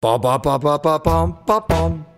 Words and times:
Ba 0.00 0.14
ba 0.16 0.38
ba 0.38 0.54
ba 0.58 0.78
ba 0.78 0.94
bum 1.02 1.34
ba 1.46 1.58
bum. 1.68 2.17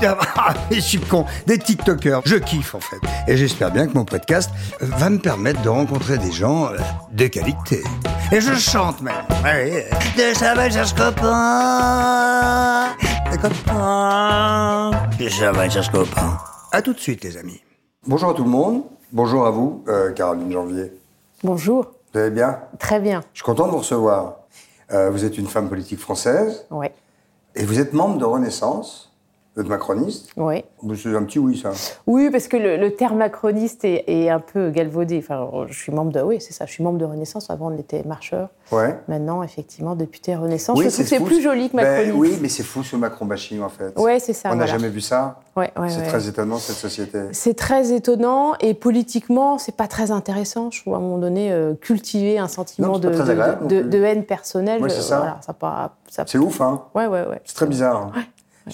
Ah, 0.36 0.54
je 0.70 0.78
suis 0.80 1.00
con. 1.00 1.24
Des 1.46 1.58
TikTokers. 1.58 2.22
Je 2.24 2.36
kiffe 2.36 2.74
en 2.74 2.80
fait. 2.80 2.98
Et 3.26 3.36
j'espère 3.36 3.70
bien 3.72 3.86
que 3.86 3.94
mon 3.94 4.04
podcast 4.04 4.50
euh, 4.82 4.86
va 4.96 5.10
me 5.10 5.18
permettre 5.18 5.60
de 5.62 5.68
rencontrer 5.68 6.18
des 6.18 6.30
gens 6.30 6.66
euh, 6.66 6.76
de 7.12 7.26
qualité. 7.26 7.82
Et 8.30 8.40
je 8.40 8.54
chante 8.54 9.00
même. 9.00 9.14
Ouais, 9.42 9.88
de 10.16 10.38
Chaval 10.38 10.70
cherche 10.72 10.94
copain. 10.94 12.88
Des 13.32 13.38
copains. 13.38 14.90
De 15.18 15.28
cherche 15.28 15.90
copain. 15.90 16.38
À 16.72 16.82
tout 16.82 16.92
de 16.92 17.00
suite 17.00 17.24
les 17.24 17.36
amis. 17.36 17.60
Bonjour 18.06 18.30
à 18.30 18.34
tout 18.34 18.44
le 18.44 18.50
monde. 18.50 18.84
Bonjour 19.12 19.46
à 19.46 19.50
vous, 19.50 19.82
euh, 19.88 20.12
Caroline 20.12 20.52
Janvier. 20.52 20.92
Bonjour, 21.42 21.86
Vous 22.12 22.20
allez 22.20 22.30
bien? 22.30 22.58
Très 22.78 23.00
bien. 23.00 23.22
Je 23.32 23.38
suis 23.38 23.44
content 23.44 23.66
de 23.66 23.72
vous 23.72 23.78
recevoir. 23.78 24.34
Euh, 24.92 25.10
vous 25.10 25.24
êtes 25.24 25.38
une 25.38 25.46
femme 25.46 25.68
politique 25.68 25.98
française 25.98 26.66
Ouais, 26.70 26.92
et 27.54 27.64
vous 27.64 27.80
êtes 27.80 27.92
membre 27.94 28.18
de 28.18 28.24
Renaissance. 28.24 29.07
Êtes 29.58 29.68
macroniste 29.68 30.30
ouais. 30.36 30.64
C'est 30.96 31.16
un 31.16 31.24
petit 31.24 31.38
oui, 31.40 31.58
ça. 31.58 31.70
Oui, 32.06 32.30
parce 32.30 32.46
que 32.46 32.56
le, 32.56 32.76
le 32.76 32.94
terme 32.94 33.18
macroniste 33.18 33.84
est, 33.84 34.04
est 34.06 34.30
un 34.30 34.38
peu 34.40 34.70
galvaudé. 34.70 35.18
Enfin, 35.18 35.48
je 35.68 35.76
suis 35.76 35.90
membre 35.92 36.12
de, 36.12 36.20
oui, 36.20 36.40
c'est 36.40 36.52
ça. 36.52 36.64
Je 36.66 36.72
suis 36.72 36.84
membre 36.84 36.98
de 36.98 37.04
Renaissance. 37.04 37.50
Avant, 37.50 37.72
on 37.72 37.76
était 37.76 38.04
marcheur. 38.04 38.50
Ouais. 38.70 38.96
Maintenant, 39.08 39.42
effectivement, 39.42 39.96
député 39.96 40.36
Renaissance. 40.36 40.78
je 40.78 40.84
Oui, 40.84 40.88
trouve 40.92 41.02
que 41.04 41.08
c'est 41.08 41.20
plus 41.20 41.42
joli 41.42 41.70
que 41.70 41.76
Ben 41.76 41.82
macroniste. 42.04 42.14
oui, 42.16 42.38
mais 42.40 42.48
c'est 42.48 42.62
fou 42.62 42.82
ce 42.84 42.94
Macron 42.96 43.24
bashing 43.26 43.60
en 43.62 43.68
fait. 43.68 43.98
Ouais, 43.98 44.20
c'est 44.20 44.32
ça, 44.32 44.50
On 44.50 44.52
n'a 44.52 44.64
voilà. 44.64 44.72
jamais 44.78 44.88
vu 44.90 45.00
ça. 45.00 45.40
Ouais, 45.56 45.72
ouais, 45.76 45.88
c'est 45.88 46.02
très 46.06 46.28
étonnant 46.28 46.58
cette 46.58 46.76
société. 46.76 47.18
C'est 47.32 47.54
très 47.54 47.92
étonnant 47.92 48.52
et 48.60 48.74
politiquement, 48.74 49.58
c'est 49.58 49.74
pas 49.74 49.88
très 49.88 50.12
intéressant. 50.12 50.70
Je 50.70 50.82
trouve 50.82 50.94
à 50.94 50.98
un 50.98 51.00
moment 51.00 51.18
donné 51.18 51.50
euh, 51.50 51.74
cultiver 51.74 52.38
un 52.38 52.46
sentiment 52.46 52.88
Non, 52.88 52.98
de, 53.00 53.08
de- 53.82 54.02
haine 54.04 54.24
personnelle. 54.24 54.80
Je- 54.84 54.88
c'est 54.88 55.02
ça. 55.02 55.18
Voilà, 55.18 55.40
ça 55.44 55.90
ça- 56.08 56.24
C'est 56.26 56.38
ouf, 56.38 56.60
hein 56.60 56.82
Ouais, 56.94 57.06
ouais, 57.06 57.26
ouais. 57.26 57.40
C'est 57.44 57.54
très 57.56 57.66
bizarre. 57.66 58.12
hein. 58.14 58.22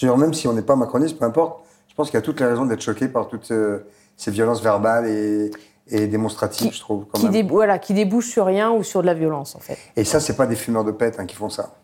Même 0.02 0.34
si 0.34 0.48
on 0.48 0.52
n'est 0.52 0.62
pas 0.62 0.76
macroniste, 0.76 1.18
peu 1.18 1.24
importe, 1.24 1.64
je 1.88 1.94
pense 1.94 2.10
qu'il 2.10 2.16
y 2.18 2.22
a 2.22 2.22
toutes 2.22 2.40
les 2.40 2.46
raisons 2.46 2.66
d'être 2.66 2.80
choqué 2.80 3.08
par 3.08 3.28
toutes 3.28 3.50
euh, 3.50 3.86
ces 4.16 4.30
violences 4.30 4.62
verbales 4.62 5.06
et, 5.06 5.50
et 5.88 6.06
démonstratives, 6.06 6.70
Qui, 6.70 6.74
je 6.76 6.80
trouve. 6.80 7.04
Quand 7.12 7.18
qui, 7.18 7.24
même. 7.24 7.32
dé- 7.32 7.42
voilà, 7.42 7.78
qui 7.78 7.94
débouche 7.94 8.28
sur 8.30 8.46
rien 8.46 8.72
ou 8.72 8.82
sur 8.82 9.00
de 9.02 9.06
la 9.06 9.14
violence, 9.14 9.54
en 9.54 9.60
fait. 9.60 9.78
Et 9.96 10.04
ça, 10.04 10.18
c'est 10.20 10.36
pas 10.36 10.46
des 10.46 10.56
fumeurs 10.56 10.84
de 10.84 10.92
pète 10.92 11.18
hein, 11.20 11.26
qui 11.26 11.36
font 11.36 11.48
ça. 11.50 11.74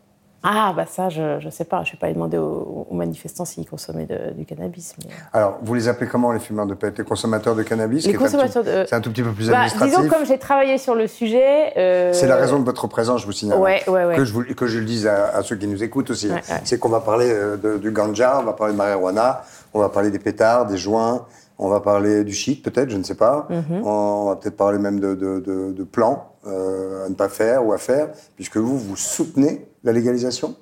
Ah, 0.42 0.72
bah 0.74 0.86
ça, 0.88 1.10
je, 1.10 1.38
je 1.38 1.50
sais 1.50 1.64
pas. 1.64 1.84
Je 1.84 1.92
vais 1.92 1.98
pas 1.98 2.10
demander 2.12 2.38
aux, 2.38 2.86
aux 2.90 2.94
manifestants 2.94 3.44
s'ils 3.44 3.68
consommaient 3.68 4.06
de- 4.06 4.32
du 4.32 4.46
cannabis. 4.46 4.94
mais- 5.04 5.10
Alors, 5.34 5.58
vous 5.62 5.74
les 5.74 5.86
appelez 5.88 6.08
comment 6.08 6.32
les 6.32 6.40
fumeurs 6.40 6.64
de 6.66 6.72
pète? 6.72 6.96
Les 6.98 7.04
consommateurs 7.04 7.54
de 7.54 7.62
cannabis 7.62 8.06
Les 8.06 8.14
consommateurs 8.14 8.64
de- 8.64 8.84
C'est 8.88 8.94
un 8.94 9.02
tout 9.02 9.10
petit 9.10 9.22
peu 9.22 9.32
plus 9.32 9.48
Bah, 9.50 9.58
administratif. 9.58 9.96
disons, 9.98 10.08
comme 10.08 10.24
j'ai 10.24 10.38
travaillé 10.38 10.78
sur 10.78 10.94
le 10.94 11.06
sujet. 11.08 11.74
euh, 11.76 12.12
C'est 12.14 12.26
la 12.26 12.36
raison 12.36 12.58
de 12.58 12.64
votre 12.64 12.86
présence, 12.86 13.20
je 13.20 13.26
vous 13.26 13.32
signale. 13.32 13.58
Ouais, 13.58 13.82
ouais, 13.86 14.04
ouais. 14.06 14.16
Que, 14.16 14.24
je 14.24 14.32
vous- 14.32 14.44
que 14.44 14.66
je 14.66 14.78
le 14.78 14.86
dise 14.86 15.06
à, 15.06 15.26
à 15.36 15.42
ceux 15.42 15.56
qui 15.56 15.66
nous 15.66 15.82
écoutent 15.82 16.10
aussi. 16.10 16.30
Ouais. 16.30 16.40
C'est 16.64 16.78
qu'on 16.78 16.88
va 16.88 17.00
parler 17.00 17.30
euh, 17.30 17.56
de- 17.58 17.76
du 17.76 17.90
ganja, 17.90 18.38
on 18.40 18.44
va 18.44 18.54
parler 18.54 18.72
de 18.72 18.78
marijuana, 18.78 19.42
on 19.74 19.80
va 19.80 19.90
parler 19.90 20.10
des 20.10 20.18
pétards, 20.18 20.64
des 20.66 20.78
joints, 20.78 21.26
on 21.62 21.68
va 21.68 21.80
parler 21.80 22.24
du 22.24 22.32
shit 22.32 22.64
peut-être, 22.64 22.90
je 22.90 22.96
ne 22.96 23.02
sais 23.04 23.14
pas. 23.14 23.46
Mhm. 23.50 23.84
On 23.86 24.24
va 24.26 24.36
peut-être 24.36 24.56
parler 24.56 24.78
même 24.78 24.98
de, 24.98 25.14
de- 25.14 25.40
de- 25.40 25.72
de 25.72 25.84
plans 25.84 26.32
euh, 26.46 27.04
à 27.06 27.08
ne 27.08 27.14
pas 27.14 27.28
faire 27.28 27.66
ou 27.66 27.72
à 27.72 27.78
faire, 27.78 28.08
puisque 28.36 28.56
vous, 28.56 28.78
vous 28.78 28.96
soutenez 28.96 29.66
la 29.84 29.92
légalisation? 29.92 30.56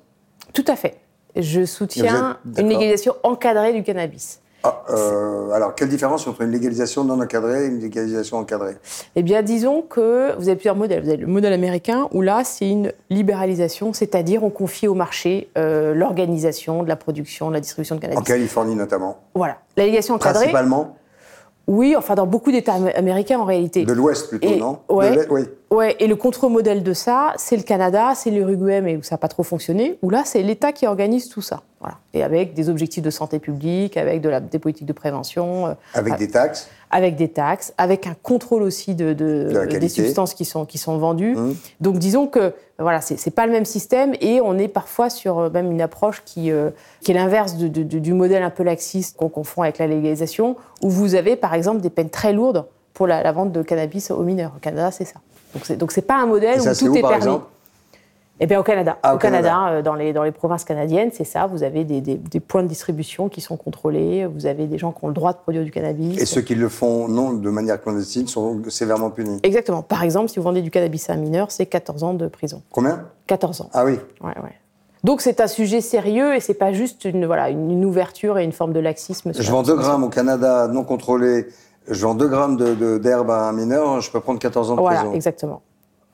Tout 0.53 0.65
à 0.67 0.75
fait. 0.75 0.97
Je 1.35 1.63
soutiens 1.65 2.37
êtes- 2.45 2.59
une 2.59 2.67
légalisation 2.69 3.13
encadrée 3.23 3.71
du 3.73 3.83
cannabis. 3.83 4.41
Ah, 4.63 4.83
euh, 4.89 5.51
Alors, 5.51 5.73
quelle 5.73 5.87
différence 5.87 6.27
entre 6.27 6.41
une 6.41 6.51
légalisation 6.51 7.03
non 7.05 7.21
encadrée 7.21 7.63
et 7.63 7.67
une 7.67 7.79
légalisation 7.79 8.37
encadrée? 8.37 8.75
Eh 9.15 9.23
bien, 9.23 9.41
disons 9.41 9.81
que 9.81 10.35
vous 10.37 10.47
avez 10.49 10.55
plusieurs 10.55 10.75
modèles. 10.75 11.01
Vous 11.03 11.07
avez 11.09 11.17
le 11.17 11.27
modèle 11.27 11.53
américain 11.53 12.09
où 12.13 12.21
là, 12.21 12.43
c'est 12.43 12.69
une 12.69 12.91
libéralisation, 13.09 13.93
c'est-à-dire 13.93 14.43
on 14.43 14.49
confie 14.49 14.87
au 14.87 14.93
marché 14.95 15.49
euh, 15.57 15.93
l'organisation 15.93 16.83
de 16.83 16.89
la 16.89 16.97
production, 16.97 17.47
de 17.49 17.53
la 17.53 17.61
distribution 17.61 17.95
de 17.95 17.99
En 17.99 18.01
cannabis. 18.09 18.27
Californie 18.27 18.75
notamment. 18.75 19.17
Voilà. 19.33 19.57
La 19.77 19.83
légalisation 19.85 20.15
encadrée. 20.15 20.39
Principalement 20.49 20.97
Oui, 21.67 21.95
enfin 21.97 22.15
dans 22.15 22.25
beaucoup 22.27 22.51
d'États 22.51 22.73
am- 22.73 22.91
américains 22.95 23.39
en 23.39 23.45
réalité. 23.45 23.85
de 23.85 23.93
l'Ouest 23.93 24.27
plutôt, 24.29 24.47
Et- 24.49 24.59
non? 24.59 24.79
ouais. 24.89 25.15
De 25.15 25.27
Oui. 25.29 25.41
Ouais, 25.71 25.95
et 25.99 26.07
le 26.07 26.15
contre-modèle 26.15 26.81
de 26.81 26.93
ça, 26.93 27.33
c'est 27.37 27.55
le 27.55 27.61
Canada, 27.61 28.13
c'est 28.15 28.31
l'Uruguay, 28.31 28.81
mais 28.81 28.97
où 28.97 29.03
ça 29.03 29.13
n'a 29.15 29.17
pas 29.19 29.27
trop 29.27 29.43
fonctionné, 29.43 29.99
où 30.01 30.09
là, 30.09 30.23
c'est 30.25 30.41
l'État 30.41 30.71
qui 30.71 30.87
organise 30.87 31.29
tout 31.29 31.41
ça. 31.43 31.61
Voilà. 31.79 31.97
Et 32.15 32.23
avec 32.23 32.55
des 32.55 32.69
objectifs 32.69 33.03
de 33.03 33.11
santé 33.11 33.37
publique, 33.37 33.95
avec 33.95 34.19
de 34.21 34.29
la, 34.29 34.39
des 34.39 34.57
politiques 34.57 34.87
de 34.87 34.93
prévention, 34.93 35.67
euh, 35.67 35.73
Avec 35.93 36.17
des 36.17 36.27
taxes 36.27 36.69
avec 36.91 37.15
des 37.15 37.27
taxes, 37.27 37.71
avec 37.77 38.07
un 38.07 38.15
contrôle 38.23 38.63
aussi 38.63 38.95
de, 38.95 39.13
de- 39.13 39.49
De 39.51 39.59
la 39.59 39.67
des 39.67 39.89
substances 39.89 40.33
qui 40.33 40.43
sont, 40.43 40.65
qui 40.65 40.79
sont 40.79 40.97
vendues. 40.97 41.35
Mmh. 41.35 41.53
Donc 41.81 41.99
disons 41.99 42.25
que 42.25 42.51
voilà, 42.79 42.99
c'est 42.99 43.15
c'est 43.17 43.29
pas 43.29 43.45
le 43.45 43.51
même 43.51 43.63
système 43.65 44.13
et 44.21 44.41
on 44.41 44.57
est 44.57 44.67
parfois 44.67 45.11
sur 45.11 45.37
euh, 45.37 45.49
même 45.51 45.69
une 45.71 45.81
approche 45.81 46.23
qui, 46.25 46.51
euh, 46.51 46.71
qui 47.01 47.11
est 47.11 47.13
l'inverse 47.13 47.57
de- 47.57 47.67
du 47.67 48.13
modèle 48.13 48.41
un 48.41 48.49
peu 48.49 48.63
laxiste 48.63 49.17
qu'on 49.17 49.29
confond 49.29 49.61
avec 49.61 49.77
la 49.77 49.85
légalisation, 49.85 50.55
où 50.81 50.89
vous 50.89 51.13
avez 51.13 51.35
par 51.35 51.53
exemple 51.53 51.79
des 51.81 51.91
peines 51.91 52.09
très 52.09 52.33
lourdes 52.33 52.65
pour 52.95 53.05
la, 53.05 53.21
la 53.21 53.31
vente 53.33 53.51
de 53.51 53.61
cannabis 53.61 54.09
aux 54.09 54.23
mineurs. 54.23 54.53
Au 54.57 54.59
Canada, 54.59 54.89
c'est 54.89 55.05
ça. 55.05 55.19
Donc 55.53 55.63
c'est 55.65 55.77
donc 55.77 55.91
c'est 55.91 56.01
pas 56.03 56.17
un 56.17 56.25
modèle 56.25 56.61
ça, 56.61 56.71
où 56.71 56.75
tout 56.75 56.85
où, 56.91 56.95
est 56.95 57.01
par 57.01 57.09
permis. 57.11 57.25
exemple 57.25 57.45
Eh 58.39 58.45
bien, 58.45 58.59
au 58.59 58.63
Canada. 58.63 58.97
Ah, 59.03 59.13
au 59.13 59.15
au 59.15 59.19
Canada. 59.19 59.49
Canada, 59.49 59.71
euh, 59.77 59.81
dans, 59.81 59.95
les, 59.95 60.13
dans 60.13 60.23
les 60.23 60.31
provinces 60.31 60.63
canadiennes, 60.63 61.09
c'est 61.11 61.23
ça. 61.25 61.45
Vous 61.47 61.63
avez 61.63 61.83
des, 61.83 61.99
des- 62.01 62.15
des 62.15 62.39
points 62.39 62.63
de 62.63 62.67
distribution 62.67 63.27
qui 63.29 63.41
sont 63.41 63.57
contrôlés. 63.57 64.25
Vous 64.27 64.45
avez 64.45 64.67
des 64.67 64.77
gens 64.77 64.91
qui 64.91 65.03
ont 65.03 65.07
le 65.09 65.13
droit 65.13 65.33
de 65.33 65.39
produire 65.39 65.63
du 65.63 65.71
cannabis. 65.71 66.17
Et 66.21 66.25
ceux 66.25 66.41
qui 66.41 66.55
le 66.55 66.69
font 66.69 67.07
non 67.07 67.33
de 67.33 67.49
manière 67.49 67.81
clandestine 67.81 68.27
sont 68.27 68.61
sévèrement 68.69 69.09
punis. 69.09 69.39
Exactement. 69.43 69.81
Par 69.81 70.03
exemple, 70.03 70.29
si 70.29 70.37
vous 70.37 70.43
vendez 70.43 70.61
du 70.61 70.71
cannabis 70.71 71.09
à 71.09 71.13
un 71.13 71.17
mineur, 71.17 71.51
c'est 71.51 71.65
14 71.65 72.03
ans 72.03 72.13
de 72.13 72.27
prison. 72.27 72.61
Combien? 72.71 73.05
14 73.27 73.61
ans. 73.61 73.69
Ah 73.73 73.83
oui. 73.85 73.93
Ouais, 74.21 74.29
ouais. 74.43 74.53
Donc 75.03 75.21
c'est 75.21 75.39
un 75.39 75.47
sujet 75.47 75.79
sérieux 75.81 76.35
et 76.35 76.41
c'est 76.41 76.53
pas 76.53 76.73
juste 76.73 77.05
une, 77.05 77.25
voilà, 77.25 77.49
une, 77.49 77.71
une 77.71 77.85
ouverture 77.85 78.37
et 78.37 78.43
une 78.43 78.51
forme 78.51 78.73
de 78.73 78.81
laxisme. 78.81 79.31
Je 79.33 79.49
vends 79.49 79.63
2 79.63 79.71
consommation. 79.71 79.89
grammes 79.91 80.03
au 80.03 80.09
Canada 80.09 80.67
non 80.67 80.83
contrôlé, 80.83 81.47
je 81.89 82.05
vends 82.05 82.15
2 82.15 82.27
grammes 82.27 82.57
d'herbe 82.57 83.27
de, 83.27 83.31
à 83.31 83.49
un 83.49 83.53
mineur, 83.53 84.01
je 84.01 84.11
peux 84.11 84.19
prendre 84.19 84.39
14 84.39 84.71
ans 84.71 84.75
de 84.75 84.81
Voilà, 84.81 84.99
prison. 85.01 85.13
exactement. 85.15 85.61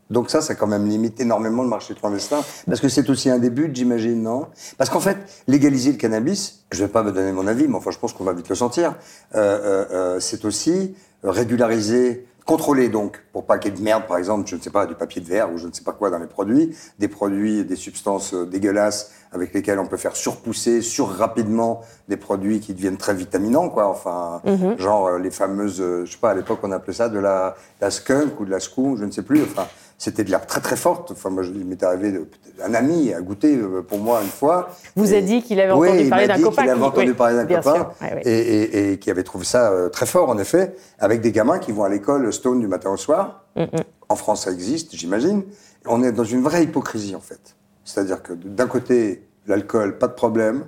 Donc 0.09 0.30
ça, 0.30 0.41
ça 0.41 0.53
quand 0.53 0.68
même 0.68 0.88
limite 0.88 1.19
énormément 1.19 1.63
le 1.63 1.69
marché 1.69 1.96
clandestin, 1.96 2.41
parce 2.68 2.80
que 2.80 2.90
c'est 2.90 3.09
aussi 3.09 3.30
un 3.30 3.40
des 3.40 3.50
buts, 3.50 3.72
j'imagine, 3.74 4.22
non? 4.22 4.47
Parce 4.78 4.90
qu'en 4.91 4.99
fait, 4.99 5.17
légaliser 5.47 5.91
le 5.94 5.97
cannabis, 5.97 6.66
je 6.72 6.84
vais 6.84 6.91
pas 6.91 7.02
me 7.02 7.11
donner 7.11 7.32
mon 7.32 7.47
avis, 7.47 7.67
mais 7.67 7.76
enfin, 7.76 7.90
je 7.91 7.97
pense 7.97 8.14
qu'on 8.14 8.23
va 8.23 8.34
vite 8.34 8.47
le 8.47 8.55
sentir, 8.55 8.96
euh, 9.34 9.38
euh, 9.38 9.85
euh, 9.91 10.20
c'est 10.20 10.46
aussi 10.46 10.96
régulariser, 11.23 12.28
contrôler 12.46 12.90
donc, 12.90 13.24
pour 13.34 13.46
pas 13.46 13.58
qu'il 13.58 13.72
y 13.72 13.76
ait 13.76 13.78
de 13.78 13.84
merde, 13.84 14.03
par 14.08 14.18
exemple, 14.18 14.47
je 14.47 14.56
ne 14.56 14.62
sais 14.62 14.70
pas, 14.70 14.86
du 14.86 14.94
papier 14.94 15.20
de 15.22 15.28
verre 15.28 15.52
ou 15.52 15.58
je 15.58 15.68
ne 15.68 15.74
sais 15.74 15.84
pas 15.84 15.94
quoi 15.94 16.12
dans 16.12 16.20
les 16.20 16.28
produits, 16.28 16.78
des 17.00 17.08
produits, 17.08 17.66
des 17.66 17.76
substances 17.76 18.34
euh, 18.34 18.46
dégueulasses 18.46 19.12
avec 19.32 19.53
lesquelles 19.53 19.80
on 19.80 19.88
peut 19.88 19.97
faire 19.97 20.16
surpousser, 20.16 20.82
sur-rapidement 20.82 21.82
des 22.08 22.18
produits 22.18 22.59
qui 22.62 22.74
deviennent 22.74 22.97
très 22.97 23.14
vitaminants, 23.14 23.70
quoi. 23.70 23.88
Enfin, 23.88 24.42
genre 24.78 25.08
euh, 25.08 25.20
les 25.20 25.32
fameuses, 25.32 25.82
euh, 25.82 26.06
je 26.06 26.12
sais 26.14 26.18
pas, 26.20 26.30
à 26.30 26.34
l'époque 26.36 26.59
on 26.64 26.72
appelait 26.72 26.94
ça 26.94 27.09
de 27.09 27.20
la, 27.20 27.56
la 27.82 27.92
skunk 27.92 28.40
ou 28.40 28.46
de 28.46 28.52
la 28.52 28.59
skunk, 28.59 28.97
je 28.97 29.06
ne 29.06 29.12
sais 29.12 29.24
plus. 29.24 29.42
Enfin, 29.42 29.68
c'était 29.97 30.24
de 30.24 30.30
l'herbe 30.30 30.46
très 30.46 30.62
très 30.62 30.76
forte. 30.76 31.12
Enfin, 31.12 31.30
moi, 31.30 31.44
il 31.46 31.66
m'est 31.66 31.82
arrivé, 31.84 32.12
de- 32.12 32.28
un 32.64 32.74
ami 32.74 33.14
a 33.14 33.22
goûté 33.22 33.56
euh, 33.56 33.82
pour 33.82 33.97
moi 34.00 34.22
une 34.22 34.30
fois. 34.30 34.70
Vous 34.96 35.14
Et- 35.14 35.18
a 35.18 35.22
dit 35.22 35.42
qu'il 35.42 35.59
avait 35.59 35.72
entendu 35.72 36.00
il 36.02 36.09
parler 36.09 36.28
d'un 36.28 36.42
copain 36.42 36.62
qu'il 36.64 36.72
avait 36.72 36.82
entendu 36.84 37.08
oui, 37.09 37.14
parler 37.14 37.36
d'un 37.36 37.46
copain 37.46 37.74
sûr, 37.76 37.92
ouais, 38.02 38.14
ouais. 38.16 38.22
Et, 38.26 38.32
et- 38.64 38.92
et 38.92 39.00
qui 39.00 39.09
avait 39.12 39.24
trouvé 39.24 39.46
ça 39.46 39.72
euh, 39.72 39.90
très 39.90 40.06
fort, 40.06 40.30
en 40.30 40.38
effet, 40.38 40.76
avec 41.00 41.22
des 41.22 41.32
gamins 41.32 41.59
qui 41.59 41.72
vont 41.72 41.84
à 41.84 41.90
l'école 41.90 42.32
stone 42.34 42.59
du 42.59 42.68
matin 42.68 42.90
au 42.92 42.97
soir. 42.97 43.46
Mm, 43.56 43.64
En 44.09 44.16
France, 44.16 44.44
ça 44.46 44.52
existe, 44.52 44.96
j'imagine. 44.96 45.44
On 45.88 46.03
est 46.03 46.12
dans 46.12 46.24
une 46.24 46.42
vraie 46.44 46.64
hypocrisie, 46.64 47.16
en 47.16 47.22
fait. 47.22 47.56
C'est-à-dire 47.84 48.22
que 48.24 48.34
d'un 48.34 48.68
côté, 48.68 49.28
l'alcool, 49.47 49.97
pas 49.97 50.08
de 50.08 50.14
problème, 50.14 50.66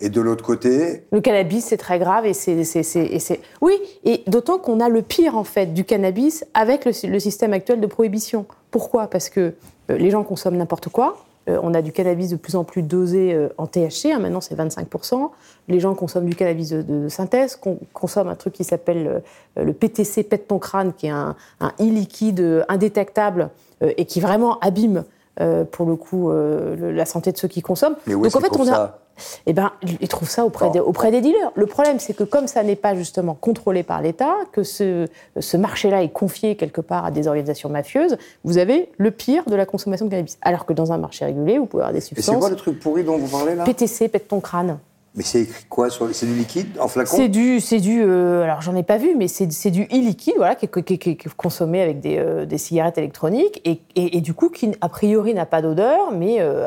et 0.00 0.08
de 0.08 0.20
l'autre 0.20 0.44
côté, 0.44 1.04
Le 1.12 1.20
cannabis, 1.20 1.64
c'est 1.66 1.76
très 1.76 1.98
grave 1.98 2.26
et 2.26 2.32
c'est, 2.34 3.40
Oui, 3.60 3.74
et 4.04 4.22
d'autant 4.26 4.58
qu'on 4.58 4.80
a 4.80 4.88
le 4.88 5.02
pire, 5.02 5.36
en 5.36 5.44
fait, 5.44 5.72
du 5.74 5.84
cannabis 5.84 6.44
avec 6.54 6.84
le, 6.84 6.92
le 7.08 7.18
système 7.20 7.52
actuel 7.52 7.80
de 7.80 7.86
prohibition. 7.86 8.46
Pourquoi? 8.70 9.06
Parce 9.08 9.28
que 9.28 9.54
euh, 9.90 9.96
les 9.98 10.10
gens 10.10 10.22
consomment 10.22 10.56
n'importe 10.56 10.88
quoi. 10.88 11.18
Euh, 11.48 11.58
on 11.62 11.72
a 11.74 11.80
du 11.82 11.90
cannabis 11.92 12.30
de 12.30 12.36
plus 12.36 12.54
en 12.54 12.64
plus 12.64 12.82
dosé 12.82 13.32
euh, 13.32 13.48
en 13.56 13.66
THC, 13.66 14.06
hein, 14.12 14.18
maintenant 14.18 14.40
c'est 14.42 14.54
25%. 14.54 15.30
Les 15.68 15.80
gens 15.80 15.94
consomment 15.94 16.26
du 16.28 16.36
cannabis 16.36 16.70
de, 16.70 16.82
de 16.82 17.08
synthèse, 17.08 17.56
con- 17.56 17.78
consomment 17.94 18.28
un 18.28 18.34
truc 18.36 18.52
qui 18.54 18.64
s'appelle 18.64 19.22
le 19.56 19.72
PTC, 19.72 20.22
pète 20.22 20.48
ton 20.48 20.58
crâne, 20.58 20.92
qui 20.92 21.06
est 21.06 21.10
un, 21.10 21.34
un 21.60 21.72
e-liquide 21.80 22.64
indétectable 22.68 23.50
et 23.82 24.04
qui 24.04 24.20
vraiment 24.20 24.58
abîme, 24.60 25.04
euh, 25.40 25.64
pour 25.64 25.86
le 25.86 25.96
coup, 25.96 26.30
euh, 26.30 26.76
le- 26.76 26.92
la 26.92 27.06
santé 27.06 27.32
de 27.32 27.38
ceux 27.38 27.48
qui 27.48 27.62
consomment. 27.62 27.96
mais 28.06 28.14
où 28.14 28.26
est-ce 28.26 28.36
qu'ils 28.36 28.46
trouvent 28.48 28.66
ça 28.66 28.99
Eh 29.46 29.52
ben, 29.52 29.72
ils 30.00 30.08
trouvent 30.08 30.28
ça 30.30 30.44
auprès, 30.44 30.66
Bon. 30.66 30.72
des, 30.72 30.80
auprès 30.80 31.10
des 31.10 31.20
dealers. 31.20 31.50
Le 31.54 31.66
problème, 31.66 31.98
c'est 31.98 32.14
que 32.14 32.24
comme 32.24 32.46
ça 32.46 32.62
n'est 32.62 32.76
pas 32.76 32.94
justement 32.94 33.34
contrôlé 33.34 33.82
par 33.82 34.02
l'État, 34.02 34.34
que 34.52 34.62
ce, 34.62 35.06
ce 35.38 35.56
marché-là 35.56 36.02
est 36.02 36.08
confié 36.10 36.56
quelque 36.56 36.80
part 36.80 37.04
à 37.04 37.10
des 37.10 37.26
organisations 37.28 37.68
mafieuses, 37.68 38.16
vous 38.44 38.58
avez 38.58 38.90
le 38.98 39.10
pire 39.10 39.44
de 39.46 39.54
la 39.56 39.66
consommation 39.66 40.06
de 40.06 40.10
cannabis. 40.10 40.38
Alors 40.42 40.66
que 40.66 40.72
dans 40.72 40.92
un 40.92 40.98
marché 40.98 41.24
régulier, 41.24 41.58
vous 41.58 41.66
pouvez 41.66 41.82
avoir 41.82 41.92
des 41.92 41.98
Et 41.98 42.00
c'est 42.00 42.14
substances. 42.14 42.38
quoi 42.38 42.50
le 42.50 42.56
truc 42.56 42.78
pourri 42.80 43.04
dont 43.04 43.16
vous 43.18 43.28
parlez 43.28 43.54
là? 43.54 43.64
PTC, 43.64 44.08
pète 44.08 44.28
ton 44.28 44.40
crâne. 44.40 44.78
Mais 45.16 45.24
c'est 45.24 45.40
écrit 45.40 45.64
quoi 45.68 45.90
sur... 45.90 46.14
C'est 46.14 46.26
du 46.26 46.34
liquide 46.34 46.68
en 46.78 46.86
flacon 46.86 47.16
C'est 47.16 47.28
du, 47.28 47.58
c'est 47.60 47.80
du, 47.80 48.00
euh, 48.00 48.44
alors 48.44 48.62
j'en 48.62 48.76
ai 48.76 48.84
pas 48.84 48.96
vu, 48.96 49.16
mais 49.16 49.26
c'est 49.26 49.50
c'est 49.50 49.72
du 49.72 49.82
e-liquide, 49.84 50.34
voilà, 50.36 50.54
qui, 50.54 50.66
est- 50.66 50.68
qui 50.68 50.78
est- 50.94 50.98
qui 50.98 51.10
est- 51.10 51.16
qui 51.16 51.26
est 51.28 51.34
consommé 51.36 51.82
avec 51.82 51.98
des, 52.00 52.16
euh, 52.18 52.46
des 52.46 52.58
cigarettes 52.58 52.96
électroniques 52.96 53.60
et, 53.64 53.80
et- 53.96 54.16
et 54.16 54.20
du 54.20 54.34
coup 54.34 54.50
qui 54.50 54.70
a 54.80 54.88
priori 54.88 55.34
n'a 55.34 55.46
pas 55.46 55.62
d'odeur, 55.62 56.12
mais 56.12 56.36
euh, 56.38 56.64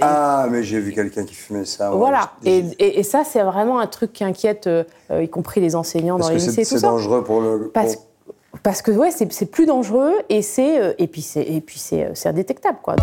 Ah, 0.00 0.46
mais 0.50 0.62
j'ai 0.62 0.80
vu 0.80 0.92
quelqu'un 0.92 1.24
qui 1.26 1.34
fumait 1.34 1.66
ça. 1.66 1.90
ouais. 1.92 1.98
voilà. 1.98 2.30
Et, 2.44 3.02
ça, 3.02 3.24
c'est 3.24 3.42
vraiment 3.42 3.78
un 3.78 3.86
truc 3.86 4.12
qui 4.14 4.24
inquiète, 4.24 4.68
y 5.10 5.28
compris 5.28 5.60
les 5.60 5.76
enseignants 5.76 6.16
Parce 6.16 6.28
dans 6.28 6.34
les 6.34 6.40
c'est 6.40 6.46
lycées 6.48 6.62
tout 6.62 6.68
c'est 6.70 6.78
ça. 6.78 6.88
dangereux 6.88 7.22
pour 7.24 7.40
le. 7.42 7.68
Parce, 7.74 7.96
pour- 7.96 8.06
parce 8.62 8.80
que 8.80 8.90
ouais, 8.90 9.10
c'est 9.10 9.30
c'est 9.34 9.46
plus 9.46 9.66
dangereux 9.66 10.14
et 10.30 10.40
c'est 10.40 10.94
et 10.98 11.06
puis 11.06 11.20
c'est 11.20 11.42
et 11.42 11.60
puis 11.60 11.78
c'est 11.78 12.08
c'est 12.14 12.30
indétectable 12.30 12.78
quoi. 12.82 12.96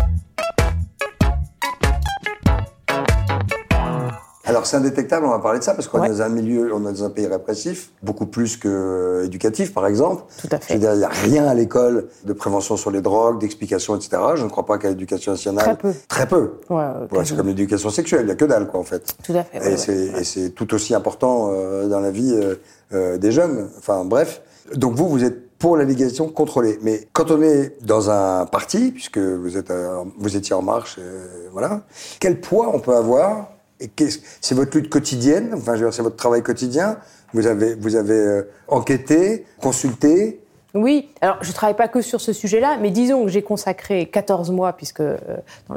Alors 4.54 4.66
c'est 4.66 4.76
indétectable, 4.76 5.26
on 5.26 5.30
va 5.30 5.40
parler 5.40 5.58
de 5.58 5.64
ça, 5.64 5.74
parce 5.74 5.88
qu'on 5.88 6.00
Ouais. 6.00 6.06
est 6.06 6.10
dans 6.10 6.22
un 6.22 6.28
milieu, 6.28 6.72
on 6.72 6.80
est 6.88 6.92
dans 6.92 7.04
un 7.04 7.10
pays 7.10 7.26
répressif, 7.26 7.90
beaucoup 8.04 8.26
plus 8.26 8.56
que 8.56 8.68
euh, 8.68 9.24
éducatif 9.24 9.74
par 9.74 9.86
exemple. 9.88 10.22
Tout 10.40 10.48
à 10.52 10.58
fait. 10.60 10.74
Il 10.74 10.80
n'y 10.80 10.86
a 10.86 11.08
rien 11.08 11.46
à 11.46 11.54
l'école 11.54 12.06
de 12.24 12.32
prévention 12.32 12.76
sur 12.76 12.90
les 12.92 13.00
drogues, 13.00 13.40
d'explication, 13.40 13.96
etc. 13.96 14.22
Je 14.36 14.44
ne 14.44 14.48
crois 14.48 14.64
pas 14.64 14.78
qu'à 14.78 14.88
l'éducation 14.90 15.32
nationale. 15.32 15.64
Très 15.64 15.76
peu. 15.76 15.92
Très 16.08 16.26
peu. 16.28 16.52
Ouais, 16.70 16.82
euh, 16.84 17.06
Ouais, 17.16 17.24
c'est 17.24 17.36
comme 17.36 17.48
l'éducation 17.48 17.90
sexuelle, 17.90 18.20
il 18.22 18.26
n'y 18.26 18.32
a 18.32 18.36
que 18.36 18.44
dalle, 18.44 18.68
quoi, 18.68 18.78
en 18.78 18.84
fait. 18.84 19.14
Tout 19.24 19.32
à 19.34 19.42
fait. 19.42 19.72
Et 19.72 20.24
c'est- 20.24 20.50
tout 20.50 20.72
aussi 20.72 20.94
important 20.94 21.48
euh, 21.50 21.88
dans 21.88 22.00
la 22.00 22.10
vie 22.12 22.32
euh, 22.32 22.54
euh, 22.92 23.18
des 23.18 23.32
jeunes. 23.32 23.68
Enfin, 23.78 24.04
bref. 24.04 24.40
Donc 24.76 24.94
vous, 24.94 25.08
vous 25.08 25.24
êtes 25.24 25.58
pour 25.58 25.76
la 25.76 25.84
légalisation 25.84 26.28
contrôlée. 26.28 26.78
Mais 26.82 27.08
quand 27.12 27.30
on 27.32 27.42
est 27.42 27.76
dans 27.84 28.08
un 28.10 28.46
parti, 28.46 28.92
puisque 28.92 29.18
vous, 29.18 29.56
êtes, 29.56 29.72
vous 30.18 30.36
étiez 30.36 30.54
en 30.54 30.62
marche, 30.62 30.98
voilà, 31.52 31.82
quel 32.20 32.40
poids 32.40 32.70
on 32.72 32.78
peut 32.80 32.94
avoir 32.94 33.48
C'est 34.40 34.54
votre 34.54 34.76
lutte 34.76 34.88
quotidienne, 34.90 35.50
enfin, 35.54 35.74
c'est 35.90 36.02
votre 36.02 36.16
travail 36.16 36.42
quotidien. 36.42 36.98
Vous 37.32 37.46
avez, 37.46 37.74
vous 37.74 37.96
avez 37.96 38.14
euh, 38.14 38.42
enquêté, 38.68 39.44
consulté. 39.60 40.40
Oui, 40.74 41.08
alors 41.20 41.36
je 41.40 41.48
ne 41.48 41.54
travaille 41.54 41.76
pas 41.76 41.86
que 41.86 42.00
sur 42.00 42.20
ce 42.20 42.32
sujet-là, 42.32 42.78
mais 42.80 42.90
disons 42.90 43.22
que 43.24 43.30
j'ai 43.30 43.42
consacré 43.42 44.06
14 44.06 44.50
mois, 44.50 44.72
puisque 44.72 45.00
euh, 45.00 45.16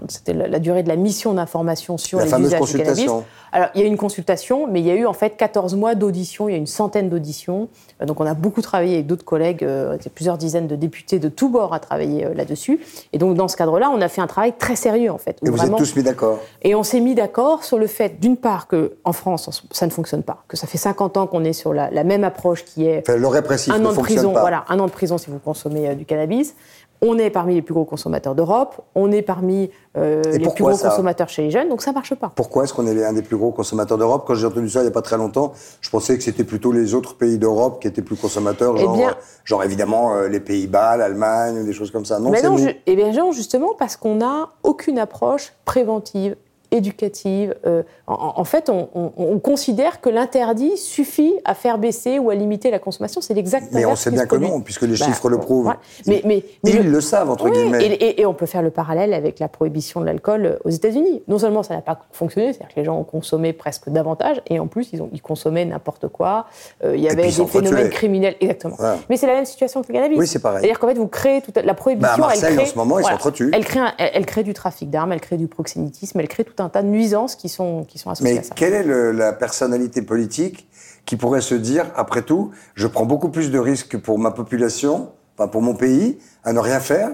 c'était 0.07 0.33
la, 0.33 0.47
la 0.47 0.57
durée 0.59 0.81
de 0.81 0.87
la 0.89 0.95
mission 0.95 1.33
d'information 1.33 1.97
sur 1.99 2.17
La 2.17 2.25
les 2.25 2.31
fameuse 2.31 2.47
usages 2.47 2.61
du 2.61 2.77
cannabis. 2.77 3.05
consultation. 3.05 3.25
Alors, 3.51 3.69
il 3.75 3.81
y 3.81 3.83
a 3.83 3.85
eu 3.85 3.89
une 3.89 3.97
consultation, 3.97 4.67
mais 4.67 4.79
il 4.79 4.87
y 4.87 4.91
a 4.91 4.95
eu 4.95 5.05
en 5.05 5.13
fait 5.13 5.37
14 5.37 5.75
mois 5.75 5.93
d'audition, 5.93 6.49
il 6.49 6.51
y 6.51 6.55
a 6.55 6.57
une 6.57 6.65
centaine 6.67 7.09
d'auditions. 7.09 7.69
Euh, 8.01 8.05
Donc, 8.05 8.19
on 8.19 8.25
a 8.25 8.33
beaucoup 8.33 8.61
travaillé 8.61 8.95
avec 8.95 9.07
d'autres 9.07 9.25
collègues, 9.25 9.63
euh, 9.63 9.97
plusieurs 10.13 10.37
dizaines 10.37 10.67
de 10.67 10.75
députés 10.75 11.19
de 11.19 11.29
tous 11.29 11.49
bords 11.49 11.73
à 11.73 11.79
travailler 11.79 12.25
euh, 12.25 12.33
là-dessus. 12.33 12.79
Et 13.13 13.17
donc, 13.17 13.35
dans 13.35 13.47
ce 13.47 13.55
cadre-là, 13.57 13.89
on 13.93 14.01
a 14.01 14.07
fait 14.07 14.21
un 14.21 14.27
travail 14.27 14.53
très 14.57 14.75
sérieux, 14.75 15.11
en 15.11 15.17
fait. 15.17 15.37
Et 15.45 15.49
vous 15.49 15.55
vraiment- 15.55 15.77
êtes 15.77 15.83
tous 15.83 15.95
mis 15.95 16.03
d'accord. 16.03 16.39
et 16.61 16.75
on 16.75 16.83
s'est 16.83 16.99
mis 16.99 17.15
d'accord 17.15 17.63
sur 17.63 17.77
le 17.77 17.87
fait, 17.87 18.19
d'une 18.19 18.37
part, 18.37 18.67
qu'en 18.67 19.13
France, 19.13 19.63
ça 19.71 19.85
ne 19.85 19.91
fonctionne 19.91 20.23
pas, 20.23 20.43
que 20.47 20.57
ça 20.57 20.67
fait 20.67 20.77
50 20.77 21.17
ans 21.17 21.27
qu'on 21.27 21.43
est 21.43 21.53
sur 21.53 21.73
la, 21.73 21.89
la 21.91 22.03
même 22.03 22.23
approche 22.23 22.63
qui 22.65 22.85
est 22.87 23.03
Enfin, 23.07 23.17
le 23.17 23.27
répressif 23.27 23.73
un 23.73 23.79
ne 23.79 23.87
an 23.87 23.93
de 23.93 23.97
prison, 23.99 24.33
pas. 24.33 24.41
voilà, 24.41 24.65
un 24.69 24.79
an 24.79 24.85
de 24.85 24.91
prison 24.91 25.17
si 25.17 25.29
vous 25.29 25.39
consommez 25.39 25.95
du 25.95 26.05
cannabis. 26.05 26.55
On 27.01 27.17
est 27.19 27.29
parmi 27.29 27.53
les 27.53 27.61
plus 27.61 27.75
gros 27.75 27.85
consommateurs 27.85 28.33
d'Europe, 28.33 28.81
on 28.95 29.11
est 29.11 29.21
parmi 29.21 29.69
euh, 29.97 30.21
les 30.23 30.39
plus 30.39 30.63
gros 30.63 30.75
consommateurs 30.77 31.29
chez 31.29 31.43
les 31.43 31.51
jeunes, 31.51 31.69
donc 31.69 31.83
ça 31.83 31.91
marche 31.91 32.15
pas. 32.15 32.31
Pourquoi 32.35 32.63
est-ce 32.63 32.73
qu'on 32.73 32.87
est 32.87 33.03
un 33.05 33.13
des 33.13 33.21
plus 33.21 33.37
gros 33.37 33.51
consommateurs 33.51 33.99
d'Europe? 33.99 34.23
Quand 34.25 34.33
j'ai 34.33 34.47
entendu 34.47 34.67
ça 34.67 34.79
il 34.79 34.83
n'y 34.83 34.87
a 34.89 34.91
pas 34.91 35.03
très 35.03 35.17
longtemps, 35.17 35.53
je 35.81 35.89
pensais 35.91 36.17
que 36.17 36.23
c'était 36.23 36.43
plutôt 36.43 36.71
les 36.71 36.95
autres 36.95 37.15
pays 37.15 37.37
d'Europe 37.37 37.79
qui 37.81 37.87
étaient 37.87 38.01
plus 38.01 38.15
consommateurs, 38.15 38.73
Eh 38.77 38.81
genre, 38.81 38.95
bien- 38.97 39.09
euh, 39.09 39.13
genre 39.45 39.63
évidemment 39.63 40.15
euh, 40.15 40.27
les 40.27 40.39
Pays-Bas, 40.39 40.97
l'Allemagne, 40.97 41.65
des 41.65 41.73
choses 41.73 41.91
comme 41.91 42.05
ça. 42.05 42.19
Non, 42.19 42.31
Mais 42.31 42.39
c'est 42.39 42.47
non, 42.47 42.53
nous. 42.53 42.57
ju- 42.59 42.75
eh 42.87 42.95
bien 42.95 43.11
non, 43.11 43.31
justement 43.31 43.73
parce 43.77 43.95
qu'on 43.95 44.15
n'a 44.15 44.49
aucune 44.63 44.97
approche 44.97 45.53
préventive, 45.65 46.35
éducative. 46.71 47.55
Euh, 47.65 47.83
en, 48.07 48.33
en 48.37 48.43
fait, 48.43 48.69
on, 48.69 48.89
on- 48.95 49.11
on 49.17 49.39
considère 49.39 50.01
que 50.01 50.09
l'interdit 50.09 50.77
suffit 50.77 51.33
à 51.45 51.53
faire 51.53 51.77
baisser 51.77 52.19
ou 52.19 52.29
à 52.29 52.35
limiter 52.35 52.71
la 52.71 52.79
consommation. 52.79 53.21
C'est 53.21 53.33
l'exact 53.33 53.67
Mais 53.71 53.85
on 53.85 53.95
sait 53.95 54.11
bien 54.11 54.25
que 54.25 54.35
non, 54.35 54.61
puisque 54.61 54.83
les 54.83 54.97
Bah, 54.97 55.05
chiffres 55.05 55.29
le 55.29 55.37
prouvent. 55.39 55.73
Mais, 56.05 56.21
mais, 56.25 56.43
mais 56.63 56.71
Ils 56.71 56.77
le- 56.83 56.91
le 56.91 57.01
savent, 57.01 57.29
entre 57.29 57.45
Oui, 57.45 57.51
guillemets. 57.51 57.85
Et, 57.85 57.93
et- 57.93 58.21
et 58.21 58.25
on 58.25 58.33
peut 58.33 58.45
faire 58.45 58.61
le 58.61 58.69
parallèle 58.71 59.13
avec 59.13 59.39
la 59.39 59.47
prohibition 59.47 59.99
de 60.01 60.05
l'alcool 60.05 60.59
aux 60.63 60.69
États-Unis. 60.69 61.23
Non 61.27 61.39
seulement 61.39 61.63
ça 61.63 61.75
n'a 61.75 61.81
pas 61.81 61.99
fonctionné, 62.11 62.53
c'est-à-dire 62.53 62.73
que 62.73 62.79
les 62.79 62.85
gens 62.85 62.97
ont 62.97 63.03
consommé 63.03 63.53
presque 63.53 63.89
davantage, 63.89 64.41
et 64.47 64.59
en 64.59 64.67
plus 64.67 64.89
ils, 64.93 65.01
ont, 65.01 65.09
ils 65.13 65.21
consommaient 65.21 65.65
n'importe 65.65 66.07
quoi. 66.07 66.45
Euh, 66.83 66.95
il 66.95 67.01
y 67.01 67.09
avait 67.09 67.23
des 67.23 67.31
phénomènes 67.31 67.89
criminels, 67.89 68.35
exactement. 68.39 68.75
Voilà. 68.77 68.97
Mais 69.09 69.17
c'est 69.17 69.27
la 69.27 69.33
même 69.33 69.45
situation 69.45 69.81
que 69.81 69.87
le 69.89 69.93
cannabis. 69.93 70.17
Oui, 70.17 70.27
c'est 70.27 70.39
pareil. 70.39 70.61
C'est-à-dire 70.61 70.79
qu'en 70.79 70.87
fait 70.87 70.93
vous 70.97 71.07
créez 71.07 71.41
toute 71.41 71.57
la 71.57 71.73
prohibition. 71.73 72.07
Bah, 72.07 72.13
à 72.15 72.27
Marseille, 72.27 72.43
elle 72.49 72.55
crée, 72.55 72.63
en 72.63 72.71
ce 72.71 72.77
moment, 72.77 72.99
ils 72.99 73.05
s'entretuent. 73.05 73.51
Elle 73.53 73.65
crée, 73.65 73.79
un- 73.79 73.93
elle, 73.97 74.11
elle 74.13 74.25
crée 74.25 74.43
du 74.43 74.53
trafic 74.53 74.89
d'armes, 74.89 75.11
elle 75.13 75.21
crée 75.21 75.37
du 75.37 75.47
proxénétisme, 75.47 76.19
elle 76.19 76.27
crée 76.27 76.43
tout 76.43 76.56
un 76.59 76.69
tas 76.69 76.81
de 76.83 76.87
nuisances 76.87 77.35
qui 77.35 77.49
sont 77.49 77.83
qui 77.85 77.97
sont 77.97 78.09
associées 78.09 78.33
Mais 78.33 78.39
à 78.39 78.43
ça. 78.43 78.53
quelle 78.55 78.73
est 78.73 78.83
le- 78.83 79.11
la 79.11 79.33
personnalité 79.33 80.01
politique 80.01 80.67
qui 81.05 81.15
pourrait 81.15 81.41
se 81.41 81.55
dire, 81.55 81.85
après 81.95 82.21
tout, 82.21 82.51
je 82.75 82.85
prends 82.87 83.05
beaucoup 83.05 83.29
plus 83.29 83.49
de 83.51 83.59
risques 83.59 83.97
pour 83.97 84.19
ma 84.19 84.31
population, 84.31 85.11
enfin 85.37 85.47
pour 85.47 85.61
mon 85.61 85.73
pays, 85.75 86.19
à 86.43 86.51
ne 86.53 86.59
rien 86.59 86.79
faire 86.79 87.11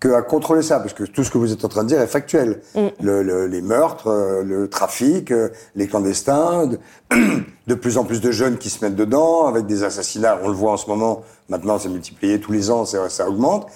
qu'à 0.00 0.22
contrôler 0.22 0.62
ça, 0.62 0.78
parce 0.78 0.92
que 0.92 1.02
tout 1.04 1.24
ce 1.24 1.30
que 1.30 1.38
vous 1.38 1.52
êtes 1.52 1.64
en 1.64 1.68
train 1.68 1.82
de 1.82 1.88
dire 1.88 2.00
est 2.00 2.06
factuel. 2.06 2.60
Mm. 2.74 2.86
Le- 3.02 3.22
le- 3.22 3.46
les 3.48 3.60
meurtres, 3.62 4.06
euh, 4.08 4.42
le 4.44 4.68
trafic, 4.68 5.32
euh, 5.32 5.48
les 5.74 5.88
clandestins, 5.88 6.66
de, 6.68 6.78
de 7.66 7.74
plus 7.74 7.98
en 7.98 8.04
plus 8.04 8.20
de 8.20 8.30
jeunes 8.30 8.58
qui 8.58 8.70
se 8.70 8.84
mettent 8.84 8.94
dedans, 8.94 9.46
avec 9.46 9.66
des 9.66 9.82
assassinats, 9.82 10.38
on 10.42 10.48
le 10.48 10.54
voit 10.54 10.72
en 10.72 10.76
ce 10.76 10.86
moment, 10.88 11.22
maintenant 11.48 11.78
c'est 11.78 11.88
multiplié 11.88 12.38
tous 12.38 12.52
les 12.52 12.70
ans, 12.70 12.84
ça, 12.84 13.08
ça 13.08 13.28
augmente. 13.28 13.66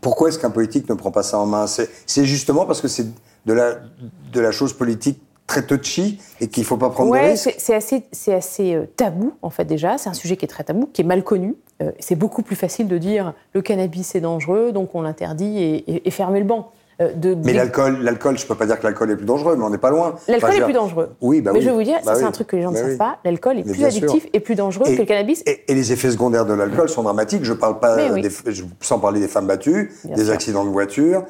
Pourquoi 0.00 0.30
est-ce 0.30 0.38
qu'un 0.38 0.50
politique 0.50 0.88
ne 0.88 0.94
prend 0.94 1.10
pas 1.10 1.22
ça 1.22 1.38
en 1.38 1.44
main? 1.46 1.66
C'est 1.66 1.90
c'est 2.06 2.24
justement 2.24 2.64
parce 2.64 2.80
que 2.80 2.88
c'est 2.88 3.06
de 3.44 3.52
la, 3.52 3.74
de 4.32 4.40
la 4.40 4.50
chose 4.52 4.72
politique 4.72 5.20
très 5.48 5.62
touchy 5.66 6.20
et 6.40 6.46
qu'il 6.46 6.62
faut 6.64 6.76
pas 6.76 6.90
prendre 6.90 7.08
de 7.10 7.12
Ouais, 7.14 7.30
risques. 7.32 7.52
c'est 7.58 7.74
assez, 7.74 8.04
c'est 8.12 8.34
assez 8.34 8.74
euh, 8.74 8.84
tabou 8.96 9.32
en 9.42 9.50
fait 9.50 9.64
déjà. 9.64 9.98
C'est 9.98 10.08
un 10.10 10.14
sujet 10.14 10.36
qui 10.36 10.44
est 10.44 10.48
très 10.48 10.62
tabou, 10.62 10.88
qui 10.92 11.00
est 11.00 11.04
mal 11.04 11.24
connu. 11.24 11.56
Euh, 11.82 11.90
c'est 11.98 12.14
beaucoup 12.16 12.42
plus 12.42 12.54
facile 12.54 12.86
de 12.86 12.98
dire 12.98 13.32
le 13.54 13.62
cannabis 13.62 14.06
c'est 14.08 14.20
dangereux, 14.20 14.70
donc 14.72 14.94
on 14.94 15.02
l'interdit 15.02 15.58
et, 15.58 15.74
et- 15.90 16.06
et 16.06 16.10
fermer 16.12 16.38
le 16.38 16.44
banc. 16.46 16.70
Euh, 17.00 17.12
de, 17.14 17.36
Mais 17.44 17.52
l'alcool, 17.52 17.98
l'alcool, 18.02 18.36
je 18.38 18.44
peux 18.44 18.56
pas 18.56 18.66
dire 18.66 18.76
que 18.78 18.82
l'alcool 18.84 19.10
est 19.12 19.16
plus 19.16 19.24
dangereux, 19.24 19.54
mais 19.56 19.64
on 19.64 19.70
n'est 19.70 19.78
pas 19.78 19.90
loin. 19.90 20.16
L'alcool 20.26 20.50
Enfin, 20.50 20.58
est 20.60 20.64
plus 20.64 20.72
dangereux. 20.72 21.10
Oui, 21.20 21.40
bah 21.40 21.52
Mais 21.52 21.60
oui. 21.60 21.64
je 21.64 21.70
vais 21.70 21.74
vous 21.76 21.82
dire, 21.84 21.98
Bah 22.04 22.14
ça 22.14 22.20
c'est 22.20 22.24
un 22.24 22.32
truc 22.32 22.48
que 22.48 22.56
les 22.56 22.62
gens 22.62 22.72
Bah 22.72 22.78
ne 22.78 22.82
savent 22.82 22.90
oui. 22.92 22.96
pas. 22.98 23.18
L'alcool 23.24 23.52
est 23.58 23.64
Mais 23.64 23.72
plus 23.72 23.78
sûr. 23.78 23.86
addictif 23.86 24.26
et 24.32 24.40
plus 24.40 24.56
dangereux 24.56 24.86
Et- 24.88 24.94
que 24.96 25.00
le 25.02 25.06
cannabis. 25.06 25.42
Et, 25.46 25.62
et 25.68 25.74
les 25.76 25.92
effets 25.92 26.10
secondaires 26.10 26.44
de 26.44 26.54
l'alcool 26.54 26.88
sont 26.88 27.04
dramatiques. 27.04 27.44
Je 27.44 27.52
parle 27.52 27.78
pas, 27.78 27.96
des, 28.10 28.30
je- 28.46 28.64
sans 28.80 28.98
parler 28.98 29.20
des 29.20 29.28
femmes 29.28 29.46
battues, 29.46 29.92
Bien 30.04 30.16
des 30.16 30.24
sûr. 30.24 30.32
accidents 30.32 30.64
de 30.64 30.70
voiture, 30.70 31.22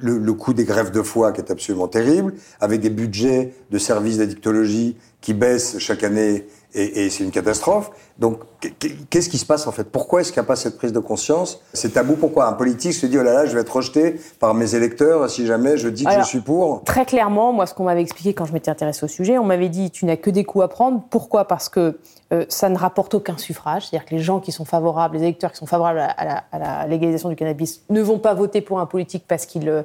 le, 0.00 0.18
le 0.18 0.32
coût 0.32 0.54
des 0.54 0.64
greffes 0.64 0.90
de 0.90 1.02
foie 1.02 1.30
qui 1.30 1.40
est 1.40 1.50
absolument 1.52 1.86
terrible, 1.86 2.34
avec 2.60 2.80
des 2.80 2.90
budgets 2.90 3.52
de 3.70 3.78
services 3.78 4.18
d'addictologie 4.18 4.96
qui 5.20 5.34
baissent 5.34 5.78
chaque 5.78 6.02
année, 6.02 6.48
et, 6.74 7.04
et 7.04 7.10
c'est 7.10 7.24
une 7.24 7.30
catastrophe. 7.30 7.90
Donc, 8.18 8.40
qu- 8.60 8.74
qu'est-ce 9.10 9.28
qui 9.28 9.38
se 9.38 9.46
passe 9.46 9.66
en 9.66 9.72
fait? 9.72 9.84
Pourquoi 9.84 10.20
est-ce 10.20 10.32
qu'il 10.32 10.40
n'y 10.40 10.46
a 10.46 10.48
pas 10.48 10.56
cette 10.56 10.76
prise 10.76 10.92
de 10.92 10.98
conscience? 10.98 11.60
C'est 11.72 11.94
tabou. 11.94 12.14
Pourquoi 12.16 12.46
un 12.46 12.52
politique 12.52 12.92
se 12.92 13.06
dit 13.06 13.18
oh 13.18 13.22
là 13.22 13.32
là, 13.32 13.46
je 13.46 13.54
vais 13.54 13.60
être 13.62 13.74
rejeté 13.74 14.20
par 14.38 14.54
mes 14.54 14.74
électeurs 14.74 15.28
si 15.30 15.46
jamais 15.46 15.76
je 15.76 15.88
dis 15.88 16.04
que 16.04 16.10
Alors, 16.10 16.24
je 16.24 16.28
suis 16.28 16.40
pour? 16.40 16.84
Très 16.84 17.04
clairement, 17.04 17.52
moi, 17.52 17.66
ce 17.66 17.74
qu'on 17.74 17.84
m'avait 17.84 18.02
expliqué 18.02 18.34
quand 18.34 18.44
je 18.44 18.52
m'étais 18.52 18.70
intéressée 18.70 19.04
au 19.04 19.08
sujet, 19.08 19.38
on 19.38 19.44
m'avait 19.44 19.68
dit 19.68 19.90
tu 19.90 20.04
n'as 20.04 20.16
que 20.16 20.30
des 20.30 20.44
coups 20.44 20.64
à 20.64 20.68
prendre. 20.68 21.02
Pourquoi? 21.10 21.46
Parce 21.46 21.68
que 21.68 21.98
euh, 22.32 22.44
ça 22.48 22.68
ne 22.68 22.78
rapporte 22.78 23.12
aucun 23.14 23.36
suffrage. 23.36 23.88
C'est-à-dire 23.88 24.06
que 24.08 24.14
les 24.14 24.20
gens 24.22 24.40
qui 24.40 24.52
sont 24.52 24.64
favorables, 24.64 25.16
les 25.16 25.22
électeurs 25.22 25.52
qui 25.52 25.58
sont 25.58 25.66
favorables 25.66 25.98
à, 25.98 26.24
la, 26.24 26.44
à 26.52 26.58
la 26.58 26.86
légalisation 26.86 27.28
du 27.28 27.36
cannabis 27.36 27.82
ne 27.90 28.00
vont 28.00 28.18
pas 28.18 28.32
voter 28.34 28.60
pour 28.62 28.80
un 28.80 28.86
politique 28.86 29.24
parce 29.28 29.44
qu'il 29.46 29.68
euh, 29.68 29.82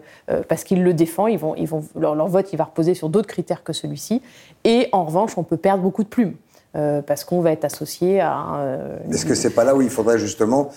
parce 0.48 0.63
qu'il 0.63 0.84
le 0.84 0.94
défend. 0.94 1.27
Ils 1.27 1.39
vont, 1.39 1.56
ils 1.56 1.67
vont, 1.67 1.84
leur, 2.00 2.15
leur 2.15 2.27
vote, 2.27 2.53
il 2.53 2.58
va 2.58 2.65
reposer 2.65 2.94
sur 2.94 3.10
d'autres 3.10 3.27
critères 3.27 3.63
que 3.63 3.74
celui-ci. 3.74 4.22
Et 4.63 4.88
en 4.91 5.06
revanche, 5.06 5.38
on 5.38 5.44
peut 5.44 5.58
perdre 5.58 5.82
beaucoup 5.84 6.03
de 6.03 6.10
plumes. 6.10 6.36
Euh, 6.77 7.01
parce 7.01 7.24
qu'on 7.24 7.41
va 7.41 7.51
être 7.51 7.65
associé 7.65 8.19
à 8.22 8.55
euh, 8.60 8.98
Est-ce 9.12 9.25
que 9.25 9.36
c'est 9.36 9.50
pas 9.50 9.63
là 9.63 9.75
où 9.75 9.81
il 9.81 9.89
faudrait 9.89 10.19
justement 10.19 10.69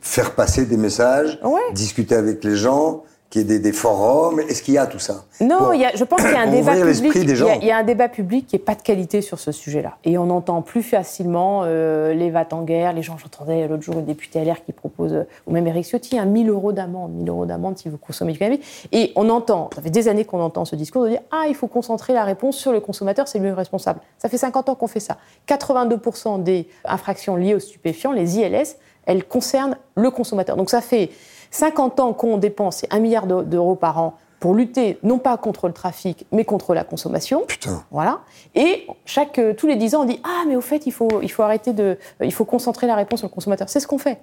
faire 0.00 0.34
passer 0.34 0.64
des 0.64 0.76
messages, 0.76 1.38
Ouais. 1.44 1.60
discuter 1.74 2.14
avec 2.14 2.42
les 2.44 2.56
gens 2.56 3.02
qu'il 3.30 3.42
y 3.42 3.44
ait 3.44 3.46
des, 3.46 3.58
des 3.60 3.72
forums 3.72 4.40
Est-ce 4.40 4.60
qu'il 4.62 4.74
y 4.74 4.78
a 4.78 4.86
tout 4.86 4.98
ça? 4.98 5.24
Non, 5.40 5.72
il 5.72 5.80
y 5.80 5.84
a- 5.84 5.94
je 5.94 6.02
pense 6.04 6.20
qu'il 6.20 6.32
y 6.32 6.34
a 6.34 6.40
un 6.40 6.50
débat 6.50 6.72
public. 6.74 7.12
Il 7.14 7.38
y, 7.38 7.42
a, 7.42 7.56
il 7.56 7.64
y 7.64 7.70
a 7.70 7.76
un 7.76 7.84
débat 7.84 8.08
public 8.08 8.46
qui 8.48 8.56
est 8.56 8.60
pas 8.60 8.74
de 8.74 8.82
qualité 8.82 9.22
sur 9.22 9.38
ce 9.38 9.52
sujet-là. 9.52 9.96
Et 10.04 10.18
on 10.18 10.28
entend 10.30 10.60
plus 10.62 10.82
facilement 10.82 11.62
euh, 11.64 12.12
les 12.12 12.30
va 12.30 12.44
en 12.52 12.62
guerre. 12.62 12.92
Les 12.92 13.02
gens, 13.02 13.16
j'entendais 13.18 13.68
l'autre 13.68 13.82
jour 13.84 13.94
une 13.94 14.04
députée 14.04 14.44
LR 14.44 14.64
qui 14.64 14.72
propose, 14.72 15.12
euh, 15.14 15.22
ou 15.46 15.52
même 15.52 15.66
Eric 15.66 15.84
Ciotti, 15.86 16.18
un 16.18 16.24
1000 16.24 16.48
euros 16.50 16.72
d'amende, 16.72 17.12
1000 17.12 17.28
euros 17.28 17.46
d'amende 17.46 17.78
si 17.78 17.88
vous 17.88 17.98
consommez 17.98 18.32
du 18.32 18.38
cannabis. 18.38 18.64
Et 18.90 19.12
on 19.14 19.28
entend, 19.30 19.70
ça 19.74 19.80
fait 19.80 19.90
des 19.90 20.08
années 20.08 20.24
qu'on 20.24 20.40
entend 20.40 20.64
ce 20.64 20.74
discours 20.74 21.04
de 21.04 21.10
dire 21.10 21.20
ah 21.30 21.44
il 21.48 21.54
faut 21.54 21.68
concentrer 21.68 22.12
la 22.12 22.24
réponse 22.24 22.56
sur 22.56 22.72
le 22.72 22.80
consommateur, 22.80 23.28
c'est 23.28 23.38
le 23.38 23.52
responsable. 23.52 24.00
Ça 24.18 24.28
fait 24.28 24.38
50 24.38 24.68
ans 24.70 24.74
qu'on 24.74 24.88
fait 24.88 24.98
ça. 25.00 25.16
82% 25.48 26.42
des 26.42 26.66
infractions 26.84 27.36
liées 27.36 27.54
aux 27.54 27.60
stupéfiants, 27.60 28.12
les 28.12 28.38
ILS, 28.38 28.76
elles 29.06 29.24
concernent 29.24 29.76
le 29.96 30.10
consommateur. 30.10 30.56
Donc 30.56 30.70
ça 30.70 30.80
fait 30.80 31.10
50 31.50 32.00
ans 32.00 32.12
qu'on 32.12 32.36
dépense 32.38 32.84
un 32.90 32.98
milliard 33.00 33.26
d'eu- 33.26 33.42
d'euros 33.42 33.74
par 33.74 33.98
an 33.98 34.16
pour 34.38 34.54
lutter 34.54 34.98
non 35.02 35.18
pas 35.18 35.36
contre 35.36 35.66
le 35.66 35.74
trafic, 35.74 36.26
mais 36.32 36.44
contre 36.44 36.72
la 36.74 36.82
consommation. 36.84 37.42
Putain. 37.46 37.84
Voilà. 37.90 38.20
Et 38.54 38.86
chaque, 39.04 39.38
euh, 39.38 39.52
tous 39.52 39.66
les 39.66 39.76
10 39.76 39.94
ans, 39.94 40.02
on 40.02 40.06
dit 40.06 40.20
Ah, 40.24 40.44
mais 40.48 40.56
au 40.56 40.60
fait, 40.62 40.86
il 40.86 40.92
faut, 40.92 41.20
il 41.22 41.30
faut 41.30 41.42
arrêter 41.42 41.72
de. 41.72 41.82
euh, 42.20 42.24
il 42.24 42.32
faut 42.32 42.44
concentrer 42.46 42.86
la 42.86 42.94
réponse 42.94 43.18
sur 43.20 43.28
le 43.28 43.34
consommateur. 43.34 43.68
C'est 43.68 43.80
ce 43.80 43.86
qu'on 43.86 43.98
fait. 43.98 44.18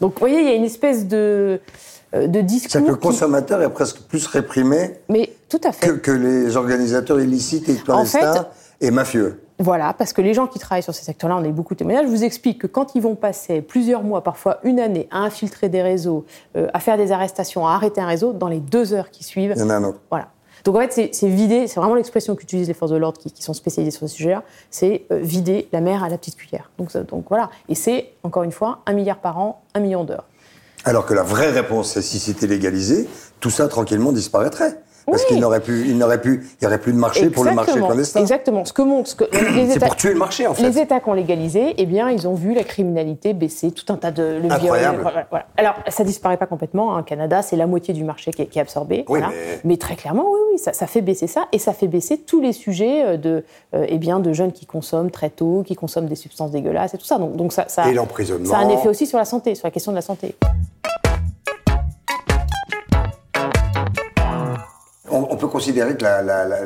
Donc, 0.00 0.12
vous 0.14 0.20
voyez, 0.20 0.40
il 0.40 0.46
y 0.46 0.50
a 0.50 0.54
une 0.54 0.64
espèce 0.64 1.06
de, 1.06 1.60
euh, 2.14 2.26
de 2.26 2.40
discours. 2.42 2.70
C'est-à-dire 2.72 2.88
que 2.88 2.92
le 2.92 2.98
qui- 3.00 3.06
consommateur 3.06 3.62
est 3.62 3.70
presque 3.70 4.02
plus 4.02 4.26
réprimé 4.26 4.96
Mais 5.08 5.32
tout 5.48 5.60
à 5.64 5.72
fait. 5.72 5.86
que, 5.86 5.92
que 5.92 6.10
les 6.10 6.56
organisateurs 6.56 7.20
illicites 7.20 7.68
et 7.68 7.76
clandestins 7.76 8.48
et 8.80 8.90
mafieux. 8.90 9.40
Voilà, 9.62 9.92
parce 9.92 10.12
que 10.12 10.20
les 10.20 10.34
gens 10.34 10.48
qui 10.48 10.58
travaillent 10.58 10.82
sur 10.82 10.92
ces 10.92 11.04
secteurs-là, 11.04 11.36
on 11.36 11.44
a 11.44 11.46
eu 11.46 11.52
beaucoup 11.52 11.74
de 11.74 11.78
témoignages, 11.78 12.06
je 12.06 12.10
vous 12.10 12.24
explique 12.24 12.58
que 12.62 12.66
quand 12.66 12.96
ils 12.96 13.00
vont 13.00 13.14
passer 13.14 13.62
plusieurs 13.62 14.02
mois, 14.02 14.20
parfois 14.24 14.58
une 14.64 14.80
année, 14.80 15.06
à 15.12 15.18
infiltrer 15.18 15.68
des 15.68 15.82
réseaux, 15.82 16.24
euh, 16.56 16.66
à 16.74 16.80
faire 16.80 16.96
des 16.96 17.12
arrestations, 17.12 17.64
à 17.64 17.70
arrêter 17.74 18.00
un 18.00 18.06
réseau, 18.06 18.32
dans 18.32 18.48
les 18.48 18.58
deux 18.58 18.92
heures 18.92 19.10
qui 19.10 19.22
suivent, 19.22 19.52
Il 19.54 19.60
y 19.60 19.62
en 19.62 19.70
a 19.70 19.76
un 19.76 19.84
autre. 19.84 20.00
Voilà. 20.10 20.26
Donc 20.64 20.74
en 20.74 20.80
fait, 20.80 21.12
c'est- 21.12 21.28
vider, 21.28 21.68
c'est 21.68 21.78
vraiment 21.78 21.94
l'expression 21.94 22.34
qu'utilisent 22.34 22.66
les 22.66 22.74
forces 22.74 22.90
de 22.90 22.96
l'ordre 22.96 23.18
qui, 23.20 23.30
qui 23.30 23.44
sont 23.44 23.54
spécialisées 23.54 23.96
sur 23.96 24.08
ce 24.08 24.16
sujet-là, 24.16 24.42
c'est 24.68 25.04
euh, 25.12 25.20
vider 25.22 25.68
la 25.72 25.80
mer 25.80 26.02
à 26.02 26.08
la 26.08 26.18
petite 26.18 26.34
cuillère. 26.36 26.72
Donc, 26.78 26.90
ça- 26.90 27.04
donc 27.04 27.26
voilà. 27.28 27.48
Et 27.68 27.76
c'est, 27.76 28.14
encore 28.24 28.42
une 28.42 28.52
fois, 28.52 28.80
un 28.86 28.94
milliard 28.94 29.18
par 29.18 29.38
an, 29.38 29.62
un 29.76 29.80
million 29.80 30.02
d'heures. 30.02 30.26
Alors 30.84 31.06
que 31.06 31.14
la 31.14 31.22
vraie 31.22 31.50
réponse, 31.50 31.92
c'est 31.92 32.02
si 32.02 32.18
c'était 32.18 32.48
légalisé, 32.48 33.08
tout 33.38 33.50
ça 33.50 33.68
tranquillement 33.68 34.10
disparaîtrait. 34.10 34.80
Parce 35.06 35.22
Oui. 35.22 35.28
qu'il 35.28 35.40
n'aurait 35.40 35.60
plus, 35.60 35.88
il 35.88 35.98
n'aurait 35.98 36.20
plus, 36.20 36.46
il 36.60 36.64
y 36.64 36.66
aurait 36.66 36.78
plus 36.78 36.92
de 36.92 36.98
marché 36.98 37.28
pour 37.30 37.44
le 37.44 37.52
marché 37.52 37.72
clandestin. 37.72 38.20
Exactement. 38.20 38.64
Ce 38.64 38.72
que 38.72 38.82
montre, 38.82 39.08
ce 39.10 39.14
que 39.16 39.24
les 39.32 39.68
C'est 39.70 39.76
États, 39.76 39.86
pour 39.86 39.96
tuer 39.96 40.12
le 40.12 40.18
marché, 40.18 40.46
en 40.46 40.54
fait. 40.54 40.62
les 40.62 40.78
États 40.78 41.00
qui 41.00 41.08
ont 41.08 41.12
légalisé, 41.14 41.74
eh 41.76 41.86
bien, 41.86 42.08
ils 42.10 42.28
ont 42.28 42.34
vu 42.34 42.54
la 42.54 42.62
criminalité 42.64 43.32
baisser, 43.34 43.72
tout 43.72 43.92
un 43.92 43.96
tas 43.96 44.10
de 44.12 44.22
le 44.22 44.40
viol, 44.42 44.52
Incroyable. 44.52 44.98
voilà, 45.02 45.26
voilà. 45.30 45.46
Alors, 45.56 45.74
ça 45.88 46.04
disparaît 46.04 46.36
pas 46.36 46.46
complètement. 46.46 46.96
Hein. 46.96 47.02
Canada, 47.02 47.42
c'est 47.42 47.56
la 47.56 47.66
moitié 47.66 47.92
du 47.94 48.04
marché 48.04 48.30
qui 48.30 48.42
est, 48.42 48.46
qui 48.46 48.58
est 48.58 48.62
absorbé. 48.62 49.04
Oui, 49.08 49.18
voilà. 49.20 49.30
mais- 49.64 49.76
très 49.76 49.96
clairement, 49.96 50.26
oui, 50.30 50.38
oui, 50.52 50.58
ça, 50.58 50.72
ça 50.72 50.86
fait 50.86 51.00
baisser 51.00 51.26
ça, 51.26 51.48
et 51.50 51.58
ça 51.58 51.72
fait 51.72 51.88
baisser 51.88 52.18
tous 52.18 52.40
les 52.40 52.52
sujets 52.52 53.04
euh, 53.04 53.16
de, 53.16 53.44
euh, 53.74 53.86
eh 53.88 53.98
bien, 53.98 54.20
de 54.20 54.32
jeunes 54.32 54.52
qui 54.52 54.66
consomment 54.66 55.10
très 55.10 55.30
tôt, 55.30 55.64
qui 55.66 55.74
consomment 55.74 56.06
des 56.06 56.14
substances 56.14 56.52
dégueulasses 56.52 56.94
et 56.94 56.98
tout 56.98 57.04
ça. 57.06 57.18
Donc, 57.18 57.34
donc 57.36 57.52
ça, 57.52 57.64
ça, 57.68 57.88
Et 57.88 57.94
l'emprisonnement. 57.94 58.48
ça 58.48 58.58
a 58.58 58.60
un 58.64 58.68
effet 58.68 58.88
aussi 58.88 59.06
sur 59.06 59.18
la 59.18 59.24
santé, 59.24 59.54
sur 59.56 59.66
la 59.66 59.70
question 59.72 59.90
de 59.92 59.96
la 59.96 60.02
santé. 60.02 60.36
Peut 65.42 65.48
considérer 65.48 65.96
que 65.96 66.04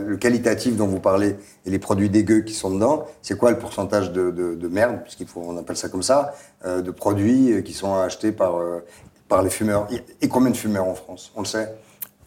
le 0.07 0.17
qualitatif 0.19 0.77
dont 0.77 0.87
vous 0.87 1.01
parlez 1.01 1.37
et 1.65 1.71
les 1.71 1.79
produits 1.79 2.11
dégueux 2.11 2.41
qui 2.43 2.53
sont 2.53 2.71
dedans, 2.71 3.07
c'est 3.23 3.37
quoi 3.39 3.51
le 3.51 3.59
pourcentage 3.59 4.13
de, 4.13 4.31
de- 4.31 4.55
de 4.55 4.69
merde, 4.69 4.99
puisqu'il 5.03 5.27
faut, 5.27 5.43
on 5.45 5.57
appelle 5.57 5.77
ça 5.79 5.89
comme 5.89 6.03
ça, 6.03 6.35
euh, 6.67 6.83
de 6.83 6.91
produits 6.91 7.53
euh, 7.53 7.63
qui 7.63 7.73
sont 7.73 7.95
achetés 7.95 8.33
par, 8.33 8.57
euh, 8.59 8.85
par 9.29 9.43
les 9.43 9.49
fumeurs 9.51 9.89
Et 10.21 10.29
combien 10.29 10.51
de 10.51 10.57
fumeurs 10.57 10.87
en 10.87 10.95
France? 10.95 11.33
On 11.37 11.41
le 11.41 11.47
sait? 11.47 11.75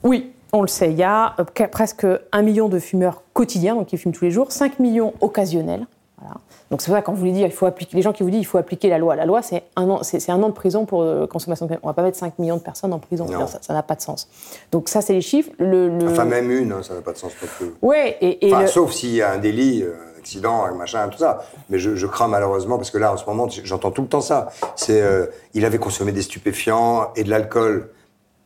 Oui, 0.04 0.34
on 0.52 0.62
le 0.64 0.68
sait. 0.68 0.90
Il 0.92 0.98
y 0.98 1.04
a 1.04 1.36
qu- 1.54 1.68
presque 1.68 2.08
un 2.32 2.42
million 2.42 2.68
de 2.68 2.80
fumeurs 2.80 3.22
quotidiens, 3.34 3.76
donc 3.76 3.88
qui 3.88 3.98
fument 3.98 4.12
tous 4.14 4.26
les 4.26 4.32
jours, 4.32 4.52
5 4.52 4.80
millions 4.80 5.14
occasionnels. 5.22 5.86
Voilà. 6.20 6.36
Donc 6.72 6.82
c'est 6.82 6.92
vrai 6.92 7.02
quand 7.02 7.14
vous 7.14 7.20
voulez 7.20 7.32
dire, 7.32 7.48
il 7.48 7.52
faut 7.54 7.66
appliquer, 7.66 7.96
les 7.96 8.02
gens 8.04 8.12
qui 8.14 8.24
vous 8.24 8.30
disent 8.30 8.42
il 8.42 8.46
faut 8.46 8.58
appliquer 8.58 8.90
la 8.90 8.98
loi. 8.98 9.16
La 9.16 9.26
loi, 9.26 9.42
c'est 9.42 9.64
un 9.76 9.90
an, 9.90 10.04
c'est, 10.04 10.30
un 10.30 10.42
an 10.44 10.50
de 10.50 10.54
prison 10.54 10.86
pour 10.86 11.02
euh, 11.02 11.26
consommation. 11.28 11.66
de. 11.66 11.76
On 11.84 11.88
va 11.88 11.94
pas 11.94 12.04
mettre 12.04 12.18
5 12.18 12.38
millions 12.40 12.58
de 12.58 12.62
personnes 12.62 12.94
en 12.94 13.00
prison. 13.00 13.26
Ça, 13.48 13.60
ça 13.62 13.74
n'a 13.74 13.84
pas 13.84 13.96
de 13.96 14.02
sens. 14.02 14.28
Donc 14.72 14.90
ça, 14.90 15.02
c'est 15.02 15.14
les 15.14 15.22
chiffres. 15.22 15.52
Le, 15.58 15.90
le- 15.98 16.10
Enfin, 16.10 16.26
même 16.26 16.52
une, 16.52 16.72
hein, 16.72 16.82
ça 16.84 16.94
n'a 16.94 17.02
pas 17.02 17.14
de 17.14 17.18
sens 17.18 17.32
non 17.42 17.48
plus. 17.58 17.74
Ouais, 17.82 18.18
et, 18.22 18.48
et 18.48 18.54
Enfin, 18.54 18.62
le- 18.64 18.68
sauf 18.68 18.92
s'il 18.92 19.14
y 19.16 19.22
a 19.22 19.32
un 19.32 19.38
délit, 19.38 19.82
euh, 19.84 19.94
un 20.16 20.20
accident, 20.20 20.64
un 20.66 20.74
machin, 20.74 21.08
tout 21.10 21.18
ça. 21.20 21.44
Mais 21.70 21.80
je, 21.80 21.96
je 21.96 22.06
crains 22.06 22.28
malheureusement, 22.28 22.78
parce 22.78 22.92
que 22.92 22.98
là, 22.98 23.14
en 23.14 23.18
ce 23.18 23.26
moment, 23.26 23.48
j'entends 23.64 23.92
tout 23.92 24.02
le 24.02 24.08
temps 24.10 24.22
ça. 24.22 24.50
C'est, 24.76 25.02
euh, 25.02 25.26
il 25.54 25.64
avait 25.66 25.80
consommé 25.80 26.12
des 26.12 26.22
stupéfiants 26.22 27.12
et 27.16 27.24
de 27.24 27.30
l'alcool. 27.30 27.90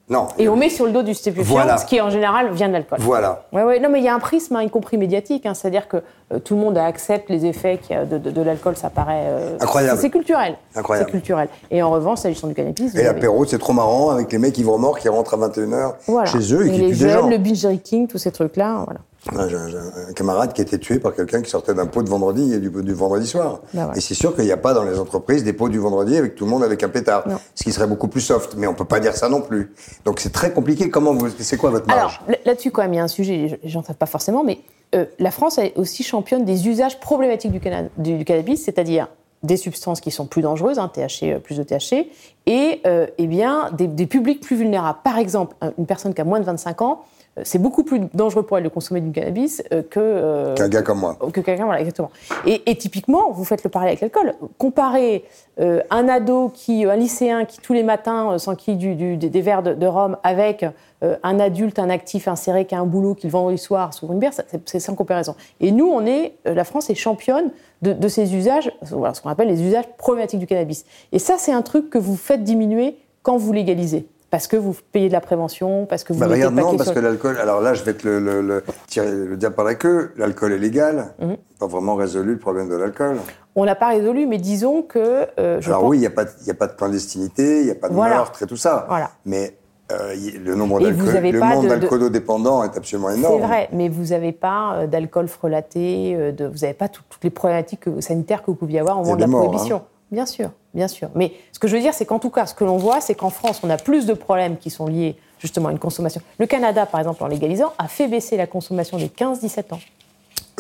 Non. 0.10 0.28
et 0.38 0.50
on 0.50 0.58
met 0.58 0.70
sur 0.70 0.86
le 0.86 0.92
dos 0.92 1.02
du 1.02 1.14
stupéfiant, 1.14 1.54
Voilà. 1.56 1.78
ce 1.78 1.86
qui 1.86 2.02
en 2.02 2.10
général 2.10 2.52
vient 2.52 2.68
de 2.68 2.74
l'alcool. 2.74 3.00
Voilà. 3.02 3.46
Ouais, 3.54 3.64
ouais, 3.64 3.80
non, 3.80 3.88
mais 3.90 4.00
il 4.00 4.04
y 4.04 4.10
a 4.10 4.14
un 4.14 4.20
prisme, 4.20 4.56
hein, 4.58 4.62
y 4.62 4.70
compris 4.70 4.98
médiatique, 4.98 5.46
hein, 5.46 5.54
c'est-à-dire 5.54 5.88
que 5.88 5.98
euh, 6.34 6.40
tout 6.40 6.56
le 6.56 6.62
monde 6.62 6.78
accepte 6.78 7.30
les 7.30 7.46
effets 7.46 7.80
de, 7.90 8.18
de- 8.18 8.30
de 8.32 8.42
l'alcool, 8.42 8.76
ça 8.76 8.90
paraît. 8.90 9.24
euh, 9.28 9.58
Incroyable. 9.62 10.00
C'est, 10.02 10.10
culturel. 10.10 10.56
Incroyable. 10.76 11.08
C'est 11.08 11.12
culturel. 11.12 11.48
Et 11.72 11.82
en 11.82 11.90
revanche, 11.90 12.20
s'agissant 12.20 12.48
du 12.48 12.54
cannabis, 12.54 12.94
Et 12.96 13.04
l'apéro, 13.04 13.46
c'est 13.46 13.58
trop 13.60 13.72
marrant 13.74 14.10
avec 14.10 14.30
les 14.32 14.40
mecs 14.40 14.58
ivres 14.58 14.78
morts 14.78 15.00
qui 15.00 15.08
rentrent 15.08 15.36
à 15.36 15.38
21h 15.48 15.94
Voilà. 16.08 16.26
chez 16.30 16.54
eux 16.54 16.68
et, 16.68 16.72
qui 16.72 16.78
les 16.80 16.88
tuent 16.88 16.92
des 16.92 17.10
jeunes, 17.10 17.22
gens. 17.22 17.30
le 17.30 17.38
binge 17.38 17.62
drinking, 17.62 18.08
tous 18.08 18.18
ces 18.18 18.32
trucs-là, 18.32 18.84
voilà. 18.86 19.00
J'ai 19.32 19.56
un 19.56 20.14
camarade 20.14 20.54
qui 20.54 20.62
a 20.62 20.64
été 20.66 20.78
tué 20.80 21.00
par 21.00 21.16
quelqu'un 21.16 21.42
qui 21.42 21.50
sortait 21.50 21.74
d'un 21.74 21.86
pot 21.86 22.04
de 22.04 22.10
vendredi 22.10 22.54
et 22.54 22.60
du, 22.60 22.70
du 22.70 22.94
vendredi 22.94 23.26
soir. 23.26 23.62
Ben 23.74 23.88
ouais. 23.88 23.98
Et 23.98 24.02
c'est 24.02 24.16
sûr 24.16 24.36
qu'il 24.36 24.44
n'y 24.44 24.52
a 24.52 24.58
pas 24.58 24.74
dans 24.74 24.84
les 24.84 25.00
entreprises 25.00 25.44
des 25.46 25.54
pots 25.54 25.70
du 25.70 25.80
vendredi 25.80 26.18
avec 26.18 26.36
tout 26.36 26.44
le 26.44 26.52
monde 26.52 26.64
avec 26.64 26.84
un 26.84 26.90
pétard. 26.90 27.28
Non. 27.28 27.38
Ce 27.56 27.64
qui 27.64 27.72
serait 27.72 27.88
beaucoup 27.88 28.10
plus 28.10 28.22
soft. 28.22 28.56
Mais 28.58 28.68
on 28.68 28.74
peut 28.74 28.84
pas 28.86 29.00
dire 29.00 29.16
ça 29.16 29.30
non 29.30 29.42
plus. 29.42 29.72
Donc 30.04 30.20
c'est 30.20 30.32
très 30.32 30.52
compliqué. 30.52 30.90
Comment 30.90 31.14
vous, 31.14 31.30
c'est 31.40 31.58
quoi 31.58 31.70
votre 31.70 31.88
marge? 31.88 32.22
là- 32.28 32.36
là-dessus, 32.46 32.72
quand 32.72 32.82
même, 32.82 32.94
il 32.94 32.98
y 32.98 33.00
a 33.00 33.04
un 33.04 33.08
sujet, 33.08 33.60
les 33.64 33.70
gens 33.70 33.80
ne 33.80 33.86
savent 33.86 33.96
pas 33.96 34.06
forcément, 34.06 34.44
mais 34.44 34.60
euh, 34.94 35.06
la 35.20 35.32
France 35.32 35.58
est 35.58 35.74
aussi 35.78 36.04
championne 36.04 36.44
des 36.44 36.68
usages 36.68 37.00
problématiques 37.00 37.52
du, 37.52 37.60
cana- 37.62 37.88
du- 37.98 38.18
du 38.18 38.26
cannabis, 38.26 38.64
c'est-à-dire 38.66 39.08
des 39.42 39.58
substances 39.58 40.00
qui 40.02 40.12
sont 40.12 40.26
plus 40.26 40.42
dangereuses, 40.42 40.80
hein, 40.80 40.90
THC, 40.94 41.24
euh, 41.34 41.40
plus 41.40 41.58
de 41.58 41.64
THC, 41.64 42.08
et 42.46 42.82
euh, 42.86 43.08
eh 43.18 43.28
bien, 43.28 43.70
des, 43.72 43.88
des 43.88 44.06
publics 44.06 44.42
plus 44.42 44.56
vulnérables. 44.56 45.00
Par 45.04 45.18
exemple, 45.18 45.56
un- 45.62 45.72
une 45.78 45.86
personne 45.86 46.14
qui 46.14 46.22
a 46.22 46.24
moins 46.26 46.40
de 46.40 46.46
25 46.46 46.82
ans, 46.82 47.02
c'est 47.42 47.58
beaucoup 47.58 47.84
plus 47.84 48.00
dangereux 48.14 48.44
pour 48.44 48.60
elle 48.60 48.64
de 48.64 48.70
consommer 48.70 49.02
du 49.02 49.12
cannabis 49.12 49.64
euh, 49.72 49.82
que... 49.82 50.00
euh, 50.00 50.54
Qu'un 50.54 50.70
gars 50.70 50.84
comme 50.84 51.00
moi. 51.00 51.18
que 51.34 51.42
quelqu'un, 51.42 51.66
voilà, 51.66 51.80
exactement. 51.80 52.12
Et, 52.46 52.62
et 52.70 52.76
typiquement, 52.78 53.32
vous 53.32 53.44
faites 53.44 53.64
le 53.64 53.72
parallèle 53.72 53.98
avec 53.98 54.02
l'alcool. 54.02 54.36
Comparez 54.60 55.26
euh, 55.60 55.82
un 55.90 56.08
ado, 56.10 56.50
qui, 56.54 56.86
un 56.86 56.96
lycéen 56.96 57.46
qui 57.46 57.60
tous 57.60 57.74
les 57.74 57.82
matins 57.84 58.34
euh, 58.34 58.38
s'enquille 58.38 58.76
du, 58.76 58.94
du- 58.96 59.18
des, 59.18 59.30
des 59.30 59.42
verres 59.42 59.64
de, 59.64 59.74
de 59.74 59.88
rhum 59.88 60.18
avec 60.24 60.64
euh, 61.04 61.16
un 61.24 61.40
adulte, 61.40 61.80
un 61.80 61.90
actif 61.90 62.28
inséré 62.28 62.66
qui 62.66 62.76
a 62.76 62.80
un 62.80 62.86
boulot 62.86 63.16
qui 63.16 63.26
le 63.28 63.32
vendredi 63.32 63.58
soir 63.58 63.94
s'ouvre 63.96 64.14
une 64.14 64.20
bière, 64.20 64.34
c'est 64.66 64.80
sans 64.80 64.94
comparaison. 64.94 65.36
Et 65.60 65.72
nous, 65.72 65.88
on 65.88 66.06
est, 66.06 66.34
euh, 66.48 66.54
la 66.54 66.64
France 66.64 66.90
est 66.92 66.96
championne 66.96 67.50
de, 67.82 67.94
de 67.94 68.08
ces 68.08 68.36
usages, 68.36 68.72
voilà, 68.92 69.14
ce 69.16 69.22
qu'on 69.22 69.30
appelle 69.30 69.48
les 69.48 69.62
usages 69.64 69.88
problématiques 69.98 70.40
du 70.40 70.48
cannabis. 70.48 70.86
Et 71.12 71.18
ça, 71.20 71.36
c'est 71.40 71.52
un 71.52 71.64
truc 71.64 71.90
que 71.90 71.98
vous 71.98 72.16
faites 72.16 72.44
diminuer 72.44 72.96
quand 73.24 73.38
vous 73.38 73.54
légalisez. 73.54 74.08
Parce 74.34 74.48
que 74.48 74.58
vous 74.58 74.76
payez 74.92 75.10
de 75.10 75.14
la 75.14 75.22
prévention, 75.22 75.86
parce 75.86 76.04
que 76.04 76.12
vous 76.12 76.18
Bah, 76.20 76.26
mettez 76.26 76.40
regarde, 76.48 76.56
le 76.56 76.62
non, 76.64 76.72
parce 76.76 76.86
sur- 76.86 76.96
que 76.96 77.00
l'alcool. 77.00 77.38
Alors 77.40 77.62
là, 77.62 77.76
je 77.76 77.84
vais 77.84 77.94
te 77.94 78.08
le, 78.08 78.18
le, 78.20 78.42
le- 78.42 78.64
tirer 78.88 79.12
le 79.12 79.38
diable 79.38 79.54
par 79.54 79.64
la 79.64 79.76
queue. 79.76 80.12
L'alcool 80.18 80.54
est 80.54 80.58
légal. 80.58 81.14
Mhm. 81.22 81.38
Pas 81.60 81.68
vraiment 81.68 81.94
résolu 81.94 82.32
le 82.34 82.40
problème 82.40 82.68
de 82.68 82.76
l'alcool. 82.76 83.18
On 83.56 83.64
n'a 83.64 83.76
pas 83.76 83.90
résolu, 83.90 84.26
mais 84.26 84.40
disons 84.40 84.82
que... 84.82 85.28
euh, 85.40 85.62
je 85.62 85.68
Alors 85.70 85.82
pense- 85.82 85.90
oui, 85.92 85.98
il 85.98 86.00
n'y 86.00 86.08
a, 86.08 86.10
pas 86.10 86.24
il 86.44 86.50
a 86.50 86.56
pas 86.56 86.66
de 86.66 86.74
clandestinité, 86.74 87.60
il 87.60 87.66
n'y 87.66 87.70
a 87.72 87.76
pas 87.76 87.90
de 87.90 87.94
Voilà. 87.94 88.16
meurtre 88.16 88.42
et 88.42 88.48
tout 88.48 88.58
ça. 88.58 88.88
Voilà. 88.90 89.12
Mais 89.28 89.56
euh, 89.92 90.16
le 90.44 90.56
nombre 90.56 90.82
Et 90.82 90.92
vous 90.92 91.04
d'alcool, 91.04 91.18
avez 91.18 91.32
le 91.32 91.40
pas 91.40 91.50
nombre 91.54 91.64
de- 91.66 91.70
d'alcoolodépendants 91.70 92.64
est 92.64 92.76
absolument 92.76 93.12
énorme. 93.12 93.36
C'est 93.40 93.46
vrai, 93.48 93.70
mais 93.72 93.88
vous 93.88 94.06
n'avez 94.06 94.32
pas 94.32 94.78
euh, 94.78 94.88
d'alcool 94.88 95.28
frelaté, 95.28 96.16
euh, 96.16 96.32
de, 96.32 96.48
vous 96.48 96.58
n'avez 96.64 96.74
pas 96.74 96.88
tout- 96.88 97.04
toutes 97.08 97.24
les 97.24 97.30
problématiques 97.30 97.82
que- 97.82 98.02
sanitaires 98.02 98.42
que 98.42 98.48
vous 98.48 98.56
pouviez 98.56 98.80
avoir 98.80 99.00
au 99.00 99.04
moment 99.04 99.16
de 99.16 99.22
la 99.22 99.28
morts, 99.28 99.44
prohibition. 99.44 99.76
hein. 99.78 99.88
Bien 100.14 100.28
sûr, 100.28 100.52
bien 100.76 100.88
sûr. 100.88 101.10
Mais 101.16 101.34
ce 101.52 101.58
que 101.58 101.68
je 101.68 101.76
veux 101.76 101.82
dire, 101.82 101.96
c'est 101.96 102.06
qu'en 102.06 102.20
tout 102.20 102.30
cas, 102.30 102.46
ce 102.46 102.54
que 102.54 102.64
l'on 102.64 102.78
voit, 102.78 103.02
c'est 103.02 103.16
qu'en 103.16 103.32
France, 103.32 103.62
on 103.64 103.70
a 103.72 103.78
plus 103.78 104.06
de 104.06 104.14
problèmes 104.14 104.58
qui 104.58 104.70
sont 104.70 104.86
liés 104.86 105.16
justement 105.40 105.70
à 105.70 105.72
une 105.72 105.80
consommation. 105.80 106.22
Le 106.38 106.46
Canada, 106.46 106.86
par 106.86 107.00
exemple, 107.00 107.24
en 107.24 107.28
légalisant, 107.28 107.74
a 107.80 107.88
fait 107.88 108.08
baisser 108.08 108.38
la 108.38 108.46
consommation 108.46 108.98
des 108.98 109.08
15-17 109.08 109.74
ans 109.74 109.80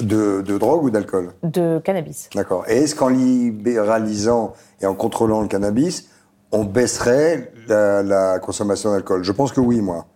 De, 0.02 0.42
de 0.42 0.58
drogue 0.58 0.86
ou 0.86 0.90
d'alcool? 0.90 1.34
De 1.44 1.80
cannabis. 1.86 2.32
D'accord. 2.34 2.66
Et 2.68 2.78
est-ce 2.80 2.96
qu'en 2.96 3.10
libéralisant 3.10 4.54
et 4.82 4.88
en 4.88 4.96
contrôlant 4.96 5.42
le 5.42 5.48
cannabis, 5.48 6.10
on 6.52 6.64
baisserait 6.64 7.54
la, 7.68 8.02
la 8.02 8.40
consommation 8.40 8.92
d'alcool? 8.92 9.24
Je 9.24 9.32
pense 9.32 9.52
que 9.52 9.60
oui, 9.62 9.82
moi. 9.82 10.08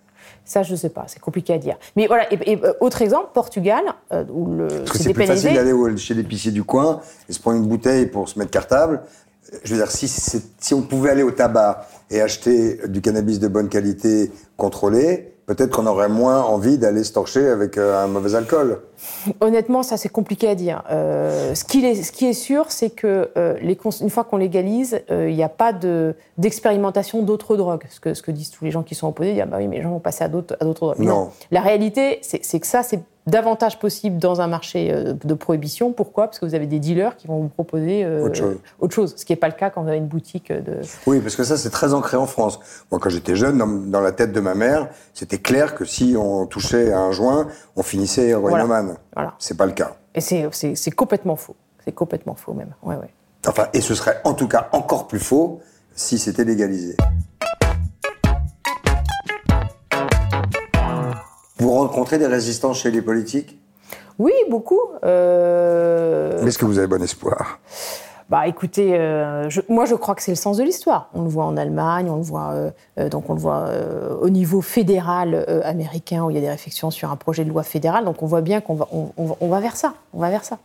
Ça, 0.46 0.63
je 0.63 0.72
ne 0.72 0.77
sais 0.77 0.89
pas, 0.89 1.03
c'est 1.08 1.20
compliqué 1.20 1.53
à 1.53 1.58
dire. 1.58 1.75
Mais 1.98 2.08
voilà, 2.08 2.32
et, 2.34 2.53
et, 2.53 2.63
euh, 2.63 2.72
autre 2.79 3.01
exemple, 3.01 3.32
Portugal, 3.34 3.84
euh, 4.13 4.24
où 4.32 4.50
le, 4.50 4.67
Parce 4.70 4.91
que 4.91 4.98
c'est 5.00 5.13
plus 5.13 5.25
facile 5.25 5.53
d'aller 5.53 5.98
chez 5.98 6.13
l'épicier 6.13 6.51
du 6.51 6.63
coin 6.63 7.01
et 7.27 7.34
se 7.34 7.39
prendre 7.41 7.58
une 7.58 7.67
bouteille 7.67 8.06
pour 8.06 8.29
se 8.29 8.39
mettre 8.39 8.51
cartable. 8.51 9.01
Je 9.63 9.73
veux 9.73 9.79
dire, 9.79 9.91
si, 9.91 10.07
si 10.07 10.73
on 10.73 10.81
pouvait 10.81 11.09
aller 11.09 11.23
au 11.23 11.31
tabac 11.31 11.87
et 12.09 12.21
acheter 12.21 12.79
du 12.87 13.01
cannabis 13.01 13.39
de 13.39 13.47
bonne 13.47 13.69
qualité 13.69 14.31
contrôlé, 14.57 15.33
peut-être 15.47 15.75
qu'on 15.75 15.87
aurait 15.87 16.09
moins 16.09 16.43
envie 16.43 16.77
d'aller 16.77 17.03
se 17.03 17.13
torcher 17.13 17.47
avec 17.47 17.77
euh, 17.77 18.03
un 18.03 18.07
mauvais 18.07 18.35
alcool. 18.35 18.81
Honnêtement, 19.39 19.81
ça 19.81 19.97
c'est 19.97 20.09
compliqué 20.09 20.47
à 20.49 20.55
dire. 20.55 20.83
Euh, 20.91 21.55
ce, 21.55 21.63
qui 21.63 21.83
est, 21.83 21.95
ce, 21.95 22.11
qui 22.11 22.27
est, 22.27 22.33
sûr, 22.33 22.65
c'est 22.69 22.89
que 22.89 23.29
euh, 23.37 23.55
les 23.61 23.77
une 24.01 24.09
fois 24.09 24.25
qu'on 24.25 24.37
légalise, 24.37 25.01
il 25.09 25.33
n'y 25.33 25.43
a 25.43 25.49
pas 25.49 25.73
d'expérimentation 26.37 27.23
d'autres 27.23 27.55
drogues. 27.55 27.85
Ce 27.89 27.99
que, 27.99 28.13
ce 28.13 28.21
que 28.21 28.31
disent 28.31 28.51
tous 28.51 28.65
les 28.65 28.71
gens 28.71 28.83
qui 28.83 28.93
sont 28.93 29.07
opposés, 29.07 29.31
ils 29.31 29.33
disent 29.35 29.43
ah 29.43 29.49
bah 29.49 29.57
oui, 29.59 29.67
mais 29.67 29.77
les 29.77 29.83
gens 29.83 29.91
vont 29.91 29.99
passer 29.99 30.25
à 30.25 30.27
d'autres 30.27 30.57
drogues. 30.59 30.99
Non. 30.99 31.29
La 31.49 31.61
réalité, 31.61 32.19
c'est 32.21 32.59
que 32.59 32.67
ça, 32.67 32.83
c'est 32.83 32.99
davantage 33.27 33.77
possible 33.77 34.17
dans 34.17 34.41
un 34.41 34.48
marché 34.48 34.91
euh, 34.91 35.13
de 35.13 35.34
prohibition. 35.34 35.91
Pourquoi? 35.91 36.27
Parce 36.27 36.39
que 36.39 36.46
vous 36.46 36.55
avez 36.55 36.65
des 36.65 36.79
dealers 36.79 37.15
qui 37.17 37.27
vont 37.27 37.41
vous 37.41 37.50
proposer 37.50 38.03
euh, 38.03 38.25
autre, 38.79 38.93
chose. 38.93 39.13
ce 39.15 39.25
qui 39.25 39.34
n'est 39.34 39.38
pas 39.38 39.48
le 39.48 39.53
cas 39.53 39.69
quand 39.69 39.84
vous 39.84 39.89
avez 39.89 39.98
une 39.98 40.07
boutique 40.07 40.51
de... 40.51 40.79
Oui, 41.05 41.19
parce 41.19 41.36
que 41.36 41.43
ça, 41.43 41.57
c'est 41.57 41.69
très 41.69 41.93
ancré 41.93 42.17
en 42.17 42.25
France. 42.25 42.60
Moi, 42.91 43.00
quand 43.00 43.10
j'étais 43.10 43.36
jeune, 43.36 43.91
dans, 43.91 44.01
la 44.01 44.12
tête 44.12 44.31
de 44.31 44.39
ma 44.39 44.55
mère, 44.55 44.88
c'était 45.13 45.38
clair 45.38 45.75
que 45.75 45.86
si 45.86 46.15
on 46.17 46.48
touchait 46.48 46.91
à 46.91 47.00
un 47.00 47.12
joint, 47.12 47.48
on 47.75 47.84
finissait 47.84 48.29
héroïnomane. 48.29 48.96
Voilà. 49.13 49.36
C'est 49.39 49.57
pas 49.57 49.65
le 49.65 49.74
cas. 49.74 49.98
Et 50.15 50.22
c'est 50.22 50.91
complètement 50.91 51.36
faux. 51.36 51.55
C'est 51.86 51.91
complètement 51.91 52.36
faux 52.36 52.53
même. 52.53 52.74
Ouais, 52.81 52.96
ouais. 52.96 53.13
Enfin, 53.48 53.67
et 53.74 53.81
ce 53.81 53.93
serait 53.93 54.19
en 54.24 54.34
tout 54.34 54.48
cas 54.48 54.67
encore 54.72 55.07
plus 55.07 55.19
faux 55.19 55.62
si 55.96 56.17
c'était 56.17 56.43
légalisé. 56.43 56.96
Vous 61.67 61.74
rencontrez 61.74 62.17
des 62.17 62.27
résistants 62.27 62.71
chez 62.71 62.91
les 62.91 63.01
politiques? 63.01 63.59
Oui, 64.19 64.31
beaucoup. 64.50 64.79
Euh... 65.03 66.45
Est-ce 66.47 66.57
que 66.57 66.63
vous 66.63 66.77
avez 66.77 66.88
bon 66.88 67.03
espoir? 67.03 67.59
Bah, 68.29 68.47
écoutez, 68.47 68.97
euh, 68.97 69.50
moi 69.67 69.83
je 69.83 69.95
crois 69.95 70.15
que 70.15 70.21
c'est 70.21 70.31
le 70.31 70.38
sens 70.38 70.55
de 70.55 70.63
l'histoire. 70.63 71.09
On 71.13 71.24
le 71.24 71.27
voit 71.27 71.43
en 71.43 71.57
Allemagne, 71.57 72.09
on 72.09 72.15
le 72.15 72.21
voit 72.21 72.51
euh, 72.53 72.71
euh, 73.01 73.09
donc 73.09 73.29
on 73.29 73.33
le 73.33 73.41
voit 73.41 73.65
au 74.21 74.29
niveau 74.29 74.62
fédéral 74.62 75.45
américain 75.65 76.24
où 76.24 76.29
il 76.29 76.36
y 76.36 76.38
a 76.38 76.41
des 76.41 76.50
réflexions 76.50 76.89
sur 76.89 77.12
un 77.12 77.17
projet 77.17 77.43
de 77.43 77.50
loi 77.50 77.63
fédéral. 77.63 78.05
Donc 78.05 78.24
on 78.24 78.27
voit 78.27 78.39
bien 78.39 78.62
qu'on 78.62 78.75
va 78.75 78.88
on, 78.93 79.47
va 79.50 79.59
vers 79.59 79.75
ça, 79.75 79.93
on 80.13 80.21
va 80.21 80.29
vers 80.29 80.45
ça. 80.45 80.59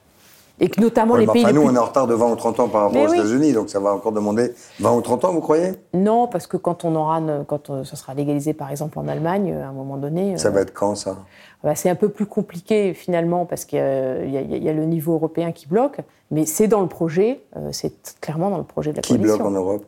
Et 0.60 0.68
que 0.68 0.80
notamment 0.80 1.16
les 1.16 1.26
pays. 1.26 1.44
Enfin, 1.44 1.52
nous, 1.52 1.62
on 1.62 1.74
est 1.74 1.78
en 1.78 1.84
retard 1.84 2.06
de 2.06 2.14
20 2.14 2.32
ou 2.32 2.36
30 2.36 2.60
ans 2.60 2.68
par 2.68 2.82
rapport 2.82 3.02
aux 3.02 3.12
États-Unis, 3.12 3.52
donc 3.52 3.68
ça 3.68 3.80
va 3.80 3.94
encore 3.94 4.12
demander 4.12 4.52
20 4.80 4.92
ou 4.92 5.00
30 5.00 5.24
ans, 5.24 5.32
vous 5.32 5.40
croyez? 5.40 5.72
Non, 5.94 6.28
parce 6.28 6.46
que 6.46 6.56
quand 6.56 6.84
on 6.84 6.94
aura, 6.94 7.20
quand 7.46 7.84
ça 7.84 7.96
sera 7.96 8.14
légalisé 8.14 8.52
par 8.52 8.70
exemple 8.70 8.98
en 8.98 9.08
Allemagne, 9.08 9.52
à 9.52 9.68
un 9.68 9.72
moment 9.72 9.96
donné. 9.96 10.38
Ça 10.38 10.50
va 10.50 10.60
être 10.60 10.72
quand 10.72 10.94
ça? 10.94 11.16
bah, 11.62 11.74
c'est 11.74 11.88
un 11.88 11.94
peu 11.94 12.08
plus 12.08 12.26
compliqué 12.26 12.92
finalement 12.94 13.46
parce 13.46 13.64
qu'il 13.64 13.78
y, 13.78 14.68
a 14.68 14.72
le 14.72 14.84
niveau 14.84 15.14
européen 15.14 15.52
qui 15.52 15.66
bloque, 15.66 15.98
mais 16.30 16.44
c'est 16.44 16.66
dans 16.66 16.80
le 16.80 16.88
projet, 16.88 17.40
euh, 17.56 17.68
c'est 17.72 18.18
clairement 18.20 18.50
dans 18.50 18.58
le 18.58 18.64
projet 18.64 18.90
de 18.90 18.96
la 18.96 19.02
qui 19.02 19.14
Commission. 19.14 19.36
Qui 19.36 19.42
bloque 19.42 19.52
en 19.52 19.54
Europe? 19.54 19.84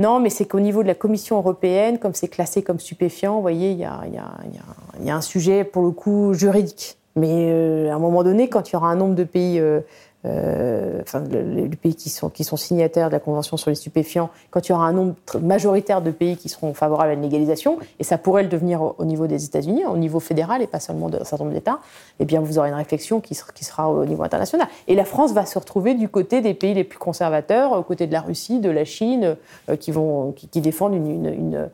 Non, 0.00 0.18
mais 0.18 0.30
c'est 0.30 0.46
qu'au 0.46 0.58
niveau 0.58 0.82
de 0.82 0.88
la 0.88 0.96
Commission 0.96 1.36
européenne, 1.36 1.98
comme 1.98 2.14
c'est 2.14 2.28
classé 2.28 2.62
comme 2.62 2.80
stupéfiant, 2.80 3.36
vous 3.36 3.42
voyez, 3.42 3.70
il 3.70 3.78
y 3.78 3.84
a, 3.84 5.14
un 5.14 5.20
sujet 5.20 5.62
pour 5.62 5.82
le 5.82 5.92
coup 5.92 6.34
juridique. 6.34 6.98
Mais 7.16 7.48
euh, 7.50 7.90
à 7.90 7.94
un 7.94 7.98
moment 7.98 8.24
donné, 8.24 8.48
quand 8.48 8.70
il 8.70 8.72
y 8.72 8.76
aura 8.76 8.88
un 8.88 8.96
nombre 8.96 9.14
de 9.14 9.24
pays 9.24 9.58
euh, 9.60 9.80
euh, 10.26 11.02
enfin, 11.02 11.22
les 11.30 11.68
pays 11.68 11.94
qui 11.94 12.08
sont, 12.08 12.30
qui 12.30 12.44
sont 12.44 12.56
signataires 12.56 13.08
de 13.08 13.12
la 13.12 13.20
Convention 13.20 13.56
sur 13.56 13.70
les 13.70 13.74
stupéfiants, 13.74 14.30
quand 14.50 14.66
il 14.66 14.72
y 14.72 14.74
aura 14.74 14.86
un 14.86 14.92
nombre 14.92 15.14
majoritaire 15.42 16.00
de 16.00 16.10
pays 16.10 16.36
qui 16.36 16.48
seront 16.48 16.72
favorables 16.72 17.10
à 17.10 17.12
une 17.12 17.22
légalisation, 17.22 17.78
et 17.98 18.04
ça 18.04 18.16
pourrait 18.16 18.42
le 18.42 18.48
devenir 18.48 18.94
au, 18.98 19.04
niveau 19.04 19.26
des 19.26 19.44
États-Unis, 19.44 19.84
au 19.84 19.98
niveau 19.98 20.20
fédéral 20.20 20.62
et 20.62 20.66
pas 20.66 20.80
seulement 20.80 21.10
d'un 21.10 21.24
certain 21.24 21.44
nombre 21.44 21.54
d'États, 21.54 21.80
eh 22.20 22.24
bien 22.24 22.40
vous 22.40 22.58
aurez 22.58 22.70
une 22.70 22.74
réflexion 22.74 23.20
qui 23.20 23.34
sera, 23.34 23.90
au 23.90 24.06
niveau 24.06 24.22
international. 24.22 24.66
Et 24.88 24.94
la 24.94 25.04
France 25.04 25.32
va 25.32 25.44
se 25.44 25.58
retrouver 25.58 25.94
du 25.94 26.08
côté 26.08 26.40
des 26.40 26.54
pays 26.54 26.72
les 26.72 26.84
plus 26.84 26.98
conservateurs, 26.98 27.72
aux 27.72 27.82
côtés 27.82 28.06
de 28.06 28.12
la 28.12 28.22
Russie, 28.22 28.60
de 28.60 28.70
la 28.70 28.86
Chine, 28.86 29.36
euh, 29.68 29.76
qui, 29.76 29.90
vont, 29.90 30.32
qui, 30.32 30.60
défendent 30.60 30.94
une, 30.94 31.10
une, 31.10 31.26
une, 31.26 31.70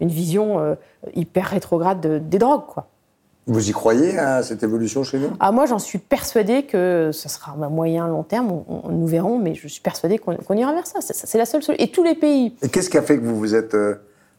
une 0.00 0.08
vision 0.08 0.58
euh, 0.58 0.74
hyper 1.14 1.46
rétrograde 1.46 2.28
des 2.28 2.38
drogues, 2.38 2.66
quoi. 2.66 2.86
Vous 3.46 3.68
y 3.68 3.72
croyez 3.72 4.18
à 4.18 4.42
cette 4.42 4.62
évolution 4.62 5.04
chez 5.04 5.18
nous? 5.18 5.30
Ah, 5.38 5.52
Moi, 5.52 5.66
j'en 5.66 5.78
suis 5.78 5.98
persuadée 5.98 6.62
que 6.62 7.10
ce 7.12 7.28
sera 7.28 7.52
à 7.52 7.68
moyen, 7.68 8.08
long 8.08 8.22
terme, 8.22 8.64
on, 8.68 8.88
nous 8.88 9.06
verrons, 9.06 9.38
mais 9.38 9.54
je 9.54 9.68
suis 9.68 9.82
persuadée 9.82 10.18
qu'on 10.18 10.56
ira 10.56 10.72
vers 10.72 10.86
ça. 10.86 11.00
C'est 11.00 11.38
la 11.38 11.44
seule 11.44 11.62
solution. 11.62 11.84
Et 11.84 11.90
tous 11.90 12.02
les 12.02 12.14
pays. 12.14 12.56
Et 12.62 12.68
qu'est-ce 12.68 12.88
qui 12.88 12.96
a 12.96 13.02
fait 13.02 13.18
que 13.18 13.24
vous 13.24 13.38
vous 13.38 13.54
êtes 13.54 13.74
euh, 13.74 13.96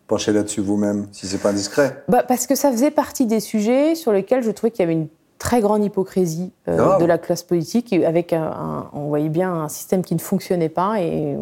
penché 0.08 0.32
là-dessus 0.32 0.62
vous-même, 0.62 1.08
si 1.12 1.28
c'est 1.28 1.38
pas 1.38 1.50
indiscret 1.50 2.04
bah, 2.08 2.24
Parce 2.24 2.48
que 2.48 2.56
ça 2.56 2.72
faisait 2.72 2.92
partie 2.92 3.28
des 3.28 3.40
sujets 3.40 3.94
sur 3.94 4.12
lesquels 4.12 4.44
je 4.44 4.52
trouvais 4.52 4.72
qu'il 4.72 4.82
y 4.82 4.84
avait 4.84 4.94
une 4.94 5.08
très 5.46 5.62
grande 5.62 5.84
hypocrisie 5.84 6.52
euh, 6.68 6.98
de 6.98 7.06
la 7.06 7.20
classe 7.20 7.44
politique, 7.44 7.94
avec 7.94 8.34
un, 8.34 8.90
on 8.94 9.10
voyait 9.10 9.30
bien 9.30 9.54
un 9.54 9.70
système 9.70 10.02
qui 10.02 10.16
ne 10.16 10.20
fonctionnait 10.20 10.70
pas 10.70 11.00
et 11.00 11.38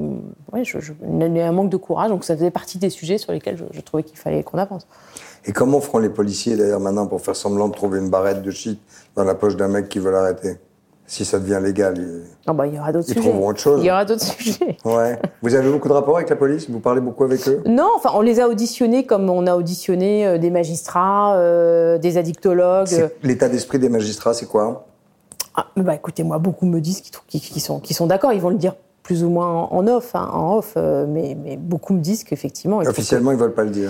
ouais, 0.52 0.66
je, 0.66 0.78
un 1.02 1.52
manque 1.54 1.70
de 1.70 1.78
courage. 1.78 2.10
Donc 2.10 2.26
ça 2.26 2.36
faisait 2.36 2.52
partie 2.52 2.78
des 2.78 2.90
sujets 2.90 3.18
sur 3.18 3.32
lesquels 3.32 3.58
je 3.72 3.80
trouvais 3.80 4.04
qu'il 4.04 4.18
fallait 4.18 4.44
qu'on 4.44 4.58
avance. 4.58 4.86
Et 5.46 5.54
comment 5.54 5.80
feront 5.80 6.00
les 6.00 6.10
policiers 6.10 6.58
d'ailleurs 6.58 6.82
maintenant 6.82 7.08
pour 7.08 7.22
faire 7.22 7.38
semblant 7.38 7.70
de 7.70 7.74
trouver 7.74 8.00
une 8.00 8.10
barrette 8.10 8.42
de 8.42 8.52
shit 8.52 8.78
dans 9.16 9.24
la 9.24 9.36
poche 9.36 9.56
d'un 9.56 9.70
mec 9.70 9.88
qui 9.88 10.00
veut 10.00 10.12
l'arrêter? 10.12 10.58
Si 11.06 11.26
ça 11.26 11.40
devient 11.40 11.60
légal, 11.62 11.96
ils, 11.98 12.54
bah, 12.54 12.66
il 12.66 12.76
y 12.76 12.80
aura 12.80 12.92
d'autres 12.92 13.08
sujets. 13.08 13.32
autre 13.32 13.60
chose. 13.60 13.82
Il 13.82 13.88
y 13.88 13.92
aura 13.92 14.06
d'autres 14.06 14.24
sujets. 14.24 14.78
Ouais. 14.86 15.20
Vous 15.42 15.54
avez 15.54 15.70
beaucoup 15.70 15.88
de 15.88 15.94
rapports 15.94 16.18
avec 16.18 16.30
la 16.30 16.36
police? 16.36 16.70
Vous 16.70 16.80
parlez 16.80 17.02
beaucoup 17.02 17.24
avec 17.24 17.48
eux? 17.48 17.62
Non, 17.66 17.90
enfin, 17.96 18.12
on 18.14 18.22
les 18.22 18.40
a 18.40 18.48
auditionnés 18.48 19.06
comme 19.06 19.30
on 19.30 19.46
a 19.46 19.56
auditionné 19.56 20.26
euh, 20.26 20.38
des 20.38 20.50
magistrats, 20.50 21.36
euh, 21.36 21.98
des 21.98 22.18
addictologues. 22.18 23.10
L'état 23.22 23.50
d'esprit 23.50 23.80
des 23.80 23.90
magistrats, 23.90 24.34
c'est 24.34 24.48
quoi? 24.48 24.86
Ah, 25.56 25.68
bah, 25.76 25.96
Écoutez, 25.96 26.24
moi, 26.24 26.40
beaucoup 26.40 26.66
me 26.66 26.80
disent 26.80 27.02
qu'ils 27.28 27.62
sont, 27.62 27.82
sont 27.84 28.08
d'accord. 28.08 28.34
Ils 28.34 28.42
vont 28.42 28.50
le 28.50 28.56
dire 28.56 28.76
plus 29.04 29.24
ou 29.24 29.30
moins 29.30 29.68
en 29.70 29.86
off, 29.88 30.16
hein, 30.16 30.30
en 30.32 30.58
off 30.58 30.74
euh, 30.78 31.06
mais, 31.08 31.38
mais, 31.42 31.58
beaucoup 31.58 31.94
me 31.94 32.00
disent 32.00 32.24
qu'effectivement. 32.24 32.78
Officiellement, 32.78 33.32
ils 33.32 33.38
ne 33.38 33.42
veulent 33.42 33.54
pas 33.54 33.66
le 33.66 33.70
dire. 33.70 33.90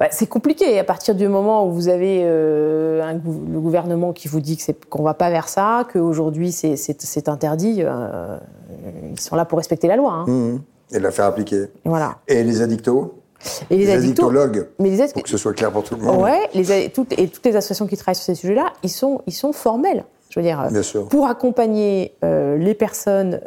Bah, 0.00 0.08
c'est 0.10 0.26
compliqué. 0.26 0.78
À 0.78 0.84
partir 0.84 1.14
du 1.14 1.28
moment 1.28 1.66
où 1.66 1.72
vous 1.72 1.88
avez 1.88 2.22
euh, 2.24 3.12
le 3.22 3.60
gouvernement 3.60 4.12
qui 4.12 4.26
vous 4.26 4.40
dit 4.40 4.58
qu'on 4.90 5.02
ne 5.02 5.04
va 5.04 5.14
pas 5.14 5.30
vers 5.30 5.48
ça, 5.48 5.86
qu'aujourd'hui 5.92 6.50
c'est 6.52 7.28
interdit, 7.28 7.78
euh, 7.80 8.36
ils 9.10 9.20
sont 9.20 9.36
là 9.36 9.44
pour 9.44 9.58
respecter 9.58 9.86
la 9.86 9.96
loi. 9.96 10.12
Hein. 10.12 10.24
Mmh. 10.26 10.60
Et 10.92 10.98
la 10.98 11.10
faire 11.10 11.26
appliquer. 11.26 11.66
Voilà. 11.84 12.16
Et 12.28 12.42
les 12.42 12.60
addictos 12.60 13.20
et 13.68 13.76
les, 13.76 13.90
addictologues, 13.90 14.68
mais 14.78 14.88
les 14.88 15.06
pour 15.08 15.22
que 15.22 15.28
ce 15.28 15.36
soit 15.36 15.52
clair 15.52 15.70
pour 15.70 15.84
tout 15.84 15.96
le 15.96 16.00
monde. 16.00 16.22
Ouais, 16.22 16.48
les, 16.54 16.88
toutes, 16.88 17.12
et 17.18 17.28
toutes 17.28 17.44
les 17.44 17.54
associations 17.54 17.86
qui 17.86 17.94
travaillent 17.94 18.14
sur 18.14 18.24
ces 18.24 18.36
sujets-là, 18.36 18.72
ils 18.82 18.88
sont, 18.88 19.20
ils 19.26 19.34
sont 19.34 19.52
formels. 19.52 20.06
Je 20.30 20.40
veux 20.40 20.46
dire, 20.46 20.66
Bien 20.70 20.82
sûr. 20.82 21.08
pour 21.08 21.26
accompagner 21.26 22.14
euh, 22.24 22.56
les 22.56 22.72
personnes 22.72 23.38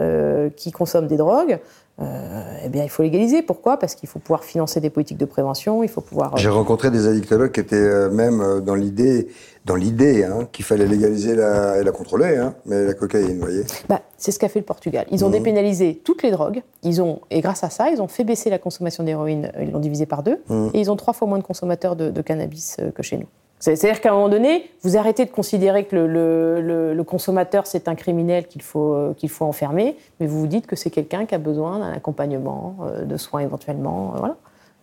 qui 0.56 0.72
consomment 0.72 1.08
des 1.08 1.18
drogues, 1.18 1.60
eh 2.00 2.70
bien, 2.70 2.84
il 2.84 2.90
faut 2.90 3.02
légaliser. 3.02 3.42
Pourquoi? 3.42 3.78
Parce 3.78 3.96
qu'il 3.96 4.10
faut 4.10 4.20
pouvoir 4.20 4.44
financer 4.44 4.80
des 4.80 4.90
politiques 4.90 5.18
de 5.18 5.26
prévention, 5.26 5.84
il 5.84 5.90
faut 5.90 6.02
pouvoir... 6.02 6.34
Euh, 6.34 6.38
J'ai 6.38 6.50
rencontré 6.50 6.92
des 6.92 7.08
addictologues 7.08 7.52
qui 7.52 7.60
étaient 7.60 7.76
euh, 7.76 8.10
même 8.10 8.62
dans 8.62 8.76
l'idée 8.76 9.30
dans 9.66 9.76
l'idée 9.76 10.24
hein, 10.24 10.48
qu'il 10.54 10.64
fallait 10.64 10.86
légaliser 10.86 11.36
la, 11.36 11.80
et 11.80 11.84
la 11.84 11.92
contrôler, 11.92 12.38
hein, 12.38 12.56
mais 12.66 12.86
la 12.86 12.94
cocaïne, 12.94 13.34
vous 13.34 13.42
voyez 13.42 13.64
bah, 13.90 14.02
C'est 14.18 14.32
ce 14.32 14.40
qu'a 14.40 14.48
fait 14.48 14.60
le 14.60 14.66
Portugal. 14.66 15.06
Ils 15.12 15.26
ont 15.26 15.30
mmh. 15.30 15.34
dépénalisé 15.34 16.02
toutes 16.06 16.24
les 16.24 16.32
drogues, 16.32 16.62
ils 16.84 17.02
ont, 17.02 17.20
et 17.32 17.42
grâce 17.42 17.66
à 17.66 17.70
ça, 17.70 17.90
ils 17.90 18.02
ont 18.02 18.08
fait 18.08 18.24
baisser 18.24 18.50
la 18.50 18.60
consommation 18.60 19.04
d'héroïne, 19.04 19.52
ils 19.60 19.72
l'ont 19.72 19.80
divisé 19.80 20.06
par 20.06 20.24
deux, 20.24 20.42
mmh. 20.48 20.68
et 20.74 20.80
ils 20.80 20.90
ont 20.90 20.96
trois 20.96 21.14
fois 21.14 21.28
moins 21.28 21.38
de 21.38 21.44
consommateurs 21.44 21.98
de 21.98 22.22
cannabis 22.22 22.78
que 22.96 23.04
chez 23.04 23.18
nous. 23.18 23.28
C'est-à-dire 23.60 24.02
qu'à 24.02 24.12
un 24.12 24.14
moment 24.14 24.30
donné, 24.30 24.70
vous 24.84 24.98
arrêtez 24.98 25.26
de 25.26 25.32
considérer 25.32 25.86
que 25.86 25.96
le, 25.96 27.04
consommateur, 27.04 27.66
c'est 27.66 27.88
un 27.88 27.96
criminel 27.96 28.48
qu'il 28.48 28.62
faut, 28.62 28.94
euh, 28.94 29.14
qu'il 29.16 29.30
faut 29.30 29.46
enfermer, 29.46 29.96
mais 30.20 30.28
vous 30.28 30.40
vous 30.40 30.48
dites 30.48 30.68
que 30.68 30.76
c'est 30.76 30.90
quelqu'un 30.90 31.26
qui 31.26 31.34
a 31.34 31.38
besoin 31.38 31.80
d'un 31.80 31.92
accompagnement, 31.92 32.76
euh, 32.82 33.06
de 33.06 33.18
soins 33.18 33.42
éventuellement. 33.42 34.14
Euh, 34.14 34.20
voilà. 34.20 34.36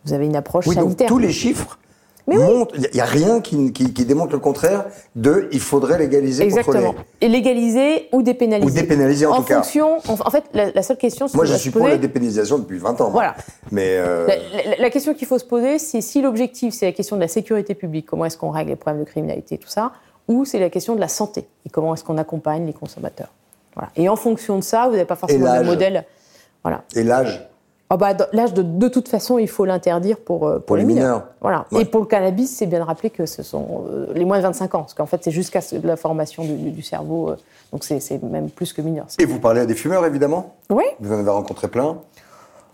Vous 0.04 0.12
avez 0.12 0.26
une 0.26 0.37
approche 0.37 0.66
oui, 0.66 0.74
sanitaire. 0.74 1.08
Donc, 1.08 1.16
tous 1.16 1.22
les 1.22 1.32
chiffres 1.32 1.78
il 2.26 2.88
n'y 2.94 3.00
a 3.00 3.04
rien 3.04 3.40
qui, 3.40 3.70
démontre 4.04 4.32
le 4.32 4.38
contraire 4.38 4.87
de 5.14 5.48
il 5.52 5.60
faudrait 5.60 5.98
légaliser, 5.98 6.44
Exactement. 6.44 6.94
Et 7.20 7.28
légaliser 7.28 8.08
ou 8.12 8.22
dépénaliser. 8.22 8.70
Ou 8.70 8.74
dépénaliser 8.74 9.26
en, 9.26 9.42
tout 9.42 9.52
fonction, 9.52 10.00
cas. 10.00 10.14
En, 10.24 10.30
fait, 10.30 10.44
la, 10.54 10.82
seule 10.82 10.96
question... 10.96 11.26
Moi, 11.34 11.44
je 11.44 11.54
suis 11.54 11.70
pour 11.70 11.87
la 11.87 11.98
dépénalisation 11.98 12.58
depuis 12.58 12.78
20 12.78 13.00
ans. 13.00 13.10
Voilà. 13.10 13.34
Mais 13.70 13.96
euh, 13.98 14.26
la, 14.78 14.90
question 14.90 15.14
qu'il 15.14 15.26
faut 15.26 15.38
se 15.38 15.44
poser, 15.44 15.78
c'est 15.78 16.00
si 16.00 16.22
l'objectif, 16.22 16.72
c'est 16.72 16.87
la 16.87 16.92
question 16.92 17.16
de 17.16 17.20
la 17.20 17.28
sécurité 17.28 17.74
publique, 17.74 18.06
comment 18.06 18.24
est-ce 18.24 18.38
qu'on 18.38 18.50
règle 18.50 18.70
les 18.70 18.76
problèmes 18.76 19.04
de 19.04 19.08
criminalité, 19.08 19.58
tout 19.58 19.68
ça, 19.68 19.92
ou 20.28 20.44
c'est 20.44 20.58
la 20.58 20.70
question 20.70 20.94
de 20.94 21.00
la 21.00 21.08
santé, 21.08 21.46
et 21.66 21.70
comment 21.70 21.94
est-ce 21.94 22.04
qu'on 22.04 22.18
accompagne 22.18 22.64
les 22.64 22.72
consommateurs. 22.72 23.32
Voilà. 23.74 23.90
Et 23.96 24.08
en 24.08 24.16
fonction 24.16 24.58
de 24.58 24.64
ça, 24.64 24.87
vous 24.87 24.92
n'avez 24.92 25.04
pas 25.04 25.16
forcément 25.16 25.54
le 25.54 25.64
modèle... 25.64 26.04
Voilà. 26.62 26.82
Et 26.96 27.02
l'âge 27.02 27.46
Oh 27.90 27.97
bah, 27.99 28.14
l'âge, 28.33 28.55
de, 28.55 28.62
de, 28.62 28.88
toute 28.88 29.09
façon, 29.09 29.38
il 29.38 29.49
faut 29.49 29.66
l'interdire 29.66 30.16
pour, 30.16 30.49
euh, 30.49 30.59
pour, 30.59 30.77
les, 30.77 30.85
mineurs. 30.85 31.25
Voilà. 31.40 31.66
Et 31.79 31.85
pour 31.85 32.01
le 32.01 32.07
cannabis, 32.07 32.51
c'est 32.51 32.66
bien 32.66 32.81
de 32.81 32.85
rappeler 32.85 33.11
que 33.11 33.27
ce 33.27 33.42
sont 33.42 33.85
euh, 33.90 34.07
les 34.14 34.25
moins 34.25 34.38
de 34.38 34.42
25 34.42 34.75
ans, 34.75 34.81
parce 34.81 34.94
qu'en 34.94 35.07
fait, 35.07 35.23
c'est 35.23 35.31
jusqu'à 35.31 35.61
la 35.83 35.97
formation 35.97 36.44
du, 36.44 36.70
du 36.70 36.83
cerveau, 36.83 37.31
euh, 37.31 37.37
donc 37.73 37.85
c'est 37.85 38.23
même 38.23 38.49
plus 38.49 38.73
que 38.73 38.81
mineur. 38.81 39.07
Et 39.18 39.27
vous 39.27 39.38
parlez 39.38 39.61
à 39.61 39.66
des 39.66 39.75
fumeurs, 39.75 40.07
évidemment? 40.07 40.55
Oui. 40.70 40.85
Vous 40.99 41.12
en 41.12 41.18
avez 41.18 41.31
rencontré 41.31 41.68
plein 41.68 41.99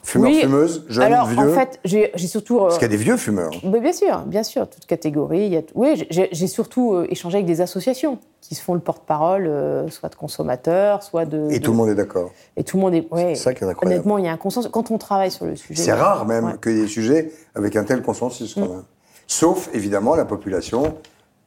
Fumeurs, 0.02 0.32
fumeuses, 0.32 0.84
jeunes, 0.88 1.04
Alors, 1.04 1.26
vieux. 1.26 1.38
En 1.38 1.54
fait, 1.54 1.78
j'ai 1.84 2.10
surtout. 2.16 2.58
Parce 2.58 2.78
qu'il 2.78 2.90
y 2.90 2.94
a 2.94 2.96
des 2.96 3.02
vieux 3.02 3.16
fumeurs. 3.16 3.50
Mais 3.64 3.80
bien 3.80 3.92
sûr, 3.92 4.20
bien 4.26 4.42
sûr, 4.42 4.68
toute 4.68 4.86
catégorie. 4.86 5.46
Il 5.46 5.52
y 5.52 5.56
a, 5.56 5.62
oui, 5.74 6.06
j'ai 6.10 6.46
surtout 6.46 7.04
échangé 7.08 7.36
avec 7.36 7.46
des 7.46 7.60
associations 7.60 8.18
qui 8.40 8.54
se 8.54 8.62
font 8.62 8.74
le 8.74 8.80
porte-parole, 8.80 9.46
euh, 9.46 9.88
soit 9.90 10.08
de 10.08 10.14
consommateurs, 10.14 11.02
soit 11.02 11.24
de. 11.24 11.50
Et 11.50 11.60
tout 11.60 11.72
le 11.72 11.76
monde 11.76 11.90
est 11.90 11.94
d'accord. 11.94 12.30
Et 12.56 12.64
tout 12.64 12.78
le 12.78 12.82
monde 12.82 12.94
est. 12.94 13.06
Ouais, 13.12 13.34
c'est 13.34 13.42
ça 13.42 13.54
qui 13.54 13.62
est 13.62 13.66
incroyable. 13.66 13.94
Honnêtement, 13.94 14.18
il 14.18 14.24
y 14.24 14.28
a 14.28 14.32
un 14.32 14.36
consensus. 14.36 14.70
Quand 14.70 14.90
on 14.90 14.98
travaille 14.98 15.30
sur 15.30 15.44
le 15.46 15.56
sujet. 15.56 15.82
C'est 15.82 15.92
rare 15.92 16.26
même 16.26 16.56
qu'il 16.62 16.72
y 16.72 16.78
ait 16.78 16.82
des 16.82 16.88
sujets 16.88 17.32
avec 17.54 17.76
un 17.76 17.84
tel 17.84 18.02
consensus 18.02 18.54
quand 18.54 18.66
mm. 18.66 18.70
même. 18.70 18.82
Sauf, 19.26 19.70
évidemment, 19.74 20.16
la 20.16 20.24
population 20.24 20.94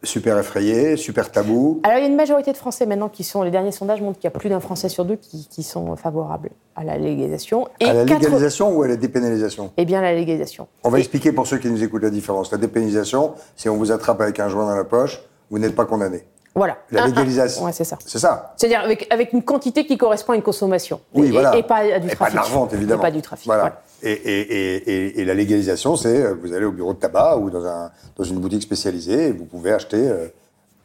super 0.04 0.38
effrayée, 0.38 0.98
super 0.98 1.32
tabou. 1.32 1.80
Alors, 1.84 1.98
il 1.98 2.02
y 2.02 2.06
a 2.06 2.10
une 2.10 2.16
majorité 2.16 2.52
de 2.52 2.58
Français 2.58 2.86
maintenant 2.86 3.10
qui 3.10 3.24
sont. 3.24 3.42
Les 3.44 3.52
derniers 3.52 3.72
sondages 3.72 4.02
montrent 4.02 4.20
qu'il 4.20 4.26
y 4.30 4.34
a 4.34 4.38
plus 4.38 4.50
d'un 4.50 4.60
Français 4.60 4.90
sur 4.90 5.06
deux 5.06 5.16
qui, 5.16 5.48
qui 5.50 5.64
sont 5.64 5.96
favorables 5.96 6.50
à 6.76 6.84
la 6.84 6.98
légalisation. 6.98 7.68
à 7.84 7.94
la 7.94 8.06
quatre- 8.06 8.20
légalisation 8.22 8.76
ou 8.78 8.84
à 8.84 8.88
la 8.88 8.96
dépénalisation? 8.98 9.72
Eh 9.78 9.86
bien, 9.86 10.02
la 10.02 10.14
légalisation. 10.14 10.68
On 10.84 10.90
va 10.90 10.98
Et- 10.98 11.02
expliquer 11.02 11.32
pour 11.32 11.48
ceux 11.48 11.58
qui 11.58 11.70
nous 11.70 11.84
écoutent 11.84 12.04
la 12.04 12.10
différence. 12.10 12.52
La 12.52 12.58
dépénalisation, 12.58 13.34
c'est 13.56 13.70
on 13.70 13.78
vous 13.78 13.92
attrape 13.92 14.20
avec 14.22 14.40
un 14.40 14.50
joint 14.50 14.66
dans 14.68 14.76
la 14.76 14.84
poche, 14.84 15.22
vous 15.50 15.60
n'êtes 15.60 15.76
pas 15.76 15.86
condamné. 15.86 16.24
Voilà. 16.56 16.78
La 16.92 17.02
Un- 17.02 17.06
un- 17.06 17.08
légalisation. 17.08 17.64
Ouais, 17.66 17.72
c'est 17.74 17.84
ça. 17.84 17.98
C'est 18.06 18.20
ça. 18.20 18.54
C'est-à-dire 18.58 18.82
avec, 18.82 19.08
avec 19.12 19.34
une 19.34 19.44
quantité 19.44 19.86
qui 19.86 19.98
correspond 19.98 20.34
à 20.34 20.36
une 20.36 20.44
consommation. 20.44 21.02
Oui, 21.14 21.28
et, 21.28 21.32
voilà. 21.32 21.56
et 21.56 21.64
pas 21.64 21.78
à 21.78 22.00
du 22.00 22.08
Et 22.10 22.16
pas 22.16 22.30
trafic. 22.30 22.70
de 22.70 22.76
évidemment. 22.76 23.02
Et 23.02 23.06
pas 23.06 23.12
du 23.12 23.22
trafic. 23.22 23.46
Voilà. 23.48 23.62
voilà. 23.64 23.82
Et, 24.04 24.12
et- 24.12 24.42
et- 24.76 24.76
et- 25.08 25.22
et 25.22 25.26
la 25.26 25.34
légalisation, 25.34 25.96
c'est 25.96 26.16
euh, 26.24 26.36
vous 26.40 26.54
allez 26.54 26.66
au 26.66 26.72
bureau 26.72 26.94
de 26.94 27.00
tabac 27.00 27.38
ou 27.38 27.50
dans, 27.50 27.66
un, 27.66 27.90
dans 28.16 28.24
une 28.24 28.38
boutique 28.40 28.62
spécialisée 28.62 29.30
et 29.30 29.32
vous 29.32 29.46
pouvez 29.46 29.72
acheter, 29.74 29.98
euh, 29.98 30.28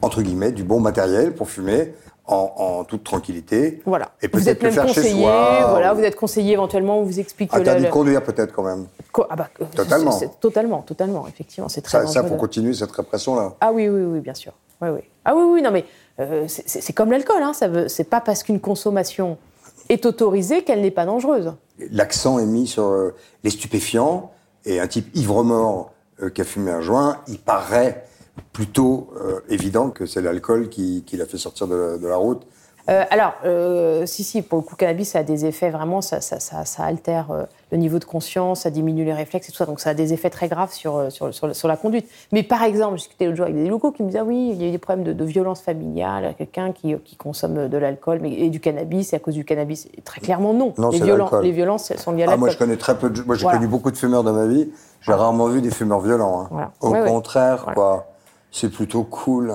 entre 0.01 0.21
guillemets, 0.21 0.51
du 0.51 0.63
bon 0.63 0.79
matériel 0.79 1.33
pour 1.35 1.49
fumer 1.49 1.93
en, 2.31 2.53
en 2.57 2.83
toute 2.83 3.03
tranquillité. 3.03 3.81
Voilà. 3.85 4.11
Et 4.21 4.27
peut-être 4.27 4.61
le 4.63 4.69
faire 4.71 4.87
chez 4.87 5.01
conseillé, 5.01 5.23
soi. 5.23 5.67
voilà, 5.71 5.93
ou- 5.93 5.97
vous 5.97 6.03
êtes 6.03 6.15
conseillé 6.15 6.53
éventuellement, 6.53 6.99
on 6.99 7.03
vous 7.03 7.19
explique 7.19 7.51
que 7.51 7.57
Interdit 7.57 7.81
le- 7.81 7.87
de 7.87 7.91
conduire 7.93 8.23
peut-être 8.23 8.53
quand 8.53 8.63
même. 8.63 8.85
Co- 9.11 9.25
ah 9.29 9.35
bah, 9.35 9.49
euh, 9.61 9.65
Totalement. 9.75 10.19
totalement, 10.39 10.81
totalement, 10.83 11.27
effectivement, 11.27 11.69
c'est 11.69 11.81
très 11.81 12.05
Ça, 12.05 12.07
ça 12.07 12.21
de- 12.23 12.29
continuer 12.37 12.73
cette 12.73 12.91
répression-là. 12.91 13.53
Ah 13.61 13.71
oui, 13.73 13.89
oui, 13.89 14.03
oui, 14.03 14.19
bien 14.19 14.35
sûr. 14.35 14.53
Oui, 14.81 14.89
oui. 14.89 15.01
Ah 15.25 15.35
oui, 15.35 15.43
oui, 15.53 15.61
non, 15.61 15.71
mais 15.71 15.85
euh, 16.19 16.45
c'est- 16.47 16.93
comme 16.93 17.11
l'alcool, 17.11 17.41
hein, 17.41 17.53
ça 17.53 17.67
c'est 17.89 18.03
pas 18.09 18.21
parce 18.21 18.43
qu'une 18.43 18.59
consommation 18.59 19.37
est 19.89 20.05
autorisée 20.05 20.63
qu'elle 20.63 20.81
n'est 20.81 20.91
pas 20.91 21.05
dangereuse. 21.05 21.53
L'accent 21.91 22.37
est 22.39 22.45
mis 22.45 22.67
sur 22.67 22.83
euh, 22.85 23.15
les 23.43 23.49
stupéfiants 23.49 24.31
et 24.65 24.79
un 24.79 24.87
type 24.87 25.09
ivre-mort 25.15 25.91
euh, 26.21 26.29
qui 26.29 26.41
a 26.41 26.43
fumé 26.43 26.71
un 26.71 26.81
joint, 26.81 27.17
il 27.27 27.39
paraît 27.39 28.05
plutôt 28.53 29.09
euh, 29.21 29.39
évident 29.49 29.89
que 29.89 30.05
c'est 30.05 30.21
l'alcool 30.21 30.69
qui, 30.69 31.03
qui 31.05 31.17
l'a 31.17 31.25
fait 31.25 31.37
sortir 31.37 31.67
de, 31.67 31.75
la- 31.75 31.97
de 31.97 32.07
la 32.07 32.15
route. 32.17 32.41
Euh, 32.89 33.03
alors, 33.11 33.33
euh, 33.45 34.07
si, 34.07 34.23
si, 34.23 34.41
pour 34.41 34.57
le 34.57 34.63
coup, 34.63 34.75
cannabis, 34.75 35.11
ça 35.11 35.19
a 35.19 35.23
des 35.23 35.45
effets 35.45 35.69
vraiment, 35.69 36.01
ça, 36.01 36.21
ça, 36.21 36.39
ça, 36.39 36.65
ça 36.65 36.83
altère 36.85 37.29
euh, 37.29 37.43
le 37.71 37.77
niveau 37.77 37.99
de 37.99 38.05
conscience, 38.05 38.61
ça 38.61 38.71
diminue 38.71 39.05
les 39.05 39.13
réflexes 39.13 39.47
et 39.47 39.51
tout 39.51 39.57
ça, 39.59 39.67
donc 39.67 39.79
ça 39.79 39.91
a 39.91 39.93
des 39.93 40.11
effets 40.11 40.31
très 40.31 40.47
graves 40.47 40.71
sur, 40.71 41.11
sur, 41.11 41.31
sur, 41.31 41.55
sur 41.55 41.67
la 41.67 41.77
conduite. 41.77 42.09
Mais 42.31 42.41
par 42.41 42.63
exemple, 42.63 42.93
je 42.93 43.01
discutais 43.03 43.25
l'autre 43.25 43.37
jour 43.37 43.45
avec 43.45 43.57
des 43.57 43.67
locaux 43.69 43.91
qui 43.91 44.01
me 44.01 44.07
disaient, 44.07 44.19
ah 44.19 44.25
oui, 44.25 44.49
il 44.53 44.61
y 44.61 44.65
a 44.65 44.69
eu 44.69 44.71
des 44.71 44.79
problèmes 44.79 45.05
de, 45.05 45.13
de 45.13 45.23
violence 45.23 45.61
familiale, 45.61 46.33
quelqu'un 46.35 46.71
qui, 46.71 46.95
qui 47.05 47.15
consomme 47.15 47.67
de 47.67 47.77
l'alcool 47.77 48.19
mais- 48.23 48.33
et 48.33 48.49
du 48.49 48.59
cannabis, 48.59 49.13
et 49.13 49.17
à 49.17 49.19
cause 49.19 49.35
du 49.35 49.45
cannabis, 49.45 49.87
Et 49.95 50.01
très 50.01 50.19
clairement 50.19 50.55
non. 50.55 50.73
Non, 50.79 50.89
les, 50.89 50.99
violen- 50.99 51.41
les 51.43 51.51
violences, 51.51 51.95
sont 51.97 52.13
liées 52.13 52.23
à 52.23 52.31
Ah, 52.31 52.37
moi, 52.37 52.49
je 52.49 52.57
connais 52.57 52.77
très 52.77 52.97
peu 52.97 53.11
de. 53.11 53.21
Moi, 53.21 53.35
j'ai 53.35 53.43
Voilà. 53.43 53.59
connu 53.59 53.69
beaucoup 53.69 53.91
de 53.91 53.97
fumeurs 53.97 54.23
dans 54.23 54.33
ma 54.33 54.47
vie. 54.47 54.67
J'ai 55.01 55.13
rarement 55.13 55.45
vu 55.45 55.61
des 55.61 55.69
fumeurs 55.69 55.99
violents. 56.01 56.41
hein. 56.41 56.47
Voilà. 56.49 56.71
Au 56.81 56.89
Ouais, 56.89 57.05
contraire, 57.07 57.67
quoi. 57.75 58.07
C'est 58.51 58.69
plutôt 58.69 59.03
cool. 59.03 59.53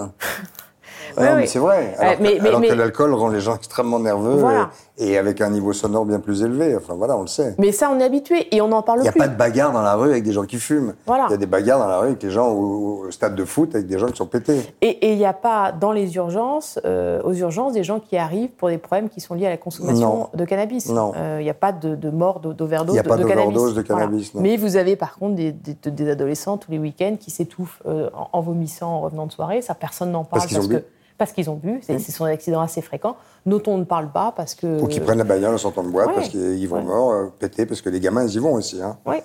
mais 1.19 1.35
ouais. 1.35 1.47
c'est 1.47 1.59
vrai. 1.59 1.95
Alors, 1.99 2.15
mais- 2.21 2.37
que, 2.39 2.43
mais- 2.43 2.49
alors 2.49 2.61
que 2.61 2.67
mais- 2.69 2.75
l'alcool 2.75 3.15
rend 3.15 3.29
les 3.29 3.41
gens 3.41 3.57
extrêmement 3.57 3.99
nerveux 3.99 4.37
Voilà. 4.37 4.71
Et, 4.99 5.19
avec 5.19 5.41
un 5.41 5.51
niveau 5.51 5.73
sonore 5.73 6.05
bien 6.05 6.21
plus 6.21 6.43
élevé. 6.43 6.77
Enfin, 6.77 6.95
voilà, 6.95 7.17
on 7.17 7.23
le 7.23 7.27
sait. 7.27 7.55
Mais 7.59 7.73
ça, 7.73 7.91
on 7.95 7.99
est 7.99 8.05
habitué 8.05 8.47
et 8.55 8.61
on 8.61 8.69
n'en 8.69 8.83
parle 8.83 9.01
Il 9.01 9.03
n'y 9.03 9.09
a 9.09 9.13
plus. 9.13 9.19
pas 9.21 9.29
de 9.29 9.37
bagarre 9.37 9.73
dans 9.73 9.83
la 9.83 9.95
rue 9.97 10.11
avec 10.11 10.23
des 10.25 10.33
gens 10.33 10.45
qui 10.45 10.57
fument. 10.59 10.95
Voilà. 11.07 11.27
Il 11.29 11.33
y 11.33 11.35
a 11.35 11.39
des 11.39 11.47
bagarres 11.47 11.79
dans 11.81 11.87
la 11.89 11.99
rue 11.99 12.07
avec 12.09 12.19
des 12.21 12.31
gens 12.31 12.49
au, 12.51 13.07
au 13.07 13.11
stade 13.11 13.35
de 13.35 13.45
foot 13.45 13.75
avec 13.75 13.87
des 13.87 13.99
gens 13.99 14.07
qui 14.09 14.17
sont 14.17 14.27
pétés. 14.27 14.61
Et 14.81 15.11
il 15.13 15.17
n'y 15.19 15.25
a 15.27 15.33
pas 15.33 15.73
dans 15.73 15.93
les 15.93 16.15
urgences, 16.17 16.79
euh, 16.85 17.21
aux 17.25 17.33
urgences, 17.33 17.73
des 17.73 17.83
gens 17.85 17.99
qui 18.01 18.17
arrivent 18.17 18.51
pour 18.51 18.69
des 18.69 18.79
problèmes 18.79 19.09
qui 19.09 19.21
sont 19.21 19.35
liés 19.35 19.47
à 19.47 19.51
la 19.51 19.57
consommation 19.57 20.09
Non. 20.19 20.29
de 20.35 20.45
cannabis. 20.45 20.89
Non. 20.89 21.13
Euh, 21.17 21.39
Il 21.41 21.45
n'y 21.45 21.51
a 21.51 21.55
pas 21.55 21.73
de, 21.73 21.95
de 21.97 22.11
mort 22.11 22.41
d'o- 22.41 22.53
d'overdose 22.53 22.95
Il 22.95 22.97
y 22.97 23.01
a 23.01 23.03
de, 23.03 23.09
pas 23.09 23.17
de 23.17 23.25
cannabis. 23.25 23.45
d'overdose 23.53 23.75
de 23.75 23.83
cannabis. 23.83 24.35
Mais 24.35 24.57
vous 24.57 24.77
avez 24.77 24.97
par 24.97 25.19
contre 25.19 25.35
des, 25.35 25.53
des- 25.53 25.91
des 25.91 26.11
adolescents 26.11 26.57
tous 26.57 26.71
les 26.71 26.79
week-ends 26.79 27.17
qui 27.19 27.31
s'étouffent 27.31 27.83
euh, 27.87 28.11
en, 28.15 28.29
en 28.33 28.41
vomissant 28.41 28.89
en 28.91 29.01
revenant 29.01 29.27
de 29.27 29.33
soirée. 29.33 29.61
Ça, 29.63 29.75
personne 29.75 30.13
n'en 30.13 30.25
parle 30.25 30.43
Parce 30.43 30.47
qu'ils 30.47 30.61
ont 30.61 30.67
bu. 30.69 30.79
parce 31.19 31.33
qu'ils 31.33 31.51
ont 31.51 31.55
bu. 31.63 31.81
C'est- 31.83 31.99
Ce 31.99 32.13
sont 32.13 32.27
des 32.27 32.31
accidents 32.33 32.61
assez 32.61 32.81
fréquents 32.81 33.17
dont 33.47 33.63
on 33.67 33.79
ne 33.79 33.85
parle 33.85 34.11
pas 34.11 34.33
parce 34.37 34.55
que. 34.55 34.81
Ou 34.81 34.87
qui 34.87 35.01
prennent 35.01 35.19
la 35.19 35.25
bagnole 35.25 35.55
en 35.55 35.59
sortant 35.59 35.83
de 35.83 35.89
boîte 35.89 36.09
Ouais. 36.09 36.15
parce 36.15 36.29
qu'ils 36.29 36.69
vont 36.69 36.77
Ouais. 36.77 36.83
morts, 36.85 37.13
euh, 37.13 37.27
pétés, 37.39 37.67
parce 37.67 37.81
que 37.83 37.91
les 37.91 38.01
gamins, 38.01 38.25
ils 38.25 38.35
y 38.35 38.39
vont 38.39 38.53
aussi. 38.55 38.81
Hein. 38.83 38.97
Ouais. 39.07 39.23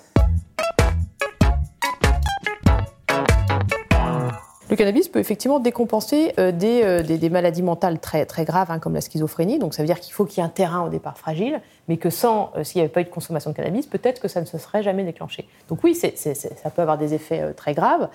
Cannabis 4.80 5.08
peut 5.08 5.18
effectivement 5.18 5.60
décompenser 5.60 6.32
euh, 6.38 6.52
des, 6.52 6.82
euh, 6.82 7.02
des, 7.02 7.18
des 7.18 7.30
maladies 7.30 7.62
mentales 7.62 7.98
très, 7.98 8.24
très 8.26 8.44
graves, 8.44 8.70
hein, 8.70 8.78
comme 8.78 8.94
la 8.94 9.00
schizophrénie. 9.00 9.58
Donc 9.58 9.74
ça 9.74 9.82
veut 9.82 9.86
dire 9.86 10.00
qu'il 10.00 10.12
faut 10.14 10.24
qu'il 10.24 10.38
y 10.38 10.40
ait 10.40 10.46
un 10.46 10.50
terrain 10.50 10.84
au 10.86 10.88
départ 10.88 11.18
fragile, 11.18 11.60
mais 11.88 11.96
que 11.98 12.08
sans, 12.08 12.50
euh, 12.56 12.64
s'il 12.64 12.78
n'y 12.78 12.84
avait 12.84 12.92
pas 12.92 13.00
eu 13.02 13.04
de 13.04 13.10
consommation 13.10 13.50
de 13.50 13.56
cannabis, 13.56 13.86
peut-être 13.86 14.20
que 14.20 14.28
ça 14.28 14.40
ne 14.40 14.46
se 14.46 14.56
serait 14.58 14.82
jamais 14.82 15.04
déclenché. 15.04 15.46
Donc 15.68 15.80
oui, 15.84 15.94
c'est- 15.94 16.16
c'est- 16.16 16.34
c'est- 16.34 16.58
ça 16.62 16.70
peut 16.70 16.82
avoir 16.82 16.96
des 16.98 17.14
effets 17.14 17.52
très 17.54 17.74
graves. 17.74 18.08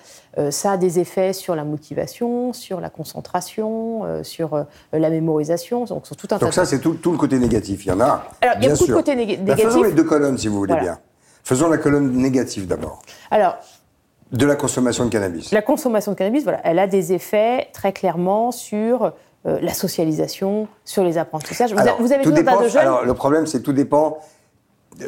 Ça 0.50 0.72
a 0.72 0.76
des 0.76 0.98
effets 0.98 1.32
sur 1.32 1.54
la 1.54 1.64
motivation, 1.64 2.52
sur 2.52 2.80
la 2.80 2.90
concentration, 2.90 4.22
sur 4.24 4.64
la 4.92 5.10
mémorisation, 5.10 5.84
donc 5.84 6.06
sur 6.06 6.16
tout 6.16 6.26
un 6.32 6.38
tas 6.38 6.46
de 6.46 6.50
ça, 6.50 6.64
c'est 6.64 6.80
tout, 6.80 6.94
tout 6.94 7.12
le 7.12 7.18
côté 7.18 7.38
négatif. 7.38 7.84
Il 7.86 7.88
y 7.88 7.92
en 7.92 8.00
a. 8.00 8.24
Alors, 8.40 8.56
il 8.60 8.64
y 8.64 8.66
a 8.66 8.74
beaucoup 8.74 8.86
de 9.02 9.10
néga- 9.12 9.36
Ben, 9.38 9.56
faisons 9.56 9.68
négatifs. 9.68 9.86
les 9.86 9.92
deux 9.92 10.04
colonnes, 10.04 10.38
si 10.38 10.48
vous 10.48 10.56
voulez 10.56 10.72
Voilà. 10.72 10.82
bien. 10.82 10.98
Faisons 11.44 11.68
la 11.70 11.78
colonne 11.78 12.12
négative 12.12 12.66
d'abord. 12.66 13.00
Alors, 13.30 13.56
De 14.32 14.44
la 14.44 14.56
consommation 14.56 15.04
de 15.04 15.10
cannabis. 15.10 15.52
La 15.52 15.62
consommation 15.62 16.12
de 16.12 16.16
cannabis, 16.16 16.42
voilà, 16.42 16.60
elle 16.64 16.78
a 16.78 16.86
des 16.86 17.12
effets 17.12 17.68
très 17.72 17.92
clairement 17.92 18.50
sur 18.50 19.12
euh, 19.46 19.58
la 19.62 19.72
socialisation, 19.72 20.66
sur 20.84 21.04
les 21.04 21.16
apprentissages. 21.18 21.72
Vous, 21.72 21.78
a- 21.78 21.82
Alors, 21.82 22.00
vous 22.00 22.12
avez 22.12 22.24
tout 22.24 22.32
dépend, 22.32 22.60
de 22.60 22.68
jeunes. 22.68 22.82
alors, 22.82 23.04
le 23.04 23.14
problème, 23.14 23.46
c'est 23.46 23.58
que 23.60 23.64
tout 23.64 23.72
dépend, 23.72 24.18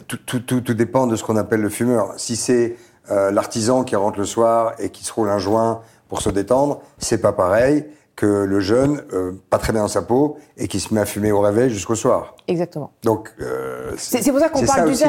tout, 0.07 0.18
tout- 0.24 0.40
tout- 0.40 0.61
tout 0.61 0.74
dépend 0.74 1.07
de 1.09 1.16
ce 1.16 1.24
qu'on 1.24 1.37
appelle 1.37 1.61
le 1.61 1.68
fumeur. 1.68 2.12
Si 2.16 2.37
c'est 2.37 2.76
euh, 3.11 3.31
l'artisan 3.33 3.83
qui 3.85 3.96
rentre 3.96 4.18
le 4.18 4.24
soir 4.24 4.74
et 4.78 4.90
qui 4.90 5.02
se 5.04 5.12
roule 5.12 5.31
un 5.31 5.38
joint 5.38 5.81
pour 6.09 6.22
se 6.22 6.31
détendre, 6.31 6.81
c'est 6.98 7.20
pas 7.20 7.33
pareil 7.33 7.87
que 8.18 8.26
le 8.26 8.59
jeune, 8.59 9.00
euh, 9.12 9.31
pas 9.48 9.59
très 9.59 9.72
bien 9.72 9.83
dans 9.83 9.87
sa 9.88 10.02
peau, 10.02 10.38
et 10.57 10.66
qui 10.66 10.81
se 10.81 10.92
met 10.92 11.00
à 11.00 11.07
fumer 11.07 11.31
au 11.31 11.38
réveil 11.40 11.70
jusqu'au 11.70 11.94
soir. 11.94 12.35
Exactement. 12.48 12.90
Donc, 13.04 13.33
euh, 13.40 13.92
C'est 13.96 14.28
pour 14.33 14.40
ça 14.40 14.48
qu'on 14.48 14.64
parle 14.66 14.88
d'usage. 14.88 15.09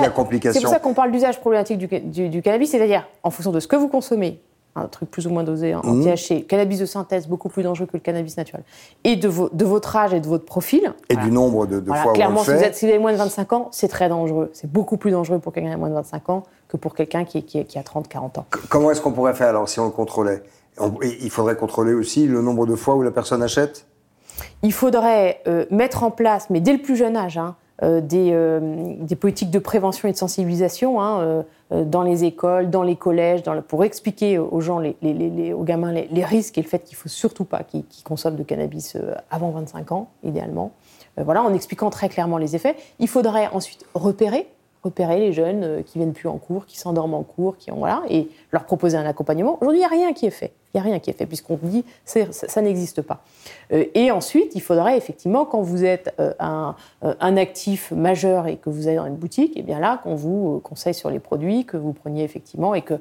C'est 0.53 0.61
pour 0.61 0.69
ça 0.69 0.77
qu'on 0.79 0.93
parle 0.93 1.11
d'usage 1.11 1.39
problématique 1.39 1.79
du, 1.79 1.87
du- 1.87 2.29
du 2.29 2.41
cannabis, 2.43 2.69
c'est-à-dire 2.69 3.07
en 3.23 3.31
fonction 3.31 3.51
de 3.51 3.59
ce 3.59 3.67
que 3.67 3.75
vous 3.75 3.87
consommez, 3.87 4.39
un 4.75 4.85
truc 4.85 5.09
plus 5.09 5.25
ou 5.25 5.31
moins 5.31 5.43
dosé 5.43 5.73
hein, 5.73 5.81
en. 5.83 5.99
THC, 6.01 6.45
cannabis 6.47 6.77
de 6.77 6.85
synthèse 6.85 7.27
beaucoup 7.27 7.49
plus 7.49 7.63
dangereux 7.63 7.87
que 7.87 7.93
le 7.97 7.99
cannabis 7.99 8.37
naturel, 8.37 8.63
et 9.03 9.15
de, 9.15 9.27
vo- 9.27 9.49
de 9.51 9.65
votre 9.65 9.95
âge 9.95 10.13
et 10.13 10.19
de 10.19 10.27
votre 10.27 10.45
profil. 10.45 10.93
Et 11.09 11.15
voilà. 11.15 11.27
du 11.27 11.33
nombre 11.33 11.65
de, 11.65 11.79
de 11.79 11.87
Voilà, 11.87 12.03
fois 12.03 12.11
où 12.11 12.13
on 12.13 12.15
clairement, 12.15 12.39
le 12.41 12.45
si 12.45 12.51
vous, 12.51 12.59
fait. 12.59 12.65
êtes, 12.67 12.75
si 12.75 12.85
vous 12.85 12.91
avez 12.91 12.99
moins 13.01 13.11
de 13.11 13.17
25 13.17 13.53
ans, 13.53 13.69
c'est 13.71 13.87
très 13.87 14.07
dangereux. 14.07 14.51
C'est 14.53 14.71
beaucoup 14.71 14.97
plus 14.97 15.09
dangereux 15.09 15.39
pour 15.39 15.51
quelqu'un 15.51 15.69
qui 15.69 15.73
a 15.73 15.77
moins 15.77 15.89
de 15.89 15.95
25 15.95 16.29
ans 16.29 16.43
que 16.67 16.77
pour 16.77 16.93
quelqu'un 16.93 17.25
qui, 17.25 17.41
qui, 17.43 17.65
qui 17.65 17.79
a 17.79 17.83
30, 17.83 18.07
40 18.07 18.37
ans. 18.37 18.45
Comment 18.69 18.91
est-ce 18.91 19.01
qu'on 19.01 19.11
pourrait 19.13 19.33
faire 19.33 19.47
alors 19.49 19.67
si 19.67 19.79
on 19.79 19.85
le 19.85 19.89
contrôlait? 19.91 20.43
Il 21.01 21.29
faudrait 21.29 21.55
contrôler 21.55 21.93
aussi 21.93 22.27
le 22.27 22.41
nombre 22.41 22.65
de 22.65 22.75
fois 22.75 22.95
où 22.95 23.01
la 23.01 23.11
personne 23.11 23.43
achète? 23.43 23.85
Il 24.63 24.73
faudrait 24.73 25.41
euh, 25.47 25.65
mettre 25.71 26.03
en 26.03 26.11
place, 26.11 26.49
mais 26.49 26.59
dès 26.59 26.73
le 26.73 26.81
plus 26.81 26.95
jeune 26.95 27.15
âge, 27.15 27.37
hein, 27.37 27.55
euh, 27.81 28.01
des, 28.01 28.31
euh, 28.33 28.95
des 28.99 29.15
politiques 29.15 29.51
de 29.51 29.59
prévention 29.59 30.09
et 30.09 30.11
de 30.11 30.17
sensibilisation 30.17 31.01
hein, 31.01 31.45
dans 31.71 32.01
les 32.01 32.23
écoles, 32.23 32.69
dans 32.69 32.83
les 32.83 32.95
collèges, 32.95 33.43
pour 33.67 33.83
expliquer 33.83 34.37
aux 34.37 34.59
gens, 34.59 34.79
les, 34.79 35.53
aux 35.53 35.63
gamins, 35.63 35.91
les, 35.91 36.25
risques 36.25 36.57
et 36.57 36.61
le 36.61 36.67
fait 36.67 36.79
qu'il 36.79 36.97
faut 36.97 37.09
surtout 37.09 37.45
pas 37.45 37.63
qu'ils 37.63 37.85
consomment 38.03 38.35
de 38.35 38.43
cannabis 38.43 38.97
avant 39.29 39.51
25 39.51 39.91
ans, 39.91 40.09
idéalement. 40.23 40.71
Voilà, 41.17 41.43
en 41.43 41.53
expliquant 41.53 41.89
très 41.89 42.09
clairement 42.09 42.37
les 42.37 42.55
effets. 42.55 42.75
Il 42.97 43.07
faudrait 43.07 43.49
ensuite 43.53 43.85
repérer 43.93 44.47
repérer 44.83 45.19
les 45.19 45.33
jeunes 45.33 45.63
euh, 45.63 45.81
qui 45.81 45.97
viennent 45.97 46.13
plus 46.13 46.29
en 46.29 46.37
cours, 46.37 46.65
qui 46.65 46.77
s'endorment 46.77 47.15
en 47.15 47.23
cours, 47.23 47.57
qui 47.57 47.71
ont 47.71 47.77
voilà, 47.77 48.01
et 48.09 48.29
leur 48.51 48.63
proposer 48.63 48.97
un 48.97 49.05
accompagnement. 49.05 49.57
Aujourd'hui, 49.61 49.79
il 49.79 49.81
n'y 49.81 49.85
a 49.85 49.89
rien 49.89 50.13
qui 50.13 50.25
est 50.25 50.31
fait. 50.31 50.53
Il 50.73 50.77
n'y 50.77 50.81
a 50.81 50.83
rien 50.83 50.99
qui 50.99 51.09
est 51.09 51.13
fait 51.13 51.25
puisqu'on 51.25 51.59
dit 51.61 51.83
ça, 52.05 52.21
ça 52.31 52.61
n'existe 52.61 53.01
pas. 53.01 53.23
Euh, 53.73 53.85
et 53.93 54.11
ensuite, 54.11 54.55
il 54.55 54.61
faudrait 54.61 54.97
effectivement, 54.97 55.45
quand 55.45 55.61
vous 55.61 55.83
êtes 55.83 56.13
euh, 56.19 56.33
un, 56.39 57.37
actif 57.37 57.91
majeur 57.91 58.47
et 58.47 58.57
que 58.57 58.69
vous 58.69 58.87
allez 58.87 58.97
dans 58.97 59.05
une 59.05 59.15
boutique, 59.15 59.57
et 59.57 59.63
bien 59.63 59.79
là, 59.79 59.99
qu'on 60.03 60.15
vous 60.15 60.61
conseille 60.63 60.93
sur 60.93 61.09
les 61.09 61.19
produits, 61.19 61.65
que 61.65 61.77
vous 61.77 61.93
preniez 61.93 62.23
effectivement 62.23 62.73
et 62.73 62.81
que 62.81 62.95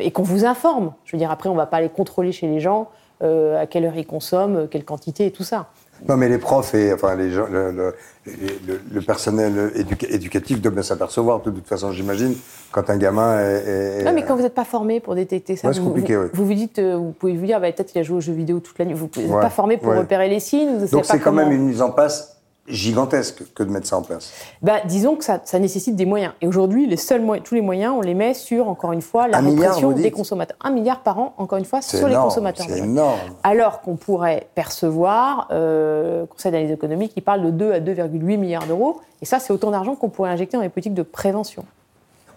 et 0.00 0.10
qu'on 0.10 0.22
vous 0.22 0.44
informe. 0.44 0.92
Je 1.06 1.12
veux 1.12 1.18
dire, 1.18 1.30
après, 1.30 1.48
on 1.48 1.52
ne 1.52 1.56
va 1.56 1.64
pas 1.64 1.78
aller 1.78 1.88
contrôler 1.88 2.30
chez 2.30 2.46
les 2.46 2.60
gens 2.60 2.90
à 3.22 3.66
quelle 3.66 3.86
heure 3.86 3.96
ils 3.96 4.06
consomment, 4.06 4.68
quelle 4.68 4.84
quantité 4.84 5.24
et 5.24 5.30
tout 5.30 5.44
ça. 5.44 5.70
Non, 6.08 6.16
mais 6.16 6.28
les 6.28 6.38
profs 6.38 6.74
et 6.74 6.92
enfin 6.92 7.14
les 7.16 7.30
gens, 7.30 7.46
le, 7.50 7.70
le- 7.70 7.94
le- 8.26 8.80
le 8.92 9.00
personnel 9.02 9.70
éduca- 9.76 10.06
éducatif 10.12 10.60
doivent 10.60 10.74
bien 10.74 10.82
s'apercevoir 10.82 11.40
de 11.40 11.50
toute 11.50 11.66
façon, 11.66 11.92
j'imagine, 11.92 12.34
quand 12.72 12.88
un 12.90 12.96
gamin 12.96 13.38
est. 13.40 13.64
est- 14.00 14.04
Non, 14.04 14.12
mais 14.12 14.24
quand 14.24 14.34
vous 14.36 14.42
n'êtes 14.42 14.54
pas 14.54 14.64
formé 14.64 15.00
pour 15.00 15.14
détecter 15.14 15.56
ça, 15.56 15.68
Ouais, 15.68 15.74
vous, 15.78 15.84
compliqué, 15.88 16.16
vous, 16.16 16.22
oui. 16.24 16.28
vous 16.34 16.46
vous 16.46 16.54
dites, 16.54 16.78
euh, 16.78 16.96
vous 16.96 17.12
pouvez 17.12 17.36
vous 17.36 17.46
dire, 17.46 17.60
bah, 17.60 17.70
peut-être 17.72 17.92
qu'il 17.92 18.00
a 18.00 18.04
joué 18.04 18.16
aux 18.16 18.20
jeux 18.20 18.32
vidéo 18.32 18.60
toute 18.60 18.78
la 18.78 18.84
nuit. 18.84 18.94
Vous 18.94 19.08
n'êtes 19.16 19.30
Ouais, 19.30 19.40
pas 19.40 19.50
formé 19.50 19.76
pour 19.76 19.88
ouais. 19.92 19.98
repérer 19.98 20.28
les 20.28 20.40
signes. 20.40 20.78
Vous 20.78 20.86
Donc 20.88 21.04
c'est 21.04 21.18
quand 21.18 21.24
comment- 21.30 21.42
même 21.44 21.52
une 21.52 21.66
mise 21.66 21.82
en 21.82 21.90
place 21.90 22.36
gigantesque 22.68 23.42
que 23.54 23.62
de 23.62 23.70
mettre 23.70 23.86
ça 23.86 23.98
en 23.98 24.02
place. 24.02 24.32
Bah, 24.62 24.76
disons 24.86 25.16
que 25.16 25.24
ça, 25.24 25.40
ça 25.44 25.58
nécessite 25.58 25.96
des 25.96 26.06
moyens. 26.06 26.32
Et 26.40 26.46
aujourd'hui, 26.46 26.86
les 26.86 26.96
seuls 26.96 27.22
tous 27.42 27.54
les 27.54 27.60
moyens, 27.60 27.94
on 27.96 28.00
les 28.00 28.14
met 28.14 28.34
sur, 28.34 28.68
encore 28.68 28.92
une 28.92 29.02
fois, 29.02 29.26
la 29.26 29.38
Un 29.38 29.42
répression 29.42 29.90
des 29.90 30.10
consommateurs. 30.10 30.56
Un 30.62 30.70
milliard 30.70 31.02
par 31.02 31.18
an, 31.18 31.34
encore 31.38 31.58
une 31.58 31.64
fois, 31.64 31.82
sur 31.82 32.06
les 32.06 32.14
consommateurs. 32.14 32.66
C'est 32.68 32.78
énorme. 32.78 33.18
Alors 33.42 33.80
qu'on 33.80 33.96
pourrait 33.96 34.48
percevoir, 34.54 35.48
euh, 35.50 36.20
le 36.20 36.26
Conseil 36.26 36.52
d'analyse 36.52 36.72
économique 36.72 37.14
qui 37.14 37.20
parle 37.20 37.42
de 37.42 37.50
2 37.50 37.72
à 37.72 37.80
2,8 37.80 38.36
milliards 38.36 38.66
d'euros. 38.66 39.00
Et 39.20 39.24
ça, 39.24 39.38
c'est 39.40 39.52
autant 39.52 39.70
d'argent 39.70 39.96
qu'on 39.96 40.08
pourrait 40.08 40.30
injecter 40.30 40.56
dans 40.56 40.62
les 40.62 40.68
politiques 40.68 40.94
de 40.94 41.02
prévention. 41.02 41.64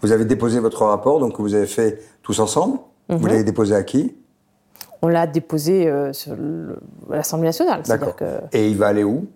Vous 0.02 0.12
avez 0.12 0.24
déposé 0.24 0.58
votre 0.58 0.84
rapport, 0.84 1.20
donc 1.20 1.36
que 1.36 1.42
vous 1.42 1.54
avez 1.54 1.66
fait 1.66 2.00
tous 2.22 2.40
ensemble. 2.40 2.78
Vous 3.08 3.26
l'avez 3.26 3.44
déposé 3.44 3.74
à 3.74 3.84
qui? 3.84 4.16
On 5.02 5.08
l'a 5.08 5.26
déposé 5.26 5.86
euh, 5.86 6.12
sur 6.12 6.34
l'Assemblée 7.08 7.46
nationale. 7.46 7.82
D'accord. 7.86 8.16
Que 8.16 8.24
Et 8.52 8.68
il 8.68 8.76
va 8.76 8.88
aller 8.88 9.04
où? 9.04 9.26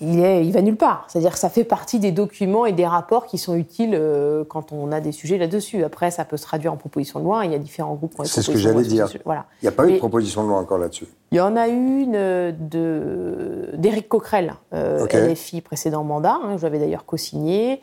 Il, 0.00 0.20
est, 0.20 0.44
il 0.46 0.52
va 0.52 0.62
nulle 0.62 0.76
part. 0.76 1.04
C'est-à-dire 1.08 1.32
que 1.32 1.38
ça 1.38 1.48
fait 1.48 1.64
partie 1.64 1.98
des 1.98 2.12
documents 2.12 2.66
et 2.66 2.72
des 2.72 2.86
rapports 2.86 3.26
qui 3.26 3.38
sont 3.38 3.54
utiles 3.56 3.94
euh, 3.94 4.44
quand 4.44 4.72
on 4.72 4.92
a 4.92 5.00
des 5.00 5.12
sujets 5.12 5.38
là-dessus. 5.38 5.84
Après, 5.84 6.10
ça 6.10 6.24
peut 6.24 6.36
se 6.36 6.42
traduire 6.44 6.72
en 6.72 6.76
proposition 6.76 7.18
de 7.20 7.24
loi. 7.24 7.44
Il 7.46 7.52
y 7.52 7.54
a 7.54 7.58
différents 7.58 7.94
groupes 7.94 8.14
qui 8.14 8.20
ont 8.20 8.24
des 8.24 8.28
C'est 8.28 8.42
ce 8.42 8.50
que 8.50 8.58
j'allais 8.58 8.82
dire. 8.82 9.08
Voilà. 9.24 9.46
Il 9.62 9.64
n'y 9.64 9.68
a 9.68 9.72
pas 9.72 9.86
eu 9.88 9.92
de 9.92 9.98
proposition 9.98 10.42
de 10.44 10.48
loi 10.48 10.58
encore 10.58 10.78
là-dessus. 10.78 11.06
Il 11.32 11.36
y 11.38 11.40
en 11.40 11.56
a 11.56 11.68
une 11.68 12.14
euh, 12.16 12.52
d'Éric 13.74 14.08
Coquerel, 14.08 14.54
euh, 14.74 15.04
Ok. 15.04 15.12
LFI, 15.14 15.60
précédent 15.60 16.04
mandat. 16.04 16.38
hein, 16.42 16.56
je 16.58 16.62
l'avais 16.62 16.78
d'ailleurs 16.78 17.04
co-signé. 17.04 17.80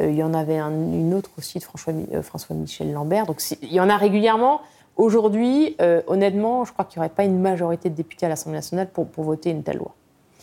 Euh, 0.00 0.10
il 0.10 0.16
y 0.16 0.22
en 0.22 0.34
avait 0.34 0.58
un- 0.58 0.70
une 0.70 1.14
autre 1.14 1.30
aussi 1.38 1.58
de 1.58 1.64
François, 1.64 1.92
Mi- 1.92 2.08
François-Michel 2.22 2.92
Lambert. 2.92 3.26
Donc 3.26 3.40
il 3.62 3.72
y 3.72 3.80
en 3.80 3.88
a 3.88 3.96
régulièrement. 3.96 4.60
Aujourd'hui, 4.96 5.76
honnêtement, 6.08 6.64
je 6.64 6.72
crois 6.72 6.84
qu'il 6.84 6.98
n'y 6.98 7.06
aurait 7.06 7.14
pas 7.14 7.22
une 7.22 7.38
majorité 7.40 7.88
de 7.88 7.94
députés 7.94 8.26
à 8.26 8.28
l'Assemblée 8.28 8.58
nationale 8.58 8.88
pour, 8.92 9.06
pour 9.06 9.22
voter 9.22 9.50
une 9.50 9.62
telle 9.62 9.76
loi. 9.76 9.92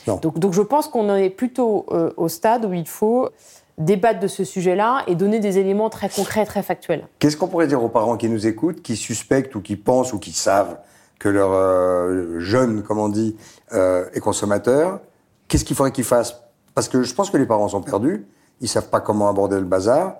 Non. 0.07 0.17
Donc, 0.17 0.39
donc 0.39 0.53
je 0.53 0.61
pense 0.61 0.87
qu'on 0.87 1.09
en 1.09 1.15
est 1.15 1.29
plutôt 1.29 1.85
euh, 1.91 2.11
au 2.17 2.27
stade 2.27 2.65
où 2.65 2.73
il 2.73 2.87
faut 2.87 3.29
débattre 3.77 4.19
de 4.19 4.27
ce 4.27 4.43
sujet-là 4.43 5.03
et 5.07 5.15
donner 5.15 5.39
des 5.39 5.57
éléments 5.57 5.89
très 5.89 6.09
concrets, 6.09 6.45
très 6.45 6.63
factuels. 6.63 7.07
Qu'est-ce 7.19 7.35
qu'on 7.35 7.47
pourrait 7.47 7.67
dire 7.67 7.83
aux 7.83 7.89
parents 7.89 8.15
qui 8.15 8.29
nous 8.29 8.47
écoutent, 8.47 8.81
qui 8.81 8.95
suspectent 8.95 9.55
ou 9.55 9.61
qui 9.61 9.75
pensent 9.75 10.13
ou 10.13 10.19
qui 10.19 10.31
savent 10.31 10.77
que 11.19 11.29
leur 11.29 11.51
euh, 11.51 12.39
jeune, 12.39 12.83
comme 12.83 12.99
on 12.99 13.09
dit, 13.09 13.35
euh, 13.73 14.05
est 14.13 14.19
consommateur? 14.19 14.99
Qu'est-ce 15.47 15.65
qu'il 15.65 15.75
faudrait 15.75 15.91
qu'ils 15.91 16.05
fassent? 16.05 16.41
Parce 16.73 16.87
que 16.87 17.03
je 17.03 17.13
pense 17.13 17.29
que 17.29 17.37
les 17.37 17.45
parents 17.45 17.67
sont 17.67 17.81
perdus, 17.81 18.25
ils 18.61 18.69
savent 18.69 18.89
pas 18.89 19.01
comment 19.01 19.29
aborder 19.29 19.57
le 19.57 19.65
bazar. 19.65 20.17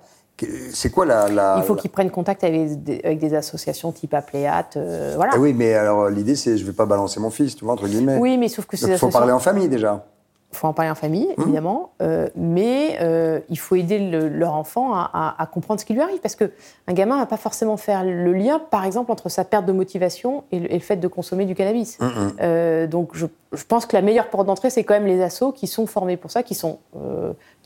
C'est 0.72 0.90
quoi 0.90 1.06
la... 1.06 1.28
la 1.28 1.56
Il 1.58 1.62
faut 1.64 1.74
la- 1.74 1.80
qu'ils 1.80 1.90
prennent 1.90 2.10
contact 2.10 2.44
avec 2.44 2.82
des, 2.82 3.00
avec 3.04 3.18
des 3.18 3.34
associations 3.34 3.92
type 3.92 4.12
Apléat. 4.14 4.66
euh, 4.76 5.12
voilà. 5.16 5.32
Ah 5.34 5.38
oui, 5.38 5.54
mais 5.54 5.74
alors 5.74 6.08
l'idée 6.10 6.36
c'est 6.36 6.56
je 6.58 6.64
vais 6.64 6.72
pas 6.72 6.86
balancer 6.86 7.20
mon 7.20 7.30
fils, 7.30 7.56
tu 7.56 7.64
vois, 7.64 7.74
entre 7.74 7.86
guillemets. 7.88 8.18
Oui, 8.18 8.36
mais 8.36 8.48
sauf 8.48 8.66
que 8.66 8.76
ces 8.76 8.86
Donc, 8.86 8.94
il 8.94 8.98
faut 8.98 9.08
parler 9.08 9.32
en 9.32 9.38
famille 9.38 9.68
déjà. 9.68 10.04
Il 10.52 10.58
faut 10.58 10.68
en 10.68 10.72
parler 10.72 10.90
en 10.90 10.94
famille, 10.94 11.28
Mmh. 11.36 11.42
évidemment, 11.42 11.90
euh, 12.00 12.28
mais 12.36 12.96
euh, 13.02 13.40
il 13.50 13.58
faut 13.58 13.74
aider 13.74 13.98
le- 13.98 14.28
leur 14.28 14.54
enfant 14.54 14.94
à, 14.94 15.10
à- 15.12 15.42
à 15.42 15.46
comprendre 15.46 15.80
ce 15.80 15.84
qui 15.84 15.92
lui 15.92 16.00
arrive, 16.00 16.20
parce 16.20 16.36
que 16.36 16.50
un 16.86 16.92
gamin 16.94 17.18
va 17.18 17.26
pas 17.26 17.36
forcément 17.36 17.76
faire 17.76 18.04
le 18.04 18.32
lien, 18.32 18.58
par 18.70 18.84
exemple, 18.84 19.10
entre 19.10 19.28
sa 19.28 19.44
perte 19.44 19.66
de 19.66 19.72
motivation 19.72 20.44
et 20.52 20.60
le, 20.60 20.70
et 20.70 20.74
le 20.74 20.80
fait 20.80 20.96
de 20.96 21.08
consommer 21.08 21.44
du 21.46 21.54
cannabis. 21.54 21.98
Mmh, 22.00 22.06
Euh, 22.40 22.86
donc, 22.86 23.10
je, 23.14 23.26
je 23.52 23.64
pense 23.64 23.84
que 23.86 23.96
la 23.96 24.02
meilleure 24.02 24.30
porte 24.30 24.46
d'entrée, 24.46 24.70
c'est 24.70 24.84
quand 24.84 24.94
même 24.94 25.06
les 25.06 25.20
assos 25.20 25.52
qui 25.52 25.66
sont 25.66 25.86
formés 25.86 26.16
pour 26.16 26.30
ça, 26.30 26.42
qui 26.44 26.54
sont, 26.54 26.78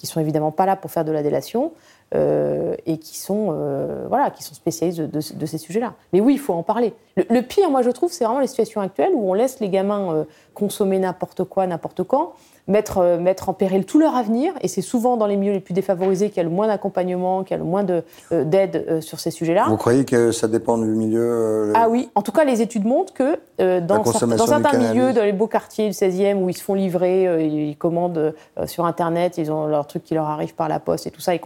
qui 0.00 0.06
sont 0.06 0.18
évidemment 0.18 0.50
pas 0.50 0.64
là 0.66 0.74
pour 0.76 0.90
faire 0.90 1.04
de 1.04 1.12
la 1.12 1.22
délation. 1.22 1.72
euh, 2.12 2.74
et 2.86 2.98
qui 2.98 3.16
sont, 3.16 3.50
euh, 3.52 4.06
voilà, 4.08 4.30
qui 4.30 4.42
sont 4.42 4.54
spécialistes 4.56 4.98
de, 5.00 5.06
de- 5.06 5.38
de 5.38 5.46
ces 5.46 5.58
sujets-là. 5.58 5.92
Mais 6.12 6.20
oui, 6.20 6.32
il 6.34 6.38
faut 6.40 6.52
en 6.54 6.64
parler. 6.64 6.92
Le, 7.16 7.22
le 7.30 7.40
pire, 7.42 7.70
moi, 7.70 7.82
je 7.82 7.90
trouve, 7.90 8.10
c'est 8.10 8.24
vraiment 8.24 8.40
les 8.40 8.48
situations 8.48 8.80
actuelles 8.80 9.12
où 9.14 9.30
on 9.30 9.32
laisse 9.32 9.60
les 9.60 9.68
gamins 9.68 10.12
euh, 10.12 10.24
consommer 10.52 10.98
n'importe 10.98 11.44
quoi, 11.44 11.68
n'importe 11.68 12.02
quand, 12.02 12.32
mettre, 12.66 13.16
mettre 13.20 13.48
en 13.48 13.52
péril 13.52 13.84
tout 13.86 14.00
leur 14.00 14.16
avenir. 14.16 14.52
Et 14.60 14.66
c'est 14.66 14.82
souvent 14.82 15.16
dans 15.16 15.28
les 15.28 15.36
milieux 15.36 15.52
les 15.52 15.60
plus 15.60 15.72
défavorisés 15.72 16.30
qu'il 16.30 16.38
y 16.38 16.40
a 16.40 16.42
le 16.42 16.50
moins 16.50 16.66
d'accompagnement, 16.66 17.44
qu'il 17.44 17.52
y 17.56 17.60
a 17.60 17.62
le 17.62 17.68
moins 17.70 17.84
de, 17.84 18.02
d'aide 18.32 19.00
sur 19.00 19.20
ces 19.20 19.30
sujets-là. 19.30 19.66
Vous 19.68 19.76
croyez 19.76 20.04
que 20.04 20.32
ça 20.32 20.48
dépend 20.48 20.78
du 20.78 20.86
milieu 20.86 21.72
Ah 21.76 21.88
oui, 21.88 22.10
en 22.16 22.22
tout 22.22 22.32
cas, 22.32 22.42
les 22.42 22.60
études 22.60 22.86
montrent 22.86 23.14
que 23.14 23.38
dans, 23.80 24.02
certains 24.48 24.78
milieux, 24.78 25.12
dans 25.12 25.22
les 25.22 25.32
beaux 25.32 25.46
quartiers 25.46 25.86
du 25.86 25.92
16e, 25.94 26.42
où 26.42 26.48
ils 26.48 26.56
se 26.56 26.62
font 26.64 26.74
livrer, 26.74 27.46
ils 27.46 27.76
commandent 27.76 28.34
sur 28.66 28.84
Internet, 28.84 29.38
ils 29.38 29.52
ont 29.52 29.66
leur 29.68 29.86
truc 29.90 30.05
qui 30.05 30.14
leur 30.14 30.26
arrive 30.26 30.55
par 30.55 30.68
la 30.68 30.81
poste 30.81 31.07
et 31.07 31.11
tout 31.11 31.20
ça, 31.20 31.35
et 31.35 31.40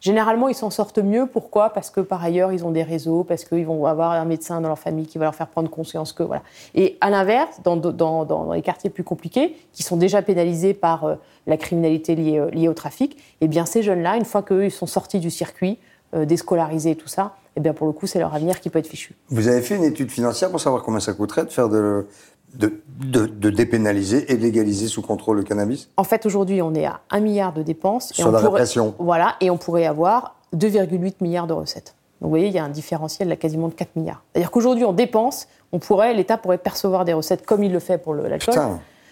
généralement, 0.00 0.48
ils 0.48 0.54
s'en 0.54 0.70
sortent 0.70 0.98
mieux. 0.98 1.26
Pourquoi? 1.26 1.70
Parce 1.70 1.90
que 1.90 2.00
par 2.00 2.22
ailleurs, 2.24 2.52
ils 2.52 2.64
ont 2.64 2.70
des 2.70 2.82
réseaux, 2.82 3.24
parce 3.24 3.44
qu'ils 3.44 3.66
vont 3.66 3.84
avoir 3.84 4.12
un 4.12 4.24
médecin 4.24 4.60
dans 4.60 4.68
leur 4.68 4.78
famille 4.78 5.06
qui 5.06 5.18
va 5.18 5.24
leur 5.24 5.34
faire 5.34 5.48
prendre 5.48 5.68
conscience 5.68 6.12
que... 6.12 6.22
Voilà. 6.22 6.42
Et 6.74 6.96
à 7.00 7.10
l'inverse, 7.10 7.60
dans, 7.64 7.76
dans- 7.76 8.24
dans 8.24 8.52
les 8.52 8.62
quartiers 8.62 8.90
plus 8.90 9.04
compliqués, 9.04 9.56
qui 9.72 9.82
sont 9.82 9.96
déjà 9.96 10.22
pénalisés 10.22 10.74
par 10.74 11.04
euh, 11.04 11.14
la 11.46 11.56
criminalité 11.56 12.14
liée, 12.14 12.38
euh, 12.38 12.50
liée 12.50 12.68
au 12.68 12.74
trafic, 12.74 13.16
eh 13.40 13.48
bien 13.48 13.66
ces 13.66 13.82
jeunes-là, 13.82 14.16
une 14.16 14.24
fois 14.24 14.42
qu'eux, 14.42 14.64
ils 14.64 14.70
sont 14.70 14.86
sortis 14.86 15.20
du 15.20 15.30
circuit, 15.30 15.78
euh, 16.14 16.24
déscolarisés 16.24 16.92
et 16.92 16.96
tout 16.96 17.08
ça, 17.08 17.34
eh 17.56 17.60
bien 17.60 17.72
pour 17.72 17.86
le 17.86 17.92
coup, 17.92 18.06
c'est 18.06 18.18
leur 18.18 18.34
avenir 18.34 18.60
qui 18.60 18.70
peut 18.70 18.78
être 18.78 18.86
fichu. 18.86 19.14
Vous 19.28 19.48
avez 19.48 19.62
fait 19.62 19.76
une 19.76 19.84
étude 19.84 20.10
financière 20.10 20.50
pour 20.50 20.60
savoir 20.60 20.82
combien 20.82 21.00
ça 21.00 21.12
coûterait 21.12 21.44
de 21.44 21.50
faire 21.50 21.68
de, 21.68 22.06
de, 22.54 22.82
de, 23.04 23.26
de 23.26 23.50
dépénaliser 23.50 24.30
et 24.32 24.36
de 24.36 24.42
légaliser 24.42 24.88
sous 24.88 25.02
contrôle 25.02 25.38
le 25.38 25.42
cannabis? 25.42 25.88
En 25.96 26.04
fait, 26.04 26.26
aujourd'hui, 26.26 26.62
on 26.62 26.74
est 26.74 26.86
à 26.86 27.00
1 27.10 27.20
milliard 27.20 27.52
de 27.52 27.62
dépenses. 27.62 28.12
Sur 28.12 28.28
on 28.28 28.30
la 28.32 28.40
pourrait. 28.40 28.64
Voilà, 28.98 29.36
et 29.40 29.50
on 29.50 29.56
pourrait 29.56 29.86
avoir 29.86 30.36
2,8 30.56 31.14
milliards 31.20 31.46
de 31.46 31.52
recettes. 31.52 31.94
Donc 32.20 32.26
vous 32.26 32.30
voyez, 32.30 32.48
il 32.48 32.52
y 32.52 32.58
a 32.58 32.64
un 32.64 32.68
différentiel 32.68 33.28
là 33.28 33.36
quasiment 33.36 33.68
de 33.68 33.74
4 33.74 33.96
milliards. 33.96 34.22
C'est-à-dire 34.32 34.50
qu'aujourd'hui, 34.50 34.84
on 34.84 34.92
dépense, 34.92 35.48
on 35.72 35.78
pourrait, 35.78 36.12
l'État 36.12 36.36
pourrait 36.36 36.58
percevoir 36.58 37.04
des 37.04 37.12
recettes 37.14 37.46
comme 37.46 37.64
il 37.64 37.72
le 37.72 37.78
fait 37.78 37.98
pour 37.98 38.14
l'alcool. 38.14 38.54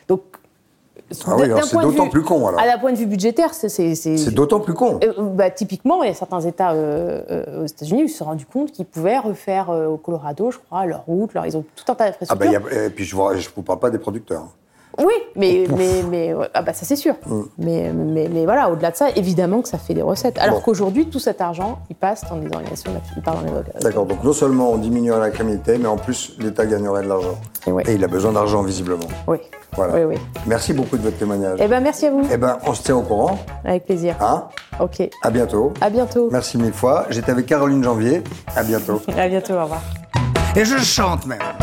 Donc, 0.09 0.22
Ah 1.27 1.37
oui, 1.38 1.49
c'est 1.64 1.79
d'autant 1.79 2.09
plus 2.09 2.23
con, 2.23 2.47
alors. 2.47 2.61
À 2.61 2.66
d'un 2.66 2.79
point 2.79 2.92
de 2.92 2.99
vue 2.99 3.07
budgétaire, 3.07 3.55
c'est... 3.55 3.68
c'est- 3.68 4.31
d'autant 4.35 4.61
plus 4.61 4.75
con. 4.75 5.01
euh, 5.03 5.12
bah, 5.18 5.51
typiquement, 5.51 6.03
il 6.03 6.09
y 6.09 6.11
a 6.11 6.14
certains 6.14 6.40
États 6.40 6.73
euh, 6.73 7.23
euh, 7.31 7.62
aux 7.62 7.66
États-Unis 7.66 8.03
ils 8.05 8.09
se 8.09 8.18
sont 8.18 8.27
rendus 8.27 8.47
compte 8.47 8.73
qu'ils 8.73 8.85
pouvaient 8.87 9.18
refaire 9.18 9.71
au 9.71 9.97
Colorado, 9.97 10.51
je 10.51 10.59
crois, 10.59 10.85
leur 10.87 11.05
route, 11.07 11.33
leur, 11.35 11.47
ils 11.47 11.57
ont 11.57 11.64
tout 11.77 11.90
un 11.90 11.94
tas 11.94 12.05
Ah 12.05 12.11
d'infrastructures. 12.11 12.61
bah, 12.61 12.68
il 12.71 12.75
y 12.77 12.79
a- 12.79 12.85
et 12.87 12.90
puis 12.90 13.05
je 13.05 13.16
ne 13.16 13.21
vous, 13.57 13.62
parle 13.62 13.79
pas 13.79 13.90
des 13.90 13.99
producteurs. 13.99 14.44
Oui, 14.98 15.14
mais, 15.37 15.66
mais, 15.76 16.02
mais 16.11 16.34
ah 16.54 16.62
bah 16.62 16.72
ça 16.72 16.84
c'est 16.84 16.96
sûr. 16.96 17.14
Mm. 17.26 17.40
Mais, 17.58 17.92
mais, 17.94 18.28
mais 18.32 18.44
voilà, 18.44 18.70
au-delà 18.70 18.90
de 18.90 18.96
ça, 18.96 19.11
évidemment 19.14 19.62
que 19.62 19.68
ça 19.68 19.78
fait 19.78 19.94
des 19.94 20.02
recettes. 20.02 20.38
Alors 20.38 20.56
Bon. 20.56 20.61
qu'aujourd'hui, 20.64 21.06
tout 21.08 21.18
cet 21.20 21.40
argent, 21.40 21.78
il 21.90 21.96
passe 21.96 22.24
dans 22.28 22.37
des 22.37 22.46
organisations, 22.46 22.90
il 23.16 23.22
part 23.22 23.34
dans 23.34 23.42
les 23.42 23.48
organisations. 23.52 23.80
D'accord, 23.88 24.06
donc 24.06 24.22
non 24.24 24.32
seulement 24.32 24.70
on 24.72 24.76
diminuerait 24.78 25.20
la 25.20 25.30
criminalité, 25.30 25.78
mais 25.78 25.87
en 25.88 25.96
plus 25.96 26.34
l'État 26.38 26.66
gagnerait 26.66 27.02
de 27.02 27.08
l'argent. 27.08 27.38
Et 27.66 27.72
ouais. 27.72 27.84
Et 27.87 27.94
il 27.94 28.02
a 28.04 28.08
besoin 28.08 28.32
d'argent 28.32 28.62
visiblement. 28.62 29.06
Oui. 29.26 29.38
Voilà. 29.76 29.94
Oui, 29.94 30.02
oui. 30.04 30.14
Merci 30.46 30.72
beaucoup 30.72 30.96
de 30.96 31.02
votre 31.02 31.18
témoignage. 31.18 31.58
Eh 31.62 31.68
ben 31.68 31.80
merci 31.80 32.06
à 32.06 32.11
vous, 32.11 32.22
Eh 32.32 32.37
ben, 32.38 32.56
on 32.66 32.72
se 32.74 32.82
tient 32.82 32.96
au 32.96 33.02
courant. 33.02 33.38
avec 33.64 33.84
plaisir. 33.84 34.16
Hein? 34.20 34.44
Ok. 34.80 35.08
à 35.22 35.30
bientôt. 35.30 35.72
À 35.80 35.90
bientôt. 35.90 36.28
Merci 36.32 36.56
mille 36.58 36.72
fois. 36.72 37.04
J'étais 37.11 37.30
avec 37.30 37.46
Caroline 37.46 37.84
Janvier. 37.84 38.22
À 38.56 38.62
bientôt. 38.62 39.00
À 39.16 39.28
bientôt, 39.28 39.54
au 39.54 39.62
revoir. 39.62 39.82
Et 40.56 40.64
je 40.64 40.78
chante 40.78 41.26
même. 41.26 41.38